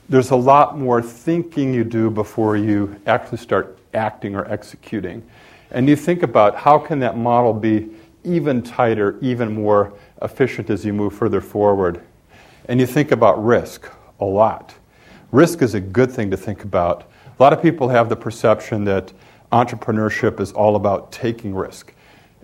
There's 0.09 0.31
a 0.31 0.37
lot 0.37 0.79
more 0.79 1.03
thinking 1.03 1.73
you 1.73 1.85
do 1.85 2.11
before 2.11 2.57
you 2.57 3.01
actually 3.07 3.39
start 3.39 3.79
acting 3.95 4.35
or 4.35 4.45
executing. 4.51 5.27
And 5.71 5.89
you 5.89 5.97
think 5.97 6.23
about 6.23 6.57
how 6.57 6.79
can 6.79 7.01
that 7.01 7.17
model 7.17 7.53
be 7.53 7.89
even 8.25 8.63
tighter, 8.63 9.19
even 9.21 9.55
more 9.55 9.93
efficient 10.23 10.71
as 10.71 10.85
you 10.85 10.93
move 10.93 11.15
further 11.15 11.41
forward. 11.41 12.03
And 12.67 12.81
you 12.81 12.87
think 12.87 13.13
about 13.13 13.43
risk 13.45 13.91
a 14.21 14.25
lot 14.25 14.75
risk 15.33 15.63
is 15.63 15.75
a 15.75 15.81
good 15.81 16.11
thing 16.11 16.31
to 16.31 16.37
think 16.37 16.65
about. 16.65 17.11
A 17.39 17.43
lot 17.43 17.53
of 17.53 17.63
people 17.63 17.89
have 17.89 18.09
the 18.09 18.17
perception 18.17 18.85
that 18.85 19.13
entrepreneurship 19.53 20.41
is 20.41 20.53
all 20.53 20.77
about 20.77 21.13
taking 21.13 21.55
risk. 21.55 21.93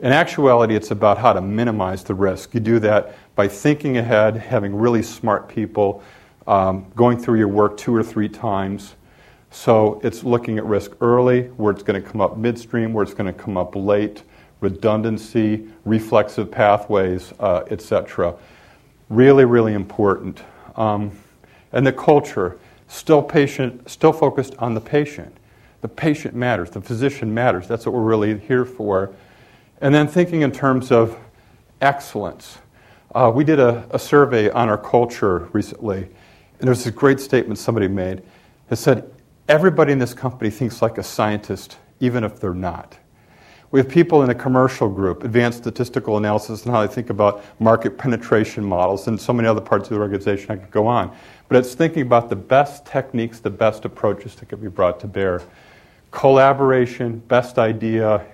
In 0.00 0.12
actuality, 0.12 0.74
it's 0.74 0.90
about 0.90 1.18
how 1.18 1.32
to 1.32 1.40
minimize 1.40 2.04
the 2.04 2.14
risk. 2.14 2.52
You 2.54 2.60
do 2.60 2.78
that 2.80 3.14
by 3.34 3.48
thinking 3.48 3.96
ahead, 3.96 4.36
having 4.36 4.74
really 4.74 5.02
smart 5.02 5.48
people, 5.48 6.02
um, 6.46 6.86
going 6.94 7.16
through 7.18 7.38
your 7.38 7.48
work 7.48 7.76
two 7.76 7.94
or 7.94 8.02
three 8.02 8.28
times. 8.28 8.96
So 9.50 10.00
it's 10.02 10.24
looking 10.24 10.58
at 10.58 10.64
risk 10.64 10.92
early, 11.00 11.44
where 11.56 11.72
it's 11.72 11.82
going 11.82 12.02
to 12.02 12.06
come 12.06 12.20
up 12.20 12.36
midstream, 12.36 12.92
where 12.92 13.04
it's 13.04 13.14
going 13.14 13.32
to 13.32 13.38
come 13.38 13.56
up 13.56 13.76
late, 13.76 14.24
redundancy, 14.64 15.68
reflexive 15.84 16.50
pathways, 16.50 17.32
uh, 17.38 17.62
etc. 17.70 18.34
Really, 19.08 19.44
really 19.44 19.74
important. 19.74 20.42
Um, 20.74 21.12
and 21.72 21.86
the 21.86 21.92
culture 21.92 22.58
still 22.88 23.22
patient, 23.22 23.88
still 23.88 24.12
focused 24.12 24.56
on 24.58 24.74
the 24.74 24.80
patient. 24.80 25.36
The 25.82 25.88
patient 25.88 26.34
matters, 26.34 26.70
the 26.70 26.80
physician 26.80 27.32
matters. 27.32 27.68
That's 27.68 27.84
what 27.84 27.94
we're 27.94 28.02
really 28.02 28.38
here 28.38 28.64
for. 28.64 29.12
And 29.80 29.94
then 29.94 30.08
thinking 30.08 30.40
in 30.40 30.50
terms 30.50 30.90
of 30.90 31.18
excellence. 31.80 32.58
Uh, 33.14 33.30
we 33.32 33.44
did 33.44 33.60
a, 33.60 33.86
a, 33.90 33.98
survey 33.98 34.50
on 34.50 34.68
our 34.68 34.78
culture 34.78 35.48
recently, 35.52 36.08
and 36.58 36.66
there's 36.66 36.86
a 36.86 36.90
great 36.90 37.20
statement 37.20 37.58
somebody 37.58 37.86
made. 37.86 38.22
It 38.70 38.76
said, 38.76 39.08
everybody 39.48 39.92
in 39.92 39.98
this 39.98 40.14
company 40.14 40.50
thinks 40.50 40.82
like 40.82 40.98
a 40.98 41.02
scientist, 41.02 41.76
even 42.00 42.24
if 42.24 42.40
they're 42.40 42.54
not. 42.54 42.98
We 43.74 43.80
have 43.80 43.88
people 43.88 44.22
in 44.22 44.30
a 44.30 44.34
commercial 44.36 44.88
group, 44.88 45.24
advanced 45.24 45.58
statistical 45.58 46.16
analysis, 46.16 46.64
and 46.64 46.72
how 46.72 46.86
they 46.86 46.94
think 46.94 47.10
about 47.10 47.44
market 47.58 47.98
penetration 47.98 48.64
models, 48.64 49.08
and 49.08 49.20
so 49.20 49.32
many 49.32 49.48
other 49.48 49.60
parts 49.60 49.90
of 49.90 49.96
the 49.96 50.00
organization 50.00 50.52
I 50.52 50.56
could 50.58 50.70
go 50.70 50.86
on. 50.86 51.12
But 51.48 51.56
it's 51.56 51.74
thinking 51.74 52.02
about 52.02 52.30
the 52.30 52.36
best 52.36 52.86
techniques, 52.86 53.40
the 53.40 53.50
best 53.50 53.84
approaches 53.84 54.36
that 54.36 54.48
can 54.48 54.60
be 54.60 54.68
brought 54.68 55.00
to 55.00 55.08
bear. 55.08 55.42
Collaboration, 56.12 57.18
best 57.26 57.58
idea, 57.58 58.24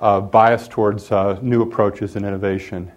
uh, 0.00 0.20
bias 0.20 0.66
towards 0.66 1.12
uh, 1.12 1.38
new 1.40 1.62
approaches 1.62 2.16
and 2.16 2.26
innovation. 2.26 2.90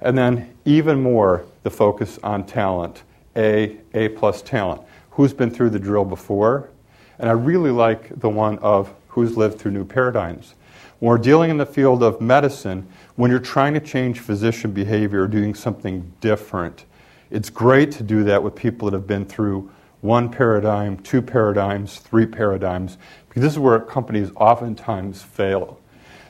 And 0.00 0.16
then, 0.16 0.50
even 0.64 1.02
more, 1.02 1.44
the 1.64 1.70
focus 1.70 2.18
on 2.22 2.46
talent 2.46 3.02
A, 3.36 3.76
A 3.92 4.08
plus 4.08 4.40
talent. 4.40 4.80
Who's 5.10 5.34
been 5.34 5.50
through 5.50 5.68
the 5.68 5.78
drill 5.78 6.06
before? 6.06 6.70
And 7.18 7.28
I 7.28 7.32
really 7.32 7.72
like 7.72 8.18
the 8.20 8.30
one 8.30 8.58
of 8.60 8.94
who's 9.08 9.36
lived 9.36 9.58
through 9.58 9.72
new 9.72 9.84
paradigms. 9.84 10.54
When 11.00 11.08
we're 11.08 11.18
dealing 11.18 11.48
in 11.48 11.56
the 11.56 11.64
field 11.64 12.02
of 12.02 12.20
medicine, 12.20 12.86
when 13.16 13.30
you're 13.30 13.40
trying 13.40 13.72
to 13.72 13.80
change 13.80 14.20
physician 14.20 14.72
behavior 14.72 15.22
or 15.22 15.28
doing 15.28 15.54
something 15.54 16.12
different, 16.20 16.84
it's 17.30 17.48
great 17.48 17.90
to 17.92 18.02
do 18.02 18.22
that 18.24 18.42
with 18.42 18.54
people 18.54 18.90
that 18.90 18.96
have 18.96 19.06
been 19.06 19.24
through 19.24 19.70
one 20.02 20.30
paradigm, 20.30 20.98
two 20.98 21.22
paradigms, 21.22 21.98
three 22.00 22.26
paradigms, 22.26 22.98
because 23.28 23.40
this 23.42 23.52
is 23.54 23.58
where 23.58 23.80
companies 23.80 24.30
oftentimes 24.36 25.22
fail. 25.22 25.80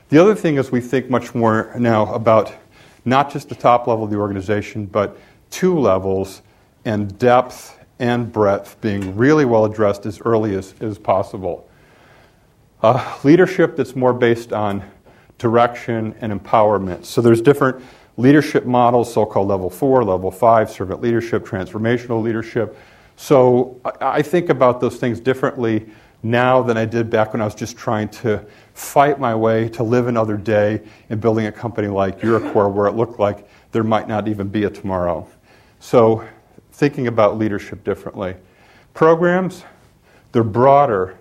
The 0.08 0.18
other 0.18 0.36
thing 0.36 0.54
is 0.56 0.70
we 0.70 0.80
think 0.80 1.10
much 1.10 1.34
more 1.34 1.72
now 1.76 2.14
about 2.14 2.52
not 3.04 3.32
just 3.32 3.48
the 3.48 3.56
top 3.56 3.88
level 3.88 4.04
of 4.04 4.10
the 4.10 4.18
organization, 4.18 4.86
but 4.86 5.18
two 5.50 5.76
levels 5.76 6.42
and 6.84 7.18
depth 7.18 7.76
and 7.98 8.32
breadth 8.32 8.80
being 8.80 9.16
really 9.16 9.44
well 9.44 9.64
addressed 9.64 10.06
as 10.06 10.20
early 10.20 10.54
as, 10.54 10.74
as 10.80 10.96
possible. 10.96 11.68
Uh, 12.82 13.18
leadership 13.24 13.76
that's 13.76 13.94
more 13.94 14.14
based 14.14 14.54
on 14.54 14.82
direction 15.36 16.14
and 16.20 16.32
empowerment. 16.32 17.04
So 17.04 17.20
there's 17.20 17.42
different 17.42 17.82
leadership 18.16 18.64
models, 18.64 19.12
so-called 19.12 19.48
level 19.48 19.68
four, 19.68 20.02
level 20.02 20.30
five, 20.30 20.70
servant 20.70 21.02
leadership, 21.02 21.44
transformational 21.44 22.22
leadership. 22.22 22.76
So 23.16 23.78
I, 24.00 24.22
think 24.22 24.48
about 24.48 24.80
those 24.80 24.96
things 24.96 25.20
differently 25.20 25.90
now 26.22 26.62
than 26.62 26.78
I 26.78 26.86
did 26.86 27.10
back 27.10 27.34
when 27.34 27.42
I 27.42 27.44
was 27.44 27.54
just 27.54 27.76
trying 27.76 28.08
to 28.08 28.44
fight 28.72 29.20
my 29.20 29.34
way 29.34 29.68
to 29.70 29.82
live 29.82 30.06
another 30.06 30.38
day 30.38 30.80
in 31.10 31.20
building 31.20 31.46
a 31.46 31.52
company 31.52 31.88
like 31.88 32.20
UroCor 32.20 32.72
where 32.72 32.86
it 32.86 32.92
looked 32.92 33.18
like 33.20 33.46
there 33.72 33.84
might 33.84 34.08
not 34.08 34.26
even 34.26 34.48
be 34.48 34.64
a 34.64 34.70
tomorrow. 34.70 35.28
So 35.80 36.26
thinking 36.72 37.08
about 37.08 37.36
leadership 37.36 37.84
differently. 37.84 38.36
Programs, 38.94 39.64
they're 40.32 40.42
broader 40.42 41.18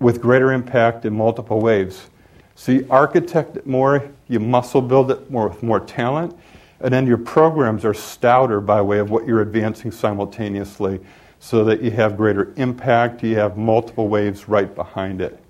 with 0.00 0.20
greater 0.20 0.52
impact 0.52 1.04
in 1.04 1.14
multiple 1.14 1.60
ways. 1.60 2.08
So 2.54 2.72
you 2.72 2.86
architect 2.90 3.56
it 3.56 3.66
more, 3.66 4.10
you 4.28 4.40
muscle 4.40 4.82
build 4.82 5.10
it 5.10 5.30
more 5.30 5.48
with 5.48 5.62
more 5.62 5.80
talent, 5.80 6.36
and 6.80 6.92
then 6.92 7.06
your 7.06 7.18
programs 7.18 7.84
are 7.84 7.94
stouter 7.94 8.60
by 8.60 8.80
way 8.82 8.98
of 8.98 9.10
what 9.10 9.26
you're 9.26 9.42
advancing 9.42 9.90
simultaneously 9.90 11.00
so 11.40 11.64
that 11.64 11.82
you 11.82 11.90
have 11.92 12.16
greater 12.16 12.52
impact, 12.56 13.22
you 13.22 13.36
have 13.36 13.56
multiple 13.56 14.08
waves 14.08 14.48
right 14.48 14.74
behind 14.74 15.20
it. 15.20 15.42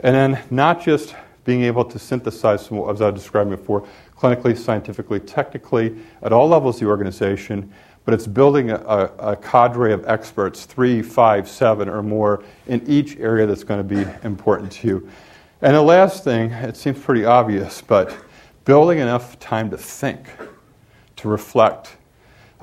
And 0.00 0.14
then 0.14 0.42
not 0.50 0.82
just 0.82 1.14
being 1.44 1.62
able 1.62 1.84
to 1.84 1.98
synthesize, 1.98 2.70
as 2.70 3.02
I 3.02 3.10
described 3.10 3.50
before, 3.50 3.86
clinically, 4.16 4.56
scientifically, 4.56 5.20
technically, 5.20 5.96
at 6.22 6.32
all 6.32 6.48
levels 6.48 6.76
of 6.76 6.80
the 6.80 6.86
organization, 6.86 7.72
but 8.04 8.14
it's 8.14 8.26
building 8.26 8.70
a, 8.70 8.76
a, 9.18 9.36
cadre 9.36 9.92
of 9.92 10.06
experts, 10.08 10.64
three, 10.64 11.02
five, 11.02 11.48
seven, 11.48 11.88
or 11.88 12.02
more, 12.02 12.42
in 12.66 12.82
each 12.88 13.16
area 13.18 13.46
that's 13.46 13.64
going 13.64 13.86
to 13.86 13.94
be 13.94 14.08
important 14.24 14.72
to 14.72 14.88
you. 14.88 15.10
And 15.62 15.74
the 15.74 15.82
last 15.82 16.24
thing, 16.24 16.50
it 16.50 16.76
seems 16.76 16.98
pretty 16.98 17.24
obvious, 17.24 17.82
but 17.82 18.16
building 18.64 18.98
enough 18.98 19.38
time 19.38 19.70
to 19.70 19.76
think, 19.76 20.26
to 21.16 21.28
reflect, 21.28 21.96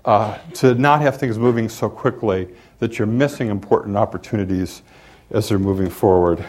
uh, 0.05 0.37
to 0.55 0.73
not 0.73 1.01
have 1.01 1.17
things 1.17 1.37
moving 1.37 1.69
so 1.69 1.89
quickly 1.89 2.47
that 2.79 2.97
you're 2.97 3.07
missing 3.07 3.49
important 3.49 3.95
opportunities 3.95 4.81
as 5.29 5.49
they're 5.49 5.59
moving 5.59 5.89
forward. 5.89 6.43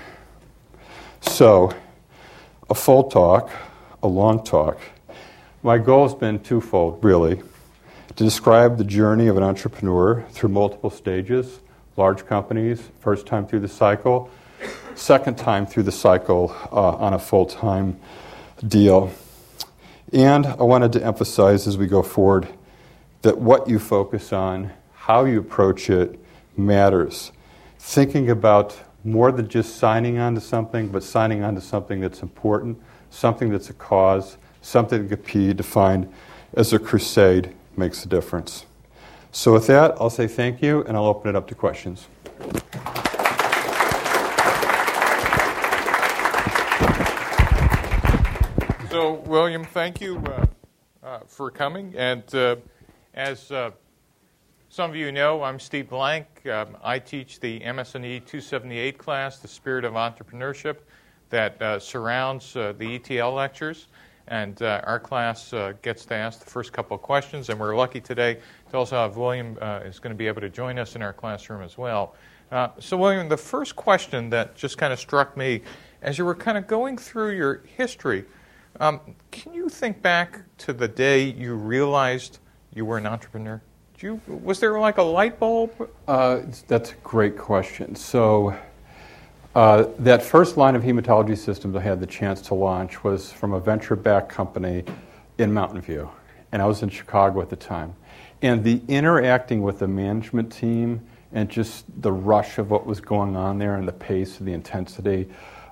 So, 1.20 1.72
a 2.70 2.74
full 2.74 3.04
talk, 3.04 3.50
a 4.02 4.08
long 4.08 4.42
talk. 4.44 4.78
My 5.62 5.76
goal 5.76 6.04
has 6.04 6.14
been 6.14 6.38
twofold, 6.38 7.02
really 7.04 7.42
to 8.18 8.24
describe 8.24 8.78
the 8.78 8.84
journey 8.84 9.28
of 9.28 9.36
an 9.36 9.44
entrepreneur 9.44 10.26
through 10.30 10.48
multiple 10.48 10.90
stages 10.90 11.60
large 11.96 12.26
companies, 12.26 12.90
first 12.98 13.26
time 13.26 13.46
through 13.46 13.60
the 13.60 13.68
cycle, 13.68 14.28
second 14.96 15.38
time 15.38 15.64
through 15.66 15.84
the 15.84 15.92
cycle 15.92 16.52
uh, 16.72 16.96
on 16.96 17.14
a 17.14 17.18
full 17.18 17.46
time 17.46 17.98
deal. 18.66 19.12
And 20.12 20.46
I 20.46 20.64
wanted 20.64 20.92
to 20.94 21.04
emphasize 21.04 21.68
as 21.68 21.78
we 21.78 21.86
go 21.86 22.02
forward 22.02 22.48
that 23.22 23.38
what 23.38 23.68
you 23.68 23.78
focus 23.78 24.32
on, 24.32 24.72
how 24.94 25.24
you 25.24 25.38
approach 25.38 25.88
it, 25.88 26.18
matters. 26.56 27.30
Thinking 27.78 28.30
about 28.30 28.76
more 29.04 29.30
than 29.30 29.48
just 29.48 29.76
signing 29.76 30.18
on 30.18 30.34
to 30.34 30.40
something, 30.40 30.88
but 30.88 31.04
signing 31.04 31.44
on 31.44 31.54
to 31.54 31.60
something 31.60 32.00
that's 32.00 32.22
important, 32.22 32.80
something 33.10 33.48
that's 33.50 33.70
a 33.70 33.74
cause, 33.74 34.38
something 34.60 35.06
that 35.06 35.22
can 35.22 35.46
be 35.46 35.54
defined 35.54 36.12
as 36.54 36.72
a 36.72 36.80
crusade 36.80 37.54
makes 37.78 38.04
a 38.04 38.08
difference. 38.08 38.66
So, 39.30 39.52
with 39.52 39.66
that, 39.68 39.92
I'll 40.00 40.10
say 40.10 40.26
thank 40.26 40.60
you 40.60 40.82
and 40.84 40.96
I'll 40.96 41.06
open 41.06 41.30
it 41.30 41.36
up 41.36 41.46
to 41.48 41.54
questions. 41.54 42.08
So, 48.90 49.22
William, 49.26 49.64
thank 49.64 50.00
you 50.00 50.18
uh, 50.18 50.46
uh, 51.02 51.20
for 51.26 51.50
coming. 51.50 51.94
And 51.96 52.34
uh, 52.34 52.56
as 53.14 53.52
uh, 53.52 53.70
some 54.70 54.90
of 54.90 54.96
you 54.96 55.12
know, 55.12 55.42
I'm 55.42 55.58
Steve 55.60 55.88
Blank. 55.88 56.46
Um, 56.46 56.76
I 56.82 56.98
teach 56.98 57.38
the 57.38 57.58
MS&E 57.60 58.20
278 58.20 58.98
class, 58.98 59.38
The 59.38 59.48
Spirit 59.48 59.84
of 59.84 59.94
Entrepreneurship, 59.94 60.78
that 61.30 61.60
uh, 61.60 61.78
surrounds 61.78 62.56
uh, 62.56 62.72
the 62.76 62.96
ETL 62.96 63.32
lectures. 63.32 63.88
And 64.28 64.60
uh, 64.60 64.82
our 64.84 65.00
class 65.00 65.52
uh, 65.52 65.72
gets 65.80 66.04
to 66.06 66.14
ask 66.14 66.40
the 66.40 66.50
first 66.50 66.72
couple 66.72 66.94
of 66.94 67.02
questions, 67.02 67.48
and 67.48 67.58
we're 67.58 67.74
lucky 67.74 68.00
today 68.00 68.38
to 68.70 68.76
also 68.76 68.96
have 68.96 69.16
William 69.16 69.56
uh, 69.60 69.80
is 69.84 69.98
going 69.98 70.12
to 70.12 70.16
be 70.16 70.26
able 70.26 70.42
to 70.42 70.50
join 70.50 70.78
us 70.78 70.96
in 70.96 71.02
our 71.02 71.14
classroom 71.14 71.62
as 71.62 71.78
well. 71.78 72.14
Uh, 72.52 72.68
so, 72.78 72.96
William, 72.96 73.28
the 73.28 73.36
first 73.36 73.74
question 73.74 74.28
that 74.30 74.54
just 74.54 74.76
kind 74.76 74.92
of 74.92 74.98
struck 74.98 75.36
me 75.36 75.62
as 76.02 76.18
you 76.18 76.24
were 76.24 76.34
kind 76.34 76.58
of 76.58 76.66
going 76.66 76.98
through 76.98 77.36
your 77.36 77.62
history, 77.76 78.24
um, 78.80 79.00
can 79.30 79.54
you 79.54 79.68
think 79.68 80.02
back 80.02 80.40
to 80.58 80.72
the 80.72 80.88
day 80.88 81.24
you 81.24 81.54
realized 81.54 82.38
you 82.74 82.84
were 82.84 82.98
an 82.98 83.06
entrepreneur? 83.06 83.60
You, 84.00 84.20
was 84.28 84.60
there 84.60 84.78
like 84.78 84.98
a 84.98 85.02
light 85.02 85.40
bulb? 85.40 85.90
Uh, 86.06 86.42
that's 86.68 86.92
a 86.92 86.94
great 87.02 87.36
question. 87.36 87.96
So, 87.96 88.54
uh, 89.54 89.86
that 89.98 90.22
first 90.22 90.56
line 90.56 90.76
of 90.76 90.82
hematology 90.82 91.36
systems 91.36 91.74
I 91.74 91.80
had 91.80 92.00
the 92.00 92.06
chance 92.06 92.40
to 92.42 92.54
launch 92.54 93.02
was 93.02 93.32
from 93.32 93.52
a 93.52 93.60
venture 93.60 93.96
backed 93.96 94.28
company 94.28 94.84
in 95.38 95.52
Mountain 95.52 95.80
View. 95.80 96.10
And 96.52 96.62
I 96.62 96.66
was 96.66 96.82
in 96.82 96.88
Chicago 96.88 97.40
at 97.40 97.50
the 97.50 97.56
time. 97.56 97.94
And 98.42 98.62
the 98.62 98.82
interacting 98.88 99.62
with 99.62 99.80
the 99.80 99.88
management 99.88 100.52
team 100.52 101.06
and 101.32 101.48
just 101.48 101.84
the 102.00 102.12
rush 102.12 102.58
of 102.58 102.70
what 102.70 102.86
was 102.86 103.00
going 103.00 103.36
on 103.36 103.58
there 103.58 103.76
and 103.76 103.86
the 103.86 103.92
pace 103.92 104.38
and 104.38 104.48
the 104.48 104.52
intensity, 104.52 105.28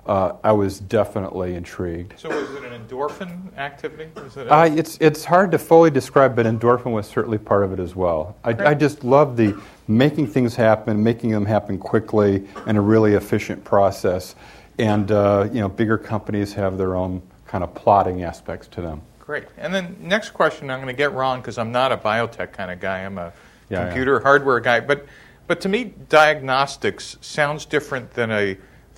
uh, 0.07 0.37
I 0.43 0.53
was 0.53 0.79
definitely 0.79 1.55
intrigued. 1.55 2.17
So, 2.17 2.29
was 2.29 2.49
it 2.51 2.63
an 2.63 2.87
endorphin 2.87 3.55
activity? 3.57 4.09
It 4.15 4.47
uh, 4.49 4.69
it's, 4.73 4.97
it's 5.01 5.25
hard 5.25 5.51
to 5.51 5.59
fully 5.59 5.91
describe, 5.91 6.35
but 6.35 6.45
endorphin 6.45 6.91
was 6.91 7.07
certainly 7.07 7.37
part 7.37 7.63
of 7.63 7.73
it 7.73 7.79
as 7.79 7.95
well. 7.95 8.35
I, 8.43 8.69
I 8.69 8.73
just 8.73 9.03
love 9.03 9.35
the 9.35 9.55
making 9.87 10.27
things 10.27 10.55
happen, 10.55 11.03
making 11.03 11.31
them 11.31 11.45
happen 11.45 11.77
quickly, 11.77 12.47
and 12.65 12.77
a 12.77 12.81
really 12.81 13.13
efficient 13.13 13.63
process. 13.63 14.35
And 14.79 15.11
uh, 15.11 15.49
you 15.51 15.59
know, 15.59 15.67
bigger 15.67 15.97
companies 15.97 16.53
have 16.53 16.77
their 16.77 16.95
own 16.95 17.21
kind 17.45 17.63
of 17.63 17.75
plotting 17.75 18.23
aspects 18.23 18.67
to 18.69 18.81
them. 18.81 19.01
Great. 19.19 19.45
And 19.57 19.73
then 19.73 19.97
next 19.99 20.29
question, 20.29 20.71
I'm 20.71 20.79
going 20.79 20.87
to 20.87 20.97
get 20.97 21.11
wrong 21.11 21.41
because 21.41 21.57
I'm 21.57 21.71
not 21.71 21.91
a 21.91 21.97
biotech 21.97 22.53
kind 22.53 22.71
of 22.71 22.79
guy. 22.79 22.99
I'm 22.99 23.17
a 23.17 23.33
yeah, 23.69 23.85
computer 23.85 24.15
yeah. 24.15 24.21
hardware 24.21 24.61
guy. 24.61 24.79
But 24.79 25.05
but 25.47 25.61
to 25.61 25.69
me, 25.69 25.93
diagnostics 26.09 27.17
sounds 27.21 27.65
different 27.65 28.13
than 28.13 28.31
a 28.31 28.57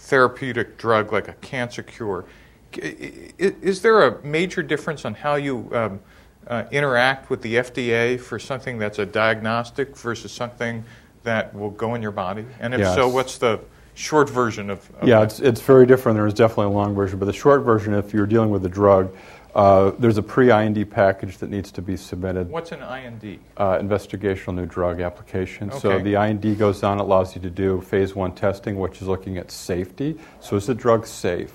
therapeutic 0.09 0.77
drug 0.77 1.13
like 1.13 1.27
a 1.27 1.33
cancer 1.33 1.83
cure. 1.83 2.25
Is 2.73 3.81
there 3.81 4.07
a 4.07 4.23
major 4.23 4.63
difference 4.63 5.05
on 5.05 5.13
how 5.13 5.35
you 5.35 5.69
um, 5.71 5.99
uh, 6.47 6.65
interact 6.71 7.29
with 7.29 7.41
the 7.41 7.55
FDA 7.55 8.19
for 8.19 8.39
something 8.39 8.79
that's 8.79 8.99
a 8.99 9.05
diagnostic 9.05 9.95
versus 9.95 10.31
something 10.31 10.83
that 11.23 11.53
will 11.53 11.69
go 11.69 11.95
in 11.95 12.01
your 12.01 12.11
body? 12.11 12.45
And 12.59 12.73
if 12.73 12.81
yes. 12.81 12.95
so, 12.95 13.07
what's 13.07 13.37
the 13.37 13.59
short 13.93 14.29
version 14.29 14.69
of, 14.69 14.89
of 14.99 15.07
yeah, 15.07 15.21
it's, 15.21 15.39
it's 15.39 15.61
very 15.61 15.85
different. 15.85 16.15
There 16.15 16.27
is 16.27 16.33
definitely 16.33 16.73
a 16.73 16.77
long 16.77 16.95
version, 16.95 17.19
but 17.19 17.25
the 17.25 17.33
short 17.33 17.61
version, 17.61 17.93
if 17.93 18.13
you're 18.13 18.27
dealing 18.27 18.49
with 18.49 18.65
a 18.65 18.69
drug, 18.69 19.15
Uh, 19.55 19.91
there's 19.97 20.17
a 20.17 20.23
pre-IND 20.23 20.89
package 20.91 21.37
that 21.39 21.49
needs 21.49 21.71
to 21.71 21.81
be 21.81 21.97
submitted. 21.97 22.49
What's 22.49 22.71
an 22.71 22.81
IND? 22.81 23.39
Uh, 23.57 23.79
investigational 23.79 24.55
new 24.55 24.65
drug 24.65 25.01
application. 25.01 25.71
So 25.71 25.99
the 25.99 26.15
IND 26.15 26.57
goes 26.57 26.83
on, 26.83 26.99
it 26.99 27.01
allows 27.01 27.35
you 27.35 27.41
to 27.41 27.49
do 27.49 27.81
phase 27.81 28.15
one 28.15 28.33
testing, 28.33 28.77
which 28.77 29.01
is 29.01 29.07
looking 29.07 29.37
at 29.37 29.51
safety. 29.51 30.17
So 30.39 30.55
is 30.55 30.67
the 30.67 30.75
drug 30.75 31.07
safe? 31.07 31.51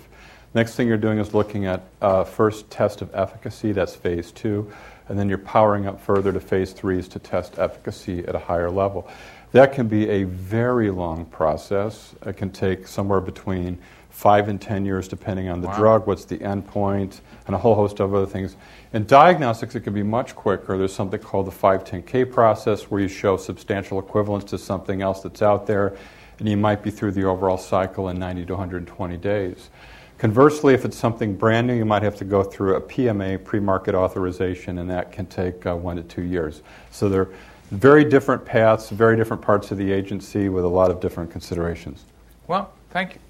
Next 0.55 0.76
thing 0.76 0.86
you're 0.86 0.97
doing 0.97 1.18
is 1.18 1.34
looking 1.34 1.66
at 1.66 1.82
uh, 2.01 2.24
first 2.24 2.70
test 2.70 3.03
of 3.03 3.12
efficacy, 3.14 3.72
that's 3.72 3.97
phase 3.97 4.30
two, 4.30 4.72
and 5.09 5.18
then 5.18 5.28
you're 5.28 5.38
powering 5.38 5.86
up 5.86 6.01
further 6.01 6.32
to 6.32 6.40
phase 6.40 6.72
threes 6.72 7.09
to 7.09 7.18
test 7.18 7.59
efficacy 7.59 8.24
at 8.26 8.34
a 8.36 8.38
higher 8.38 8.70
level. 8.70 9.09
That 9.51 9.72
can 9.72 9.88
be 9.88 10.09
a 10.09 10.24
very 10.24 10.90
long 10.90 11.26
process. 11.26 12.14
It 12.24 12.36
can 12.36 12.51
take 12.51 12.86
somewhere 12.86 13.20
between 13.20 13.78
five 14.14 14.48
and 14.48 14.60
ten 14.60 14.86
years, 14.86 15.08
depending 15.08 15.48
on 15.48 15.60
the 15.60 15.66
Wow. 15.66 15.76
drug, 15.76 16.06
what's 16.06 16.24
the 16.24 16.38
endpoint, 16.38 17.20
and 17.48 17.54
a 17.54 17.58
whole 17.58 17.74
host 17.74 17.98
of 17.98 18.14
other 18.14 18.26
things. 18.26 18.54
In 18.92 19.06
diagnostics, 19.06 19.74
it 19.74 19.80
can 19.80 19.92
be 19.92 20.04
much 20.04 20.36
quicker. 20.36 20.78
There's 20.78 20.94
something 20.94 21.18
called 21.18 21.46
the 21.46 21.50
510K 21.50 22.24
process 22.24 22.84
where 22.84 23.00
you 23.00 23.08
show 23.08 23.36
substantial 23.36 23.98
equivalence 23.98 24.44
to 24.44 24.56
something 24.56 25.02
else 25.02 25.20
that's 25.22 25.42
out 25.42 25.66
there, 25.66 25.96
and 26.38 26.48
you 26.48 26.56
might 26.56 26.80
be 26.80 26.90
through 26.90 27.10
the 27.10 27.24
overall 27.24 27.58
cycle 27.58 28.08
in 28.08 28.16
90 28.20 28.46
to 28.46 28.52
120 28.52 29.16
days. 29.16 29.68
Conversely, 30.18 30.74
if 30.74 30.84
it's 30.84 30.96
something 30.96 31.34
brand 31.34 31.66
new, 31.66 31.74
you 31.74 31.84
might 31.84 32.04
have 32.04 32.14
to 32.16 32.24
go 32.24 32.44
through 32.44 32.76
a 32.76 32.80
PMA, 32.80 33.42
pre 33.42 33.58
market 33.58 33.96
authorization, 33.96 34.78
and 34.78 34.88
that 34.88 35.10
can 35.10 35.26
take 35.26 35.66
uh, 35.66 35.74
one 35.74 35.96
to 35.96 36.04
two 36.04 36.22
years. 36.22 36.62
So 36.92 37.08
they're 37.08 37.28
very 37.72 38.04
different 38.04 38.44
paths, 38.44 38.90
very 38.90 39.16
different 39.16 39.42
parts 39.42 39.72
of 39.72 39.76
the 39.76 39.90
agency 39.90 40.48
with 40.48 40.64
a 40.64 40.68
lot 40.68 40.92
of 40.92 41.00
different 41.00 41.32
considerations. 41.32 42.04
Well, 42.46 42.70
thank 42.90 43.14
you. 43.14 43.20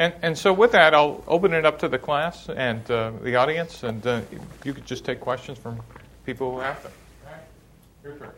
And, 0.00 0.14
and 0.22 0.38
so 0.38 0.50
with 0.50 0.72
that, 0.72 0.94
I'll 0.94 1.22
open 1.28 1.52
it 1.52 1.66
up 1.66 1.78
to 1.80 1.88
the 1.88 1.98
class 1.98 2.48
and 2.48 2.90
uh, 2.90 3.12
the 3.22 3.36
audience, 3.36 3.82
and 3.82 4.04
uh, 4.06 4.22
you 4.64 4.72
could 4.72 4.86
just 4.86 5.04
take 5.04 5.20
questions 5.20 5.58
from 5.58 5.78
people 6.24 6.52
who 6.52 6.60
have 6.60 6.82
them. 6.82 6.92
All 7.26 7.32
right. 7.32 7.42
Your 8.02 8.14
turn. 8.14 8.30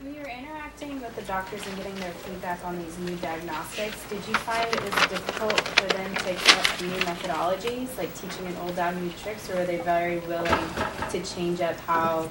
When 0.00 0.14
you 0.14 0.20
were 0.20 0.26
interacting 0.26 1.00
with 1.00 1.14
the 1.14 1.22
doctors 1.22 1.64
and 1.64 1.76
getting 1.76 1.94
their 2.00 2.10
feedback 2.10 2.64
on 2.64 2.76
these 2.76 2.98
new 2.98 3.14
diagnostics, 3.18 4.02
did 4.10 4.18
you 4.26 4.34
find 4.34 4.66
it 4.74 4.82
was 4.82 4.94
difficult 5.06 5.60
for 5.60 5.86
them 5.94 6.16
to 6.16 6.32
accept 6.32 6.82
new 6.82 6.90
methodologies, 7.06 7.96
like 7.96 8.12
teaching 8.16 8.46
an 8.48 8.56
old 8.56 8.74
dog 8.74 8.96
new 8.96 9.12
tricks, 9.22 9.48
or 9.50 9.58
were 9.58 9.64
they 9.64 9.78
very 9.78 10.18
willing 10.26 10.58
to 11.10 11.22
change 11.22 11.60
up 11.60 11.76
how 11.80 12.28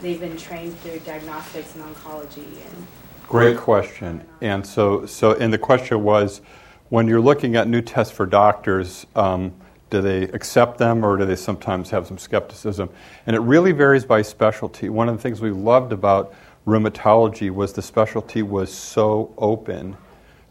they've 0.00 0.20
been 0.20 0.38
trained 0.38 0.78
through 0.78 1.00
diagnostics 1.00 1.74
and 1.74 1.84
oncology? 1.84 2.56
And 2.70 2.86
Great 3.28 3.58
question. 3.58 4.24
And 4.40 4.66
so, 4.66 5.04
so, 5.04 5.34
and 5.34 5.52
the 5.52 5.58
question 5.58 6.02
was, 6.02 6.40
when 6.88 7.08
you're 7.08 7.20
looking 7.20 7.56
at 7.56 7.68
new 7.68 7.82
tests 7.82 8.14
for 8.14 8.26
doctors, 8.26 9.06
um, 9.16 9.52
do 9.90 10.00
they 10.00 10.24
accept 10.24 10.78
them 10.78 11.04
or 11.04 11.16
do 11.16 11.24
they 11.24 11.36
sometimes 11.36 11.90
have 11.90 12.06
some 12.06 12.18
skepticism? 12.18 12.88
And 13.26 13.34
it 13.34 13.40
really 13.40 13.72
varies 13.72 14.04
by 14.04 14.22
specialty. 14.22 14.88
One 14.88 15.08
of 15.08 15.16
the 15.16 15.22
things 15.22 15.40
we 15.40 15.50
loved 15.50 15.92
about 15.92 16.34
rheumatology 16.66 17.50
was 17.50 17.72
the 17.72 17.82
specialty 17.82 18.42
was 18.42 18.72
so 18.72 19.32
open 19.38 19.96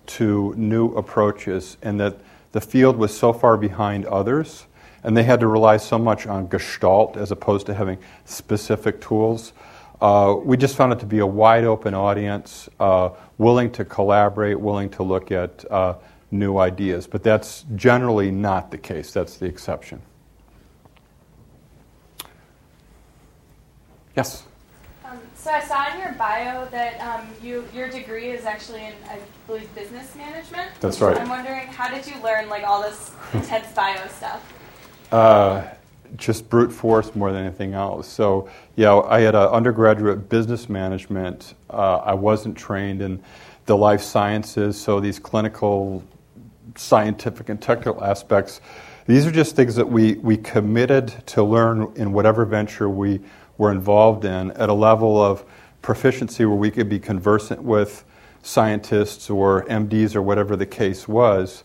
to 0.08 0.54
new 0.56 0.94
approaches 0.96 1.78
and 1.82 2.00
that 2.00 2.18
the 2.52 2.62
field 2.62 2.96
was 2.96 3.18
so 3.18 3.34
far 3.34 3.58
behind 3.58 4.06
others 4.06 4.68
and 5.04 5.16
they 5.16 5.24
had 5.24 5.40
to 5.40 5.48
rely 5.48 5.78
so 5.78 5.98
much 5.98 6.26
on 6.26 6.48
gestalt 6.48 7.18
as 7.18 7.32
opposed 7.32 7.66
to 7.68 7.74
having 7.74 7.98
specific 8.26 9.00
tools. 9.02 9.54
Uh, 10.02 10.36
we 10.44 10.58
just 10.58 10.76
found 10.76 10.92
it 10.92 11.00
to 11.00 11.06
be 11.06 11.20
a 11.20 11.26
wide 11.26 11.64
open 11.64 11.94
audience, 11.94 12.68
uh, 12.80 13.10
willing 13.38 13.72
to 13.72 13.86
collaborate, 13.86 14.60
willing 14.60 14.90
to 14.90 15.04
look 15.04 15.32
at 15.32 15.70
uh, 15.72 15.94
new 16.38 16.58
ideas. 16.58 17.08
But 17.08 17.24
that's 17.24 17.66
generally 17.76 18.32
not 18.32 18.72
the 18.72 18.78
case, 18.78 19.12
that's 19.12 19.38
the 19.38 19.46
exception. 19.46 20.02
Yes? 24.16 24.44
Um, 25.04 25.20
so 25.36 25.52
I 25.52 25.60
saw 25.60 25.94
in 25.94 26.00
your 26.00 26.14
bio 26.14 26.66
that 26.68 27.00
um, 27.02 27.28
you 27.42 27.68
your 27.74 27.90
degree 27.90 28.30
is 28.30 28.46
actually 28.46 28.86
in 28.86 28.94
I 29.10 29.20
believe 29.46 29.74
business 29.76 30.16
management. 30.16 30.72
That's 30.80 31.02
right. 31.02 31.18
I'm 31.18 31.30
wondering 31.30 31.68
how 31.68 31.90
did 31.90 32.08
you 32.08 32.22
learn 32.24 32.50
like 32.50 32.64
all 32.64 32.82
this 32.82 33.12
intense 33.34 33.72
bio 33.76 34.08
stuff? 34.08 34.54
Uh, 35.12 35.68
just 36.16 36.50
brute 36.50 36.72
force 36.72 37.14
more 37.16 37.32
than 37.32 37.46
anything 37.46 37.74
else. 37.74 38.08
So, 38.08 38.50
yeah, 38.76 38.96
I 38.96 39.22
had 39.22 39.36
an 39.36 39.48
undergraduate 39.48 40.30
business 40.30 40.70
management. 40.70 41.54
Uh, 41.70 41.98
I 41.98 42.14
wasn't 42.14 42.58
trained 42.58 43.02
in 43.02 43.22
the 43.66 43.76
life 43.76 44.02
sciences, 44.02 44.80
so 44.80 45.00
these 45.00 45.20
clinical, 45.20 46.04
scientific, 46.76 47.50
and 47.50 47.62
technical 47.62 48.04
aspects. 48.04 48.62
These 49.08 49.28
are 49.28 49.32
just 49.32 49.56
things 49.56 49.76
that 49.76 49.88
we, 49.88 50.16
we 50.16 50.38
committed 50.38 51.14
to 51.28 51.44
learn 51.44 51.94
in 51.96 52.12
whatever 52.12 52.46
venture 52.46 52.90
we 52.90 53.22
were 53.58 53.72
involved 53.72 54.26
in 54.26 54.52
at 54.52 54.70
a 54.70 54.74
level 54.74 55.22
of 55.22 55.46
proficiency 55.82 56.46
where 56.46 56.58
we 56.58 56.72
could 56.72 56.90
be 56.90 57.00
conversant 57.00 57.62
with 57.62 58.04
scientists 58.42 59.30
or 59.30 59.64
MDs 59.66 60.16
or 60.16 60.22
whatever 60.22 60.56
the 60.56 60.66
case 60.66 61.08
was. 61.08 61.64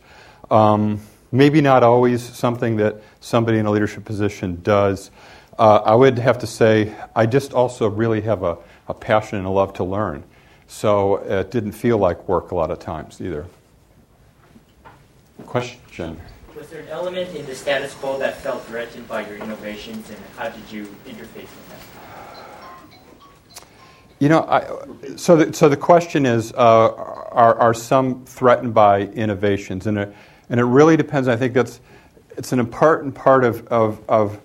Um, 0.51 1.01
maybe 1.33 1.61
not 1.61 1.83
always 1.83 2.23
something 2.23 2.77
that 2.77 3.01
somebody 3.21 3.59
in 3.59 3.67
a 3.67 3.71
leadership 3.71 4.05
position 4.05 4.61
does. 4.63 5.11
Uh, 5.59 5.77
I 5.85 5.95
would 5.95 6.19
have 6.19 6.39
to 6.39 6.47
say, 6.47 6.95
I 7.15 7.27
just 7.27 7.53
also 7.53 7.89
really 7.89 8.21
have 8.23 8.43
a, 8.43 8.59
a 8.89 8.95
passion 8.95 9.39
and 9.39 9.47
a 9.47 9.51
love 9.51 9.73
to 9.75 9.85
learn. 9.85 10.25
So 10.67 11.17
it 11.17 11.51
didn't 11.51 11.73
feel 11.73 11.99
like 11.99 12.29
work 12.29 12.51
a 12.51 12.55
lot 12.55 12.71
of 12.71 12.79
times 12.79 13.21
either. 13.21 13.47
Question? 15.47 16.21
Was 16.57 16.69
there 16.69 16.81
an 16.81 16.89
element 16.89 17.35
in 17.35 17.47
the 17.47 17.55
status 17.55 17.95
quo 17.95 18.19
that 18.19 18.37
felt 18.39 18.65
threatened 18.65 19.09
by 19.09 19.27
your 19.27 19.37
innovations, 19.37 20.09
and 20.11 20.19
how 20.37 20.49
did 20.49 20.71
you 20.71 20.85
interface 21.07 21.43
with 21.43 21.69
that? 21.69 21.81
You 24.19 24.29
know, 24.29 24.43
I, 24.43 25.17
so, 25.17 25.37
the, 25.37 25.53
so 25.55 25.69
the 25.69 25.77
question 25.77 26.27
is 26.27 26.53
uh, 26.53 26.57
are, 26.57 27.55
are 27.55 27.73
some 27.73 28.25
threatened 28.27 28.75
by 28.75 29.03
innovations? 29.03 29.87
And 29.87 29.97
it, 29.97 30.15
and 30.51 30.61
it 30.61 30.65
really 30.65 30.97
depends. 30.97 31.29
I 31.29 31.37
think 31.37 31.55
that's 31.55 31.81
it's 32.37 32.53
an 32.53 32.59
important 32.59 33.15
part 33.15 33.45
of, 33.45 33.67
of, 33.69 34.03
of 34.09 34.41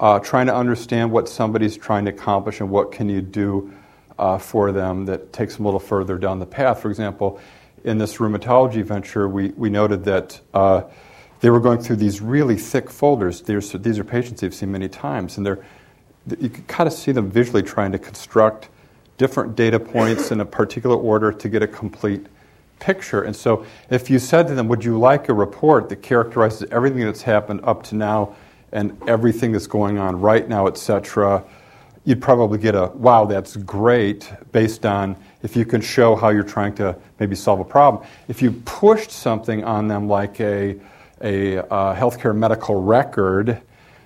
uh, 0.00 0.18
trying 0.20 0.46
to 0.46 0.54
understand 0.54 1.10
what 1.10 1.28
somebody's 1.28 1.76
trying 1.76 2.04
to 2.04 2.10
accomplish 2.10 2.60
and 2.60 2.70
what 2.70 2.92
can 2.92 3.08
you 3.08 3.20
do 3.22 3.72
uh, 4.18 4.38
for 4.38 4.72
them 4.72 5.06
that 5.06 5.32
takes 5.32 5.56
them 5.56 5.64
a 5.64 5.68
little 5.68 5.80
further 5.80 6.18
down 6.18 6.38
the 6.38 6.46
path. 6.46 6.80
For 6.80 6.90
example, 6.90 7.40
in 7.86 7.98
this 7.98 8.16
rheumatology 8.16 8.84
venture, 8.84 9.28
we, 9.28 9.50
we 9.50 9.70
noted 9.70 10.04
that 10.04 10.40
uh, 10.52 10.82
they 11.40 11.50
were 11.50 11.60
going 11.60 11.78
through 11.78 11.96
these 11.96 12.20
really 12.20 12.56
thick 12.56 12.90
folders. 12.90 13.40
There's, 13.40 13.72
these 13.72 13.98
are 13.98 14.04
patients 14.04 14.40
they've 14.40 14.52
seen 14.52 14.72
many 14.72 14.88
times, 14.88 15.36
and 15.36 15.46
they're, 15.46 15.64
you 16.40 16.50
can 16.50 16.64
kind 16.64 16.88
of 16.88 16.92
see 16.92 17.12
them 17.12 17.30
visually 17.30 17.62
trying 17.62 17.92
to 17.92 17.98
construct 17.98 18.68
different 19.18 19.54
data 19.54 19.78
points 19.78 20.32
in 20.32 20.40
a 20.40 20.44
particular 20.44 20.96
order 20.96 21.30
to 21.30 21.48
get 21.48 21.62
a 21.62 21.68
complete 21.68 22.26
picture. 22.80 23.22
And 23.22 23.34
so, 23.34 23.64
if 23.88 24.10
you 24.10 24.18
said 24.18 24.48
to 24.48 24.54
them, 24.54 24.66
Would 24.66 24.84
you 24.84 24.98
like 24.98 25.28
a 25.28 25.32
report 25.32 25.88
that 25.88 26.02
characterizes 26.02 26.68
everything 26.72 27.04
that's 27.04 27.22
happened 27.22 27.60
up 27.62 27.84
to 27.84 27.94
now 27.94 28.34
and 28.72 29.00
everything 29.08 29.52
that's 29.52 29.68
going 29.68 29.96
on 29.96 30.20
right 30.20 30.46
now, 30.48 30.66
etc., 30.66 31.44
you'd 32.04 32.20
probably 32.20 32.58
get 32.58 32.74
a 32.74 32.86
wow, 32.94 33.24
that's 33.24 33.56
great 33.56 34.30
based 34.50 34.84
on 34.84 35.16
if 35.46 35.54
you 35.54 35.64
can 35.64 35.80
show 35.80 36.16
how 36.16 36.30
you're 36.30 36.42
trying 36.42 36.74
to 36.74 36.96
maybe 37.20 37.36
solve 37.36 37.60
a 37.60 37.64
problem. 37.64 38.04
If 38.26 38.42
you 38.42 38.50
pushed 38.64 39.12
something 39.12 39.62
on 39.62 39.86
them 39.86 40.08
like 40.08 40.40
a, 40.40 40.74
a 41.20 41.58
uh, 41.58 41.94
healthcare 41.94 42.34
medical 42.34 42.82
record 42.82 43.62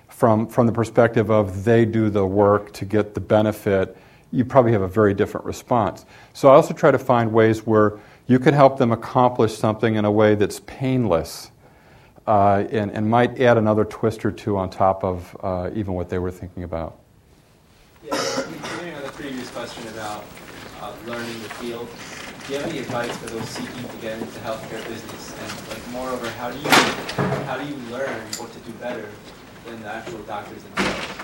from, 0.07 0.45
from 0.45 0.67
the 0.67 0.71
perspective 0.71 1.31
of 1.31 1.63
they 1.63 1.83
do 1.83 2.11
the 2.11 2.23
work 2.23 2.71
to 2.73 2.85
get 2.85 3.15
the 3.15 3.19
benefit, 3.19 3.97
you 4.31 4.45
probably 4.45 4.71
have 4.71 4.83
a 4.83 4.87
very 4.87 5.15
different 5.15 5.47
response. 5.47 6.05
So 6.33 6.47
I 6.47 6.53
also 6.53 6.75
try 6.75 6.91
to 6.91 6.99
find 6.99 7.33
ways 7.33 7.65
where 7.65 7.97
you 8.27 8.37
can 8.37 8.53
help 8.53 8.77
them 8.77 8.91
accomplish 8.91 9.57
something 9.57 9.95
in 9.95 10.05
a 10.05 10.11
way 10.11 10.35
that's 10.35 10.59
painless 10.67 11.49
uh, 12.27 12.65
and, 12.69 12.91
and 12.91 13.09
might 13.09 13.41
add 13.41 13.57
another 13.57 13.83
twist 13.83 14.23
or 14.25 14.31
two 14.31 14.57
on 14.57 14.69
top 14.69 15.03
of 15.03 15.35
uh, 15.41 15.71
even 15.73 15.95
what 15.95 16.07
they 16.07 16.19
were 16.19 16.29
thinking 16.29 16.61
about. 16.61 16.99
Yeah, 18.05 18.11
the 18.11 19.11
previous 19.15 19.49
question 19.49 19.87
about 19.87 20.23
learning 21.05 21.41
the 21.43 21.49
field, 21.49 21.87
do 22.47 22.53
you 22.53 22.59
have 22.59 22.69
any 22.69 22.79
advice 22.79 23.15
for 23.17 23.29
those 23.29 23.47
seeking 23.49 23.87
to 23.87 23.97
get 23.97 24.19
into 24.19 24.39
healthcare 24.39 24.85
business? 24.87 25.35
And 25.39 25.69
like, 25.69 25.87
moreover, 25.91 26.29
how 26.31 26.51
do 26.51 26.57
you 26.57 26.69
how 27.45 27.57
do 27.57 27.65
you 27.65 27.75
learn 27.91 28.19
what 28.37 28.51
to 28.53 28.59
do 28.59 28.71
better 28.73 29.09
than 29.65 29.81
the 29.81 29.87
actual 29.87 30.19
doctors 30.19 30.63
themselves? 30.63 31.21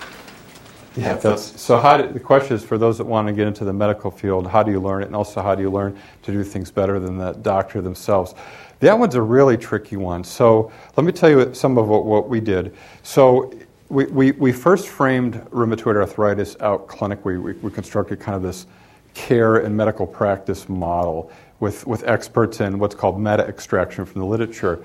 Yeah, 0.96 1.36
so 1.36 1.78
how 1.78 1.96
do, 1.96 2.12
the 2.12 2.18
question 2.18 2.56
is 2.56 2.64
for 2.64 2.76
those 2.76 2.98
that 2.98 3.04
want 3.04 3.28
to 3.28 3.32
get 3.32 3.46
into 3.46 3.64
the 3.64 3.72
medical 3.72 4.10
field, 4.10 4.48
how 4.48 4.64
do 4.64 4.72
you 4.72 4.80
learn 4.80 5.02
it? 5.02 5.06
And 5.06 5.14
also, 5.14 5.40
how 5.40 5.54
do 5.54 5.62
you 5.62 5.70
learn 5.70 5.96
to 6.22 6.32
do 6.32 6.42
things 6.42 6.72
better 6.72 6.98
than 6.98 7.16
the 7.16 7.32
doctor 7.32 7.80
themselves? 7.80 8.34
That 8.80 8.98
one's 8.98 9.14
a 9.14 9.22
really 9.22 9.56
tricky 9.56 9.96
one. 9.96 10.24
So 10.24 10.72
let 10.96 11.04
me 11.04 11.12
tell 11.12 11.30
you 11.30 11.54
some 11.54 11.78
of 11.78 11.88
what, 11.88 12.04
what 12.04 12.28
we 12.28 12.40
did. 12.40 12.74
So 13.04 13.52
we, 13.88 14.06
we, 14.06 14.32
we 14.32 14.50
first 14.50 14.88
framed 14.88 15.34
rheumatoid 15.50 15.94
arthritis 15.94 16.56
out 16.60 16.88
clinically. 16.88 17.40
We, 17.40 17.52
we 17.52 17.70
constructed 17.70 18.18
kind 18.18 18.34
of 18.34 18.42
this 18.42 18.66
care 19.26 19.64
and 19.64 19.76
medical 19.76 20.06
practice 20.06 20.68
model 20.68 21.30
with, 21.60 21.86
with 21.86 22.02
experts 22.04 22.60
in 22.60 22.78
what's 22.78 22.94
called 22.94 23.18
meta 23.18 23.44
extraction 23.46 24.04
from 24.06 24.20
the 24.20 24.26
literature. 24.26 24.76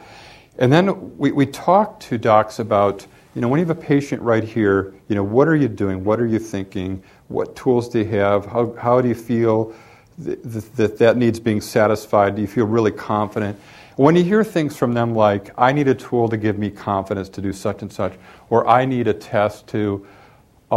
And 0.57 0.71
then 0.71 0.86
we, 1.17 1.31
we 1.31 1.45
talked 1.45 2.03
to 2.09 2.17
docs 2.17 2.59
about 2.59 3.07
You 3.36 3.41
know, 3.41 3.49
when 3.49 3.59
you 3.59 3.65
have 3.65 3.77
a 3.77 3.81
patient 3.81 4.21
right 4.21 4.43
here, 4.43 4.93
you 5.07 5.15
know, 5.15 5.23
what 5.23 5.47
are 5.47 5.55
you 5.55 5.67
doing? 5.67 6.03
What 6.05 6.19
are 6.19 6.27
you 6.27 6.39
thinking? 6.39 7.01
What 7.29 7.55
tools 7.55 7.89
do 7.89 7.97
you 7.99 8.05
have? 8.21 8.45
How, 8.45 8.75
how 8.77 9.01
do 9.01 9.07
you 9.07 9.15
feel 9.15 9.73
that, 10.19 10.75
that 10.75 10.97
that 10.97 11.17
needs 11.17 11.39
being 11.39 11.61
satisfied? 11.61 12.36
Do 12.36 12.41
you 12.41 12.47
feel 12.47 12.67
really 12.67 12.91
confident? 12.91 13.57
When 13.95 14.15
you 14.15 14.23
hear 14.23 14.43
things 14.43 14.77
from 14.77 14.93
them 14.93 15.15
like, 15.15 15.49
I 15.57 15.71
need 15.71 15.88
a 15.88 15.95
tool 15.95 16.29
to 16.29 16.38
give 16.38 16.59
me 16.59 16.69
confidence 16.69 17.29
to 17.29 17.41
do 17.41 17.51
such 17.53 17.81
and 17.81 17.91
such, 17.91 18.13
or 18.49 18.67
I 18.67 18.86
need 18.86 19.07
a 19.07 19.13
test 19.13 19.67
to 19.69 20.05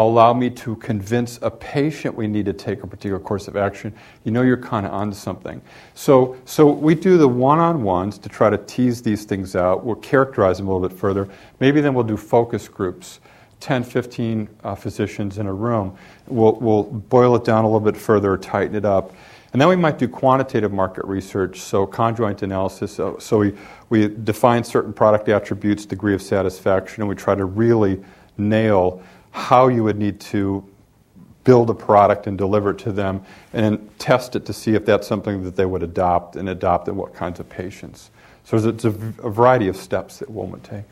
allow 0.05 0.35
me 0.35 0.51
to 0.51 0.77
convince 0.77 1.39
a 1.43 1.51
patient 1.51 2.15
we 2.15 2.27
need 2.27 2.45
to 2.45 2.53
take 2.53 2.83
a 2.83 2.87
particular 2.87 3.19
course 3.19 3.49
of 3.49 3.57
action, 3.57 3.95
you 4.25 4.33
know 4.33 4.43
you're 4.43 4.57
kind 4.57 4.85
of 4.85 4.93
onto 4.93 5.17
something. 5.17 5.61
So, 5.95 6.37
so 6.45 6.71
we 6.71 6.95
do 6.95 7.17
the 7.17 7.29
one 7.29 7.59
on 7.59 7.83
ones 7.83 8.19
to 8.19 8.29
try 8.29 8.51
to 8.51 8.59
tease 8.59 9.01
these 9.01 9.25
things 9.25 9.57
out. 9.57 9.85
We'll 9.85 9.97
characterize 9.97 10.59
them 10.59 10.69
a 10.69 10.75
little 10.75 10.87
bit 10.87 10.99
further. 10.99 11.29
Maybe 11.61 11.81
then 11.81 11.95
we'll 11.95 12.05
do 12.05 12.17
focus 12.17 12.69
groups 12.69 13.21
10, 13.61 13.85
15 13.85 14.49
uh, 14.65 14.75
physicians 14.75 15.39
in 15.39 15.47
a 15.47 15.53
room. 15.53 15.97
We'll, 16.27 16.57
we'll 16.57 16.83
boil 16.83 17.35
it 17.37 17.45
down 17.45 17.65
a 17.65 17.67
little 17.67 17.81
bit 17.81 17.97
further, 17.97 18.37
tighten 18.37 18.77
it 18.77 18.85
up. 18.85 19.15
And 19.53 19.61
then 19.61 19.69
we 19.69 19.77
might 19.77 19.97
do 19.97 20.09
quantitative 20.09 20.73
market 20.73 21.07
research, 21.07 21.61
so 21.61 21.87
conjoint 21.87 22.43
analysis. 22.43 22.93
So, 22.93 23.17
so 23.19 23.39
we, 23.39 23.55
we 23.89 24.09
define 24.09 24.63
certain 24.63 24.93
product 24.93 25.31
attributes, 25.31 25.87
degree 25.87 26.13
of 26.13 26.21
satisfaction, 26.21 27.03
and 27.03 27.09
we 27.09 27.15
try 27.15 27.35
to 27.35 27.47
really 27.47 28.05
nail 28.37 29.03
how 29.37 29.69
you 29.69 29.85
would 29.85 29.99
need 29.99 30.19
to 30.19 30.65
build 31.45 31.69
a 31.69 31.75
product 31.75 32.27
and 32.27 32.39
deliver 32.39 32.71
it 32.71 32.79
to 32.79 32.91
them, 32.91 33.23
and 33.53 33.89
test 33.99 34.35
it 34.35 34.47
to 34.47 34.53
see 34.53 34.75
if 34.75 34.85
that's 34.85 35.07
something 35.07 35.45
that 35.45 35.55
they 35.55 35.67
would 35.67 35.83
adopt 35.83 36.35
and 36.37 36.49
adopt 36.49 36.89
in 36.89 36.97
what 36.97 37.15
kinds 37.15 37.39
of 37.39 37.49
patients. 37.49 38.11
So 38.45 38.57
it's 38.57 38.85
a, 38.85 38.89
a 38.89 39.31
variety 39.31 39.69
of 39.69 39.77
steps 39.77 40.19
that 40.19 40.31
one 40.31 40.51
would 40.51 40.65
take. 40.65 40.85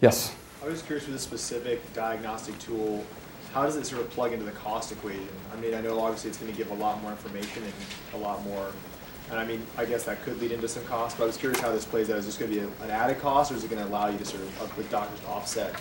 Yes? 0.00 0.34
I 0.62 0.66
was 0.66 0.80
curious 0.82 1.06
with 1.06 1.16
a 1.16 1.18
specific 1.18 1.92
diagnostic 1.92 2.56
tool, 2.60 3.04
how 3.52 3.64
does 3.64 3.76
it 3.76 3.84
sort 3.84 4.00
of 4.00 4.10
plug 4.10 4.32
into 4.32 4.44
the 4.44 4.52
cost 4.52 4.92
equation? 4.92 5.28
I 5.52 5.56
mean, 5.56 5.74
I 5.74 5.80
know 5.80 6.00
obviously 6.00 6.30
it's 6.30 6.38
going 6.38 6.52
to 6.52 6.56
give 6.56 6.70
a 6.70 6.74
lot 6.74 7.02
more 7.02 7.10
information 7.10 7.64
and 7.64 7.74
a 8.14 8.24
lot 8.24 8.42
more 8.44 8.70
and 9.30 9.38
I 9.38 9.44
mean, 9.44 9.62
I 9.76 9.84
guess 9.84 10.04
that 10.04 10.22
could 10.22 10.40
lead 10.40 10.52
into 10.52 10.68
some 10.68 10.84
cost, 10.84 11.18
but 11.18 11.24
I 11.24 11.26
was 11.26 11.36
curious 11.36 11.60
how 11.60 11.70
this 11.70 11.84
plays 11.84 12.08
out. 12.10 12.16
Is 12.16 12.26
this 12.26 12.38
going 12.38 12.50
to 12.50 12.60
be 12.60 12.66
an 12.82 12.90
added 12.90 13.20
cost, 13.20 13.52
or 13.52 13.56
is 13.56 13.64
it 13.64 13.70
going 13.70 13.82
to 13.82 13.88
allow 13.88 14.08
you 14.08 14.16
to 14.18 14.24
sort 14.24 14.42
of, 14.42 14.76
with 14.76 14.90
doctors, 14.90 15.20
to 15.20 15.26
offset 15.26 15.74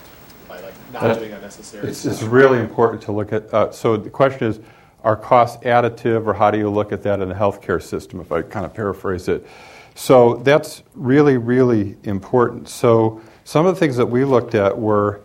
by 0.49 0.59
like 0.61 0.73
not 0.91 1.03
uh, 1.03 1.13
doing 1.15 1.31
unnecessary? 1.31 1.87
It's, 1.87 2.05
it's 2.05 2.23
really 2.23 2.59
important 2.59 3.01
to 3.03 3.11
look 3.11 3.31
at. 3.31 3.53
Uh, 3.53 3.71
so 3.71 3.95
the 3.95 4.09
question 4.09 4.47
is, 4.47 4.59
are 5.03 5.15
costs 5.15 5.63
additive, 5.63 6.25
or 6.27 6.33
how 6.33 6.51
do 6.51 6.57
you 6.57 6.69
look 6.69 6.91
at 6.91 7.01
that 7.03 7.21
in 7.21 7.29
the 7.29 7.35
healthcare 7.35 7.81
system? 7.81 8.19
If 8.19 8.31
I 8.31 8.41
kind 8.41 8.65
of 8.65 8.73
paraphrase 8.73 9.29
it, 9.29 9.47
so 9.95 10.35
that's 10.35 10.83
really, 10.93 11.37
really 11.37 11.95
important. 12.03 12.67
So 12.67 13.21
some 13.45 13.65
of 13.65 13.75
the 13.75 13.79
things 13.79 13.95
that 13.97 14.05
we 14.07 14.25
looked 14.25 14.55
at 14.55 14.77
were. 14.77 15.21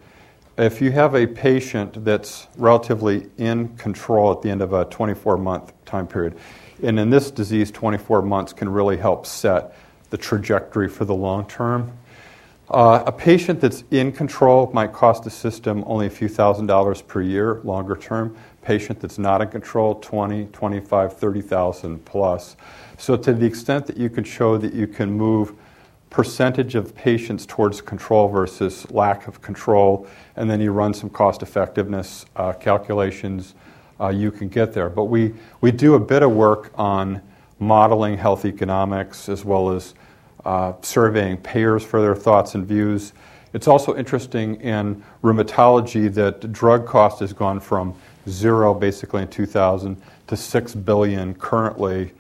If 0.59 0.83
you 0.83 0.93
have 0.93 1.15
a 1.15 1.27
patient 1.27 2.05
that's 2.05 2.47
relatively 2.59 3.31
in 3.39 3.75
control 3.79 4.33
at 4.33 4.43
the 4.43 4.51
end 4.51 4.61
of 4.61 4.75
a 4.75 4.85
24 4.85 5.39
month 5.39 5.73
time 5.87 6.07
period, 6.07 6.37
and 6.83 6.99
in 6.99 7.11
this 7.11 7.31
disease, 7.31 7.71
24 7.71 8.23
months 8.23 8.53
can 8.53 8.69
really 8.69 8.97
help 8.97 9.27
set 9.27 9.75
the 10.11 10.19
trajectory 10.19 10.89
for 10.89 11.05
the 11.05 11.15
long 11.15 11.47
term. 11.47 11.93
Uh, 12.71 13.03
a 13.07 13.13
patient 13.13 13.61
that's 13.61 13.85
in 13.91 14.13
control 14.13 14.71
might 14.73 14.93
cost 14.93 15.25
the 15.25 15.31
system 15.31 15.85
only 15.87 16.07
a 16.07 16.11
few 16.11 16.29
thousand 16.29 16.67
dollars 16.67 17.03
per 17.03 17.21
year, 17.21 17.61
longer 17.65 17.97
term. 17.97 18.37
Patient 18.63 19.01
that's 19.01 19.19
not 19.19 19.43
in 19.43 19.49
control, 19.49 19.97
20, 19.97 20.47
25, 20.47 21.17
30,000 21.17 22.05
plus. 22.05 22.57
So 22.97 23.17
to 23.17 23.33
the 23.33 23.45
extent 23.45 23.87
that 23.87 23.97
you 23.97 24.09
can 24.09 24.25
show 24.25 24.57
that 24.57 24.73
you 24.73 24.87
can 24.87 25.11
move 25.11 25.55
percentage 26.09 26.75
of 26.75 26.95
patients 26.95 27.47
towards 27.47 27.81
control 27.81 28.29
versus 28.29 28.89
lack 28.91 29.27
of 29.27 29.43
control, 29.43 30.07
and 30.37 30.49
then 30.49 30.61
you 30.61 30.71
run 30.71 30.95
some 30.95 31.11
cost 31.11 31.43
effectiveness 31.43 32.27
uh, 32.37 32.53
calculations 32.53 33.55
uh, 34.03 34.09
you 34.09 34.31
can 34.31 34.49
get 34.49 34.73
there. 34.73 34.91
But 34.91 35.05
we, 35.05 35.35
we 35.61 35.71
do 35.71 35.95
a 35.95 36.01
bit 36.01 36.23
of 36.23 36.33
work 36.33 36.73
on 36.75 37.23
modeling 37.59 38.19
health 38.19 38.45
economics 38.45 39.29
as 39.29 39.45
well 39.45 39.71
as 39.71 39.95
uh, 40.45 40.73
surveying 40.83 41.37
payers 41.37 41.85
for 41.85 42.01
their 42.03 42.17
thoughts 42.17 42.55
and 42.57 42.67
views. 42.67 43.13
It's 43.53 43.69
also 43.69 43.95
interesting 43.97 44.57
in 44.57 45.03
rheumatology 45.23 46.13
that 46.15 46.53
drug 46.53 46.87
cost 46.87 47.21
has 47.21 47.33
gone 47.33 47.61
from 47.61 47.95
zero 48.29 48.75
basically 48.75 49.23
in 49.23 49.29
2000 49.29 50.01
to 50.27 50.37
six 50.37 50.75
billion 50.75 51.35
currently, 51.35 52.13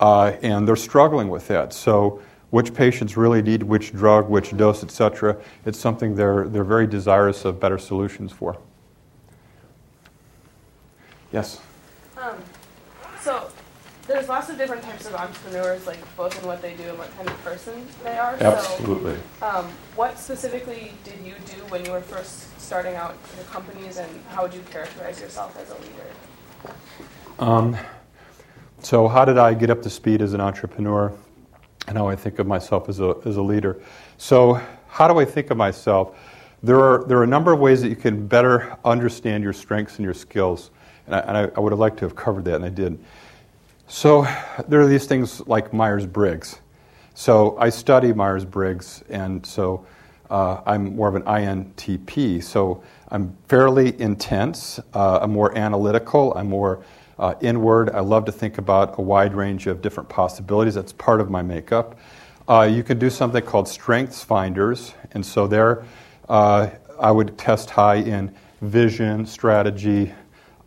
uh, 0.00 0.32
and 0.42 0.68
they're 0.68 0.76
struggling 0.76 1.28
with 1.28 1.48
that. 1.48 1.72
So, 1.72 2.20
which 2.50 2.72
patients 2.72 3.16
really 3.16 3.42
need 3.42 3.62
which 3.62 3.92
drug, 3.92 4.28
which 4.28 4.56
dose, 4.56 4.84
et 4.84 4.90
cetera, 4.90 5.36
it's 5.64 5.78
something 5.78 6.14
they're, 6.14 6.46
they're 6.48 6.62
very 6.64 6.86
desirous 6.86 7.44
of 7.44 7.58
better 7.58 7.76
solutions 7.76 8.30
for. 8.30 8.56
Yes. 11.36 11.60
Um, 12.16 12.34
so 13.20 13.50
there's 14.06 14.26
lots 14.26 14.48
of 14.48 14.56
different 14.56 14.82
types 14.82 15.04
of 15.04 15.14
entrepreneurs, 15.14 15.86
like 15.86 15.98
both 16.16 16.40
in 16.40 16.48
what 16.48 16.62
they 16.62 16.72
do 16.76 16.84
and 16.84 16.96
what 16.96 17.14
kind 17.14 17.28
of 17.28 17.44
person 17.44 17.86
they 18.02 18.16
are. 18.16 18.36
Absolutely. 18.40 19.18
So, 19.40 19.46
um, 19.46 19.66
what 19.96 20.18
specifically 20.18 20.92
did 21.04 21.18
you 21.26 21.34
do 21.44 21.60
when 21.68 21.84
you 21.84 21.92
were 21.92 22.00
first 22.00 22.58
starting 22.58 22.94
out 22.94 23.16
your 23.36 23.44
companies, 23.48 23.98
and 23.98 24.08
how 24.30 24.44
would 24.44 24.54
you 24.54 24.62
characterize 24.70 25.20
yourself 25.20 25.54
as 25.58 25.68
a 25.68 25.74
leader? 25.74 26.10
Um, 27.38 27.76
so, 28.80 29.06
how 29.06 29.26
did 29.26 29.36
I 29.36 29.52
get 29.52 29.68
up 29.68 29.82
to 29.82 29.90
speed 29.90 30.22
as 30.22 30.32
an 30.32 30.40
entrepreneur? 30.40 31.12
And 31.86 31.98
how 31.98 32.08
I 32.08 32.16
think 32.16 32.38
of 32.38 32.46
myself 32.46 32.88
as 32.88 32.98
a, 32.98 33.14
as 33.26 33.36
a 33.36 33.42
leader. 33.42 33.78
So, 34.16 34.58
how 34.88 35.06
do 35.06 35.20
I 35.20 35.26
think 35.26 35.50
of 35.50 35.58
myself? 35.58 36.16
There 36.62 36.80
are, 36.80 37.04
there 37.04 37.18
are 37.18 37.24
a 37.24 37.28
number 37.28 37.52
of 37.52 37.60
ways 37.60 37.82
that 37.82 37.90
you 37.90 37.94
can 37.94 38.26
better 38.26 38.78
understand 38.86 39.44
your 39.44 39.52
strengths 39.52 39.96
and 39.96 40.04
your 40.04 40.14
skills. 40.14 40.70
And 41.06 41.14
I, 41.14 41.18
and 41.20 41.52
I 41.56 41.60
would 41.60 41.72
have 41.72 41.78
liked 41.78 41.98
to 41.98 42.04
have 42.04 42.16
covered 42.16 42.44
that, 42.46 42.56
and 42.56 42.64
I 42.64 42.68
did. 42.68 42.98
So 43.88 44.26
there 44.66 44.80
are 44.80 44.88
these 44.88 45.06
things 45.06 45.46
like 45.46 45.72
Myers 45.72 46.06
Briggs. 46.06 46.60
So 47.14 47.56
I 47.58 47.70
study 47.70 48.12
Myers 48.12 48.44
Briggs, 48.44 49.02
and 49.08 49.46
so 49.46 49.86
uh, 50.28 50.60
I'm 50.66 50.96
more 50.96 51.08
of 51.08 51.14
an 51.14 51.22
INTP. 51.22 52.42
So 52.42 52.82
I'm 53.10 53.36
fairly 53.48 53.98
intense. 54.00 54.80
Uh, 54.92 55.20
I'm 55.22 55.30
more 55.30 55.56
analytical. 55.56 56.34
I'm 56.34 56.48
more 56.48 56.82
uh, 57.18 57.34
inward. 57.40 57.90
I 57.90 58.00
love 58.00 58.24
to 58.26 58.32
think 58.32 58.58
about 58.58 58.98
a 58.98 59.02
wide 59.02 59.34
range 59.34 59.66
of 59.66 59.80
different 59.80 60.08
possibilities. 60.08 60.74
That's 60.74 60.92
part 60.92 61.20
of 61.20 61.30
my 61.30 61.42
makeup. 61.42 61.98
Uh, 62.48 62.62
you 62.62 62.82
can 62.82 62.98
do 62.98 63.10
something 63.10 63.42
called 63.42 63.68
Strengths 63.68 64.22
Finders, 64.22 64.94
and 65.12 65.24
so 65.24 65.46
there 65.46 65.84
uh, 66.28 66.68
I 66.98 67.10
would 67.10 67.36
test 67.38 67.70
high 67.70 67.96
in 67.96 68.34
vision, 68.60 69.26
strategy, 69.26 70.12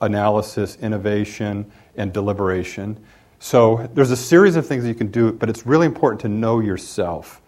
analysis, 0.01 0.77
innovation, 0.81 1.69
and 1.95 2.13
deliberation. 2.13 2.97
So 3.39 3.89
there's 3.93 4.11
a 4.11 4.17
series 4.17 4.55
of 4.55 4.67
things 4.67 4.85
you 4.85 4.93
can 4.93 5.11
do, 5.11 5.31
but 5.31 5.49
it's 5.49 5.65
really 5.65 5.85
important 5.85 6.21
to 6.21 6.29
know 6.29 6.59
yourself 6.59 7.41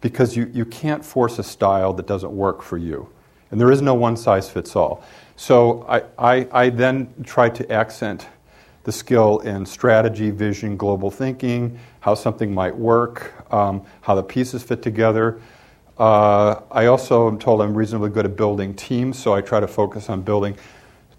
because 0.00 0.36
you, 0.36 0.50
you 0.52 0.64
can't 0.64 1.04
force 1.04 1.38
a 1.38 1.42
style 1.42 1.92
that 1.94 2.06
doesn't 2.06 2.32
work 2.32 2.62
for 2.62 2.78
you. 2.78 3.08
And 3.50 3.60
there 3.60 3.70
is 3.70 3.80
no 3.80 3.94
one 3.94 4.16
size 4.16 4.50
fits 4.50 4.76
all. 4.76 5.02
So 5.36 5.86
I, 5.88 6.02
I, 6.18 6.48
I 6.52 6.70
then 6.70 7.12
try 7.24 7.48
to 7.50 7.72
accent 7.72 8.26
the 8.84 8.92
skill 8.92 9.38
in 9.40 9.66
strategy, 9.66 10.30
vision, 10.30 10.76
global 10.76 11.10
thinking, 11.10 11.78
how 12.00 12.14
something 12.14 12.52
might 12.52 12.74
work, 12.74 13.34
um, 13.52 13.82
how 14.00 14.14
the 14.14 14.22
pieces 14.22 14.62
fit 14.62 14.82
together. 14.82 15.40
Uh, 15.98 16.60
I 16.70 16.86
also 16.86 17.28
am 17.28 17.38
told 17.38 17.60
I'm 17.60 17.74
reasonably 17.74 18.10
good 18.10 18.24
at 18.24 18.36
building 18.36 18.74
teams, 18.74 19.18
so 19.18 19.34
I 19.34 19.40
try 19.40 19.60
to 19.60 19.68
focus 19.68 20.08
on 20.08 20.22
building 20.22 20.56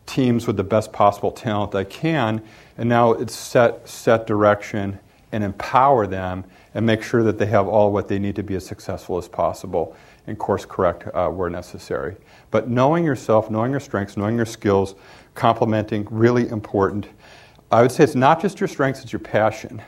teams 0.09 0.47
with 0.47 0.57
the 0.57 0.63
best 0.63 0.91
possible 0.91 1.31
talent 1.31 1.75
I 1.75 1.83
can, 1.83 2.41
and 2.77 2.89
now 2.89 3.13
it's 3.13 3.35
set 3.35 3.87
set 3.87 4.25
direction 4.25 4.99
and 5.31 5.43
empower 5.43 6.07
them 6.07 6.43
and 6.73 6.85
make 6.85 7.03
sure 7.03 7.23
that 7.23 7.37
they 7.37 7.45
have 7.45 7.67
all 7.67 7.91
what 7.91 8.07
they 8.07 8.19
need 8.19 8.35
to 8.35 8.43
be 8.43 8.55
as 8.55 8.65
successful 8.65 9.17
as 9.17 9.27
possible 9.27 9.95
and 10.27 10.37
course 10.37 10.65
correct 10.65 11.07
uh, 11.13 11.29
where 11.29 11.49
necessary. 11.49 12.15
But 12.51 12.69
knowing 12.69 13.03
yourself, 13.03 13.49
knowing 13.49 13.71
your 13.71 13.79
strengths, 13.79 14.17
knowing 14.17 14.35
your 14.35 14.45
skills, 14.45 14.95
complementing, 15.35 16.07
really 16.09 16.49
important. 16.49 17.07
I 17.71 17.81
would 17.81 17.91
say 17.91 18.03
it's 18.03 18.15
not 18.15 18.41
just 18.41 18.59
your 18.59 18.67
strengths, 18.67 19.01
it's 19.03 19.11
your 19.11 19.19
passion. 19.19 19.81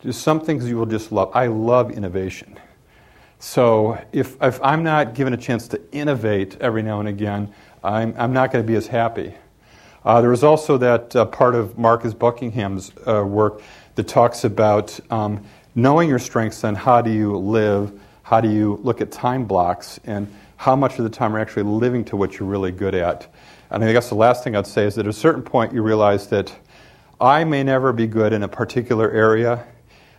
There's 0.00 0.16
some 0.16 0.40
things 0.40 0.68
you 0.68 0.76
will 0.76 0.86
just 0.86 1.10
love. 1.10 1.30
I 1.34 1.48
love 1.48 1.90
innovation. 1.90 2.58
So 3.40 4.00
if, 4.12 4.36
if 4.40 4.60
I'm 4.62 4.82
not 4.82 5.14
given 5.14 5.32
a 5.32 5.36
chance 5.36 5.68
to 5.68 5.80
innovate 5.92 6.56
every 6.60 6.82
now 6.82 7.00
and 7.00 7.08
again, 7.08 7.52
I'm, 7.82 8.14
I'm 8.16 8.32
not 8.32 8.52
going 8.52 8.64
to 8.64 8.66
be 8.66 8.76
as 8.76 8.86
happy. 8.86 9.34
Uh, 10.04 10.20
there 10.20 10.30
was 10.30 10.44
also 10.44 10.78
that 10.78 11.14
uh, 11.16 11.24
part 11.26 11.54
of 11.54 11.76
Marcus 11.76 12.14
Buckingham's 12.14 12.92
uh, 13.06 13.24
work 13.24 13.60
that 13.96 14.06
talks 14.06 14.44
about 14.44 14.98
um, 15.10 15.44
knowing 15.74 16.08
your 16.08 16.18
strengths 16.18 16.64
and 16.64 16.76
how 16.76 17.02
do 17.02 17.10
you 17.10 17.36
live, 17.36 17.98
how 18.22 18.40
do 18.40 18.48
you 18.48 18.78
look 18.82 19.00
at 19.00 19.10
time 19.10 19.44
blocks, 19.44 19.98
and 20.04 20.32
how 20.56 20.76
much 20.76 20.98
of 20.98 21.04
the 21.04 21.10
time 21.10 21.34
are 21.34 21.38
actually 21.38 21.64
living 21.64 22.04
to 22.04 22.16
what 22.16 22.38
you're 22.38 22.48
really 22.48 22.72
good 22.72 22.94
at. 22.94 23.26
And 23.70 23.84
I 23.84 23.92
guess 23.92 24.08
the 24.08 24.14
last 24.14 24.44
thing 24.44 24.56
I'd 24.56 24.66
say 24.66 24.86
is 24.86 24.94
that 24.94 25.06
at 25.06 25.10
a 25.10 25.12
certain 25.12 25.42
point 25.42 25.72
you 25.72 25.82
realize 25.82 26.28
that 26.28 26.54
I 27.20 27.44
may 27.44 27.62
never 27.62 27.92
be 27.92 28.06
good 28.06 28.32
in 28.32 28.42
a 28.42 28.48
particular 28.48 29.10
area, 29.10 29.66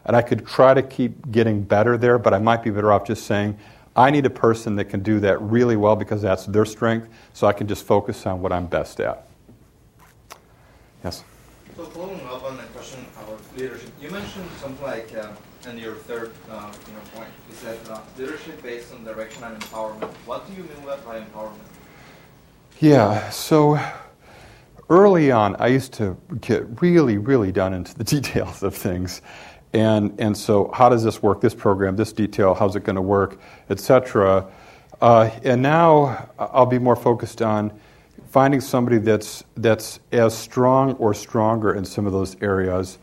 and 0.05 0.15
I 0.15 0.21
could 0.21 0.45
try 0.45 0.73
to 0.73 0.82
keep 0.82 1.32
getting 1.32 1.61
better 1.61 1.97
there, 1.97 2.19
but 2.19 2.34
I 2.34 2.39
might 2.39 2.63
be 2.63 2.69
better 2.69 2.91
off 2.91 3.05
just 3.05 3.25
saying, 3.25 3.57
I 3.95 4.11
need 4.11 4.25
a 4.25 4.30
person 4.30 4.75
that 4.75 4.86
can 4.86 5.03
do 5.03 5.19
that 5.21 5.41
really 5.41 5.77
well 5.77 5.95
because 5.95 6.21
that's 6.21 6.45
their 6.45 6.65
strength, 6.65 7.07
so 7.34 7.47
I 7.47 7.53
can 7.53 7.67
just 7.67 7.86
focus 7.86 8.25
on 8.25 8.41
what 8.41 8.51
I'm 8.51 8.67
best 8.67 8.99
at. 8.99 9.28
Yes? 11.03 11.23
So 11.77 11.85
following 11.85 12.19
up 12.27 12.43
on 12.43 12.57
the 12.57 12.63
question 12.63 13.05
about 13.21 13.39
leadership, 13.55 13.89
you 14.01 14.09
mentioned 14.11 14.49
something 14.59 14.83
like, 14.85 15.15
uh, 15.15 15.29
in 15.69 15.77
your 15.77 15.95
third 15.95 16.31
uh, 16.51 16.71
you 16.87 16.93
know, 16.93 16.99
point, 17.13 17.29
you 17.47 17.55
said 17.55 17.77
uh, 17.89 17.99
leadership 18.17 18.61
based 18.61 18.93
on 18.93 19.03
direction 19.05 19.43
and 19.43 19.61
empowerment. 19.61 20.11
What 20.25 20.45
do 20.47 20.53
you 20.53 20.63
mean 20.63 20.83
by 21.05 21.19
empowerment? 21.19 21.55
Yeah, 22.79 23.29
so 23.29 23.79
early 24.89 25.31
on, 25.31 25.55
I 25.57 25.67
used 25.67 25.93
to 25.93 26.17
get 26.41 26.81
really, 26.81 27.17
really 27.17 27.51
down 27.51 27.73
into 27.73 27.97
the 27.97 28.03
details 28.15 28.63
of 28.63 28.75
things. 28.75 29.21
And, 29.71 30.19
and 30.19 30.35
so, 30.35 30.71
how 30.73 30.89
does 30.89 31.03
this 31.03 31.21
work, 31.21 31.41
this 31.41 31.53
program, 31.53 31.95
this 31.95 32.11
detail, 32.11 32.55
how's 32.55 32.75
it 32.75 32.83
going 32.83 32.95
to 32.95 33.01
work, 33.01 33.39
etc. 33.69 34.51
Uh, 34.99 35.29
and 35.43 35.61
now 35.61 36.29
I'll 36.39 36.65
be 36.65 36.79
more 36.79 36.95
focused 36.95 37.41
on 37.41 37.71
finding 38.30 38.61
somebody 38.61 38.99
that's, 38.99 39.43
that's 39.55 39.99
as 40.11 40.38
strong 40.38 40.93
or 40.93 41.13
stronger 41.13 41.73
in 41.73 41.84
some 41.84 42.05
of 42.05 42.13
those 42.13 42.39
areas. 42.41 42.99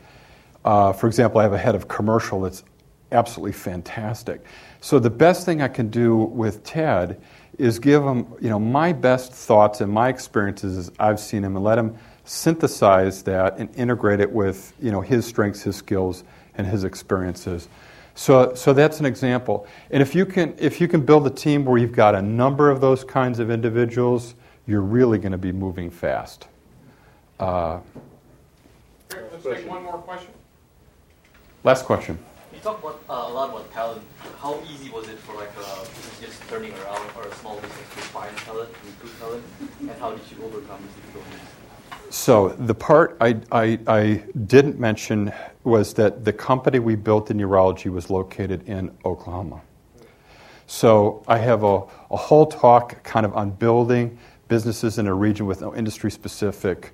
Uh, 0.63 0.93
for 0.93 1.07
example, 1.07 1.39
I 1.39 1.43
have 1.43 1.53
a 1.53 1.57
head 1.57 1.75
of 1.75 1.87
commercial 1.87 2.41
that's 2.41 2.63
absolutely 3.11 3.53
fantastic. 3.53 4.43
So, 4.79 4.99
the 4.99 5.09
best 5.09 5.45
thing 5.45 5.61
I 5.61 5.67
can 5.67 5.89
do 5.89 6.15
with 6.15 6.63
Ted 6.63 7.21
is 7.57 7.79
give 7.79 8.03
him 8.03 8.27
you 8.39 8.49
know, 8.49 8.59
my 8.59 8.93
best 8.93 9.31
thoughts 9.33 9.81
and 9.81 9.91
my 9.91 10.09
experiences 10.09 10.77
as 10.77 10.91
I've 10.99 11.19
seen 11.19 11.43
him 11.43 11.55
and 11.55 11.63
let 11.63 11.77
him 11.77 11.97
synthesize 12.23 13.23
that 13.23 13.57
and 13.57 13.73
integrate 13.75 14.19
it 14.19 14.31
with 14.31 14.73
you 14.81 14.91
know, 14.91 15.01
his 15.01 15.25
strengths, 15.25 15.61
his 15.61 15.75
skills, 15.75 16.23
and 16.55 16.67
his 16.67 16.83
experiences. 16.83 17.69
So, 18.15 18.53
so 18.53 18.73
that's 18.73 18.99
an 18.99 19.05
example. 19.05 19.67
And 19.91 20.01
if 20.01 20.15
you, 20.15 20.25
can, 20.25 20.55
if 20.57 20.81
you 20.81 20.87
can 20.87 21.01
build 21.01 21.25
a 21.27 21.29
team 21.29 21.65
where 21.65 21.77
you've 21.77 21.93
got 21.93 22.15
a 22.15 22.21
number 22.21 22.69
of 22.69 22.81
those 22.81 23.03
kinds 23.03 23.39
of 23.39 23.51
individuals, 23.51 24.35
you're 24.67 24.81
really 24.81 25.17
going 25.17 25.31
to 25.31 25.37
be 25.37 25.51
moving 25.51 25.89
fast. 25.89 26.47
Uh, 27.39 27.79
let's 29.11 29.43
take 29.43 29.67
one 29.67 29.83
more 29.83 29.97
question. 29.99 30.31
Last 31.63 31.85
question. 31.85 32.19
You 32.53 32.59
talk 32.59 32.79
about, 32.79 33.01
uh, 33.09 33.31
a 33.31 33.33
lot 33.33 33.49
about 33.49 33.71
talent. 33.71 34.01
How 34.39 34.59
easy 34.69 34.89
was 34.89 35.07
it 35.07 35.17
for 35.19 35.35
like 35.35 35.51
a 35.51 35.79
business 35.79 36.19
just 36.19 36.49
turning 36.49 36.73
around 36.73 37.09
or 37.15 37.27
a 37.27 37.35
small 37.35 37.55
business 37.55 37.77
to 37.77 38.01
find 38.13 38.35
talent, 38.37 38.69
recruit 38.85 39.19
talent, 39.19 39.43
and 39.79 39.91
how 39.91 40.11
did 40.11 40.21
you 40.31 40.43
overcome 40.43 40.81
these 40.83 40.95
difficulties? 40.95 41.39
So 42.09 42.49
the 42.49 42.73
part 42.73 43.17
I, 43.19 43.39
I, 43.51 43.79
I, 43.87 44.23
didn't 44.45 44.79
mention 44.79 45.33
was 45.63 45.93
that 45.95 46.23
the 46.23 46.31
company 46.31 46.79
we 46.79 46.95
built 46.95 47.29
in 47.29 47.37
urology 47.37 47.91
was 47.91 48.09
located 48.09 48.67
in 48.67 48.95
Oklahoma. 49.03 49.61
So 50.67 51.23
I 51.27 51.37
have 51.39 51.63
a, 51.63 51.83
a 52.09 52.17
whole 52.17 52.45
talk 52.45 53.03
kind 53.03 53.25
of 53.25 53.35
on 53.35 53.51
building 53.51 54.17
businesses 54.47 54.97
in 54.97 55.07
a 55.07 55.13
region 55.13 55.45
with 55.45 55.61
no 55.61 55.75
industry 55.75 56.11
specific 56.11 56.93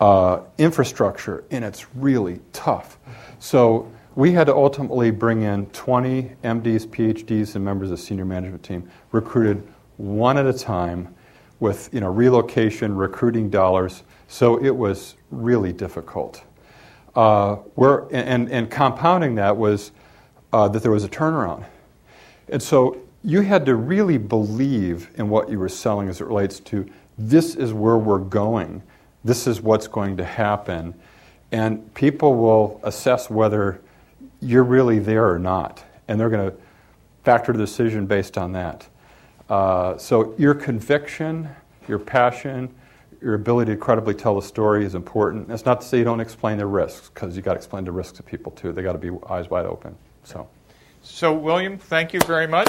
uh, 0.00 0.40
infrastructure, 0.58 1.44
and 1.50 1.64
it's 1.64 1.86
really 1.94 2.40
tough. 2.52 2.98
So 3.38 3.90
we 4.14 4.32
had 4.32 4.46
to 4.48 4.54
ultimately 4.54 5.10
bring 5.10 5.42
in 5.42 5.66
20 5.66 6.32
MDs, 6.44 6.86
PhDs, 6.86 7.54
and 7.54 7.64
members 7.64 7.90
of 7.90 7.98
the 7.98 8.02
senior 8.02 8.24
management 8.24 8.62
team, 8.62 8.90
recruited 9.12 9.66
one 9.96 10.36
at 10.36 10.46
a 10.46 10.52
time 10.52 11.14
with 11.60 11.88
you 11.92 12.00
know, 12.00 12.10
relocation, 12.10 12.94
recruiting 12.96 13.48
dollars 13.48 14.02
so 14.32 14.56
it 14.64 14.74
was 14.74 15.16
really 15.30 15.74
difficult. 15.74 16.42
Uh, 17.14 17.56
where, 17.74 18.06
and, 18.10 18.50
and 18.50 18.70
compounding 18.70 19.34
that 19.34 19.54
was 19.54 19.92
uh, 20.54 20.66
that 20.68 20.82
there 20.82 20.90
was 20.90 21.04
a 21.04 21.08
turnaround. 21.08 21.66
And 22.48 22.62
so 22.62 23.01
you 23.24 23.42
had 23.42 23.66
to 23.66 23.74
really 23.74 24.18
believe 24.18 25.10
in 25.16 25.28
what 25.28 25.48
you 25.48 25.58
were 25.58 25.68
selling 25.68 26.08
as 26.08 26.20
it 26.20 26.26
relates 26.26 26.60
to 26.60 26.88
this 27.18 27.54
is 27.54 27.72
where 27.72 27.96
we're 27.96 28.18
going, 28.18 28.82
this 29.24 29.46
is 29.46 29.60
what's 29.60 29.86
going 29.86 30.16
to 30.16 30.24
happen. 30.24 30.94
And 31.52 31.92
people 31.94 32.34
will 32.34 32.80
assess 32.82 33.30
whether 33.30 33.80
you're 34.40 34.64
really 34.64 34.98
there 34.98 35.30
or 35.30 35.38
not. 35.38 35.84
And 36.08 36.18
they're 36.18 36.30
going 36.30 36.50
to 36.50 36.56
factor 37.22 37.52
the 37.52 37.58
decision 37.58 38.06
based 38.06 38.36
on 38.36 38.52
that. 38.52 38.88
Uh, 39.48 39.96
so 39.98 40.34
your 40.38 40.54
conviction, 40.54 41.48
your 41.86 41.98
passion, 41.98 42.74
your 43.20 43.34
ability 43.34 43.70
to 43.72 43.76
credibly 43.76 44.14
tell 44.14 44.34
the 44.34 44.42
story 44.42 44.84
is 44.84 44.94
important. 44.94 45.46
That's 45.46 45.64
not 45.64 45.82
to 45.82 45.86
say 45.86 45.98
you 45.98 46.04
don't 46.04 46.20
explain 46.20 46.58
the 46.58 46.66
risks, 46.66 47.08
because 47.08 47.36
you 47.36 47.42
got 47.42 47.52
to 47.52 47.58
explain 47.58 47.84
the 47.84 47.92
risks 47.92 48.16
to 48.16 48.22
people 48.22 48.50
too. 48.52 48.72
They 48.72 48.82
got 48.82 48.92
to 48.92 48.98
be 48.98 49.16
eyes 49.28 49.48
wide 49.48 49.66
open. 49.66 49.94
So, 50.24 50.48
so 51.02 51.32
William, 51.32 51.78
thank 51.78 52.12
you 52.12 52.20
very 52.26 52.48
much. 52.48 52.68